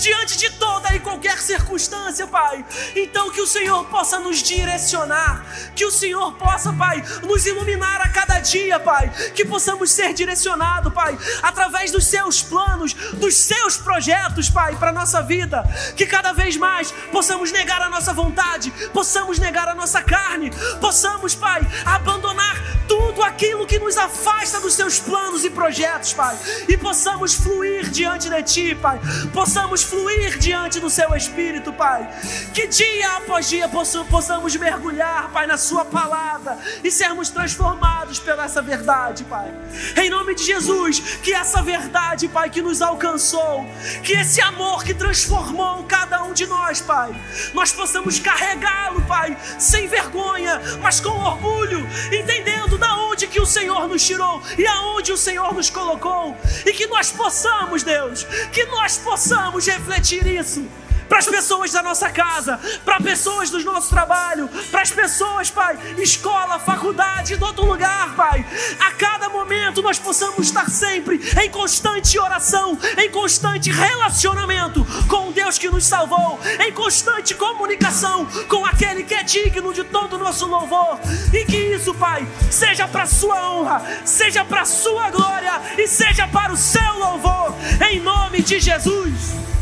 diante 0.00 0.36
de 0.38 0.50
toda 0.50 0.94
e 0.94 1.00
qualquer 1.00 1.38
circunstância, 1.38 2.26
Pai. 2.26 2.64
Então 2.96 3.30
que 3.30 3.40
o 3.40 3.46
Senhor 3.46 3.84
possa 3.86 4.18
nos 4.18 4.42
direcionar, 4.42 5.44
que 5.74 5.84
o 5.84 5.90
Senhor 5.90 6.32
possa, 6.34 6.72
Pai, 6.72 7.02
nos 7.22 7.46
iluminar 7.46 8.00
a 8.00 8.08
cada 8.08 8.38
dia, 8.40 8.80
Pai, 8.80 9.10
que 9.34 9.44
possamos 9.44 9.92
ser 9.92 10.14
direcionados, 10.14 10.92
Pai, 10.92 11.16
através 11.42 11.90
dos 11.90 12.06
seus 12.06 12.42
planos, 12.42 12.94
dos 12.94 13.34
seus 13.34 13.76
projetos, 13.76 14.48
Pai, 14.48 14.76
para 14.76 14.92
nossa 14.92 15.22
vida, 15.22 15.62
que 15.96 16.06
cada 16.06 16.32
vez 16.32 16.56
mais 16.56 16.90
possamos 17.12 17.52
negar 17.52 17.82
a 17.82 17.90
nossa 17.90 18.12
vontade, 18.12 18.70
possamos 18.92 19.38
negar 19.38 19.68
a 19.68 19.74
nossa 19.74 20.02
carne, 20.02 20.50
possamos, 20.80 21.34
Pai, 21.34 21.60
abandonar 21.84 22.56
tudo 22.88 23.22
aquilo 23.22 23.66
que 23.66 23.78
nos 23.78 23.96
afasta 23.96 24.60
dos 24.60 24.74
seus 24.74 24.98
planos 24.98 25.44
e 25.44 25.50
projetos, 25.50 26.12
Pai, 26.12 26.36
e 26.68 26.76
possamos 26.76 27.34
fluir 27.34 27.88
diante 27.90 28.28
de 28.28 28.42
Ti, 28.42 28.74
Pai, 28.74 29.00
possamos 29.32 29.82
fluir 29.90 30.38
diante 30.38 30.78
do 30.78 30.88
Seu 30.88 31.14
Espírito, 31.16 31.72
Pai. 31.72 32.08
Que 32.54 32.68
dia 32.68 33.16
após 33.16 33.48
dia 33.48 33.68
possamos 33.68 34.54
mergulhar, 34.54 35.30
Pai, 35.32 35.46
na 35.46 35.58
Sua 35.58 35.84
palavra 35.84 36.56
e 36.84 36.90
sermos 36.90 37.28
transformados 37.28 37.99
pela 38.18 38.44
essa 38.44 38.60
verdade, 38.60 39.24
Pai. 39.24 39.52
Em 39.96 40.10
nome 40.10 40.34
de 40.34 40.44
Jesus, 40.44 41.00
que 41.22 41.32
essa 41.32 41.62
verdade, 41.62 42.28
Pai, 42.28 42.50
que 42.50 42.60
nos 42.60 42.82
alcançou, 42.82 43.64
que 44.02 44.12
esse 44.12 44.40
amor 44.40 44.82
que 44.84 44.94
transformou 44.94 45.84
cada 45.84 46.22
um 46.24 46.32
de 46.32 46.46
nós, 46.46 46.80
Pai, 46.80 47.14
nós 47.54 47.72
possamos 47.72 48.18
carregá-lo, 48.18 49.02
Pai, 49.02 49.36
sem 49.58 49.86
vergonha, 49.86 50.60
mas 50.82 51.00
com 51.00 51.10
orgulho, 51.10 51.86
entendendo 52.12 52.78
da 52.78 52.96
onde 52.96 53.26
que 53.26 53.40
o 53.40 53.46
Senhor 53.46 53.88
nos 53.88 54.04
tirou 54.04 54.42
e 54.58 54.66
aonde 54.66 55.12
o 55.12 55.16
Senhor 55.16 55.54
nos 55.54 55.70
colocou, 55.70 56.36
e 56.66 56.72
que 56.72 56.86
nós 56.86 57.10
possamos, 57.10 57.82
Deus, 57.82 58.24
que 58.52 58.64
nós 58.66 58.98
possamos 58.98 59.66
refletir 59.66 60.26
isso 60.26 60.66
para 61.10 61.18
as 61.18 61.26
pessoas 61.26 61.72
da 61.72 61.82
nossa 61.82 62.08
casa, 62.08 62.58
para 62.84 63.00
pessoas 63.00 63.50
do 63.50 63.58
nosso 63.64 63.90
trabalho, 63.90 64.48
para 64.70 64.80
as 64.80 64.92
pessoas, 64.92 65.50
Pai, 65.50 65.76
escola, 65.98 66.60
faculdade, 66.60 67.34
em 67.34 67.42
outro 67.42 67.66
lugar, 67.66 68.14
Pai. 68.14 68.46
A 68.78 68.92
cada 68.92 69.28
momento 69.28 69.82
nós 69.82 69.98
possamos 69.98 70.46
estar 70.46 70.70
sempre 70.70 71.20
em 71.42 71.50
constante 71.50 72.16
oração, 72.16 72.78
em 72.96 73.10
constante 73.10 73.72
relacionamento 73.72 74.86
com 75.08 75.28
o 75.28 75.32
Deus 75.32 75.58
que 75.58 75.68
nos 75.68 75.84
salvou, 75.84 76.38
em 76.64 76.72
constante 76.72 77.34
comunicação 77.34 78.24
com 78.48 78.64
aquele 78.64 79.02
que 79.02 79.14
é 79.14 79.24
digno 79.24 79.74
de 79.74 79.82
todo 79.82 80.14
o 80.14 80.18
nosso 80.18 80.46
louvor. 80.46 81.00
E 81.32 81.44
que 81.44 81.56
isso, 81.56 81.92
Pai, 81.92 82.24
seja 82.48 82.86
para 82.86 83.04
Sua 83.04 83.50
honra, 83.50 83.82
seja 84.04 84.44
para 84.44 84.64
Sua 84.64 85.10
glória 85.10 85.60
e 85.76 85.88
seja 85.88 86.28
para 86.28 86.52
o 86.52 86.56
seu 86.56 86.98
louvor, 86.98 87.52
em 87.90 87.98
nome 87.98 88.42
de 88.42 88.60
Jesus. 88.60 89.59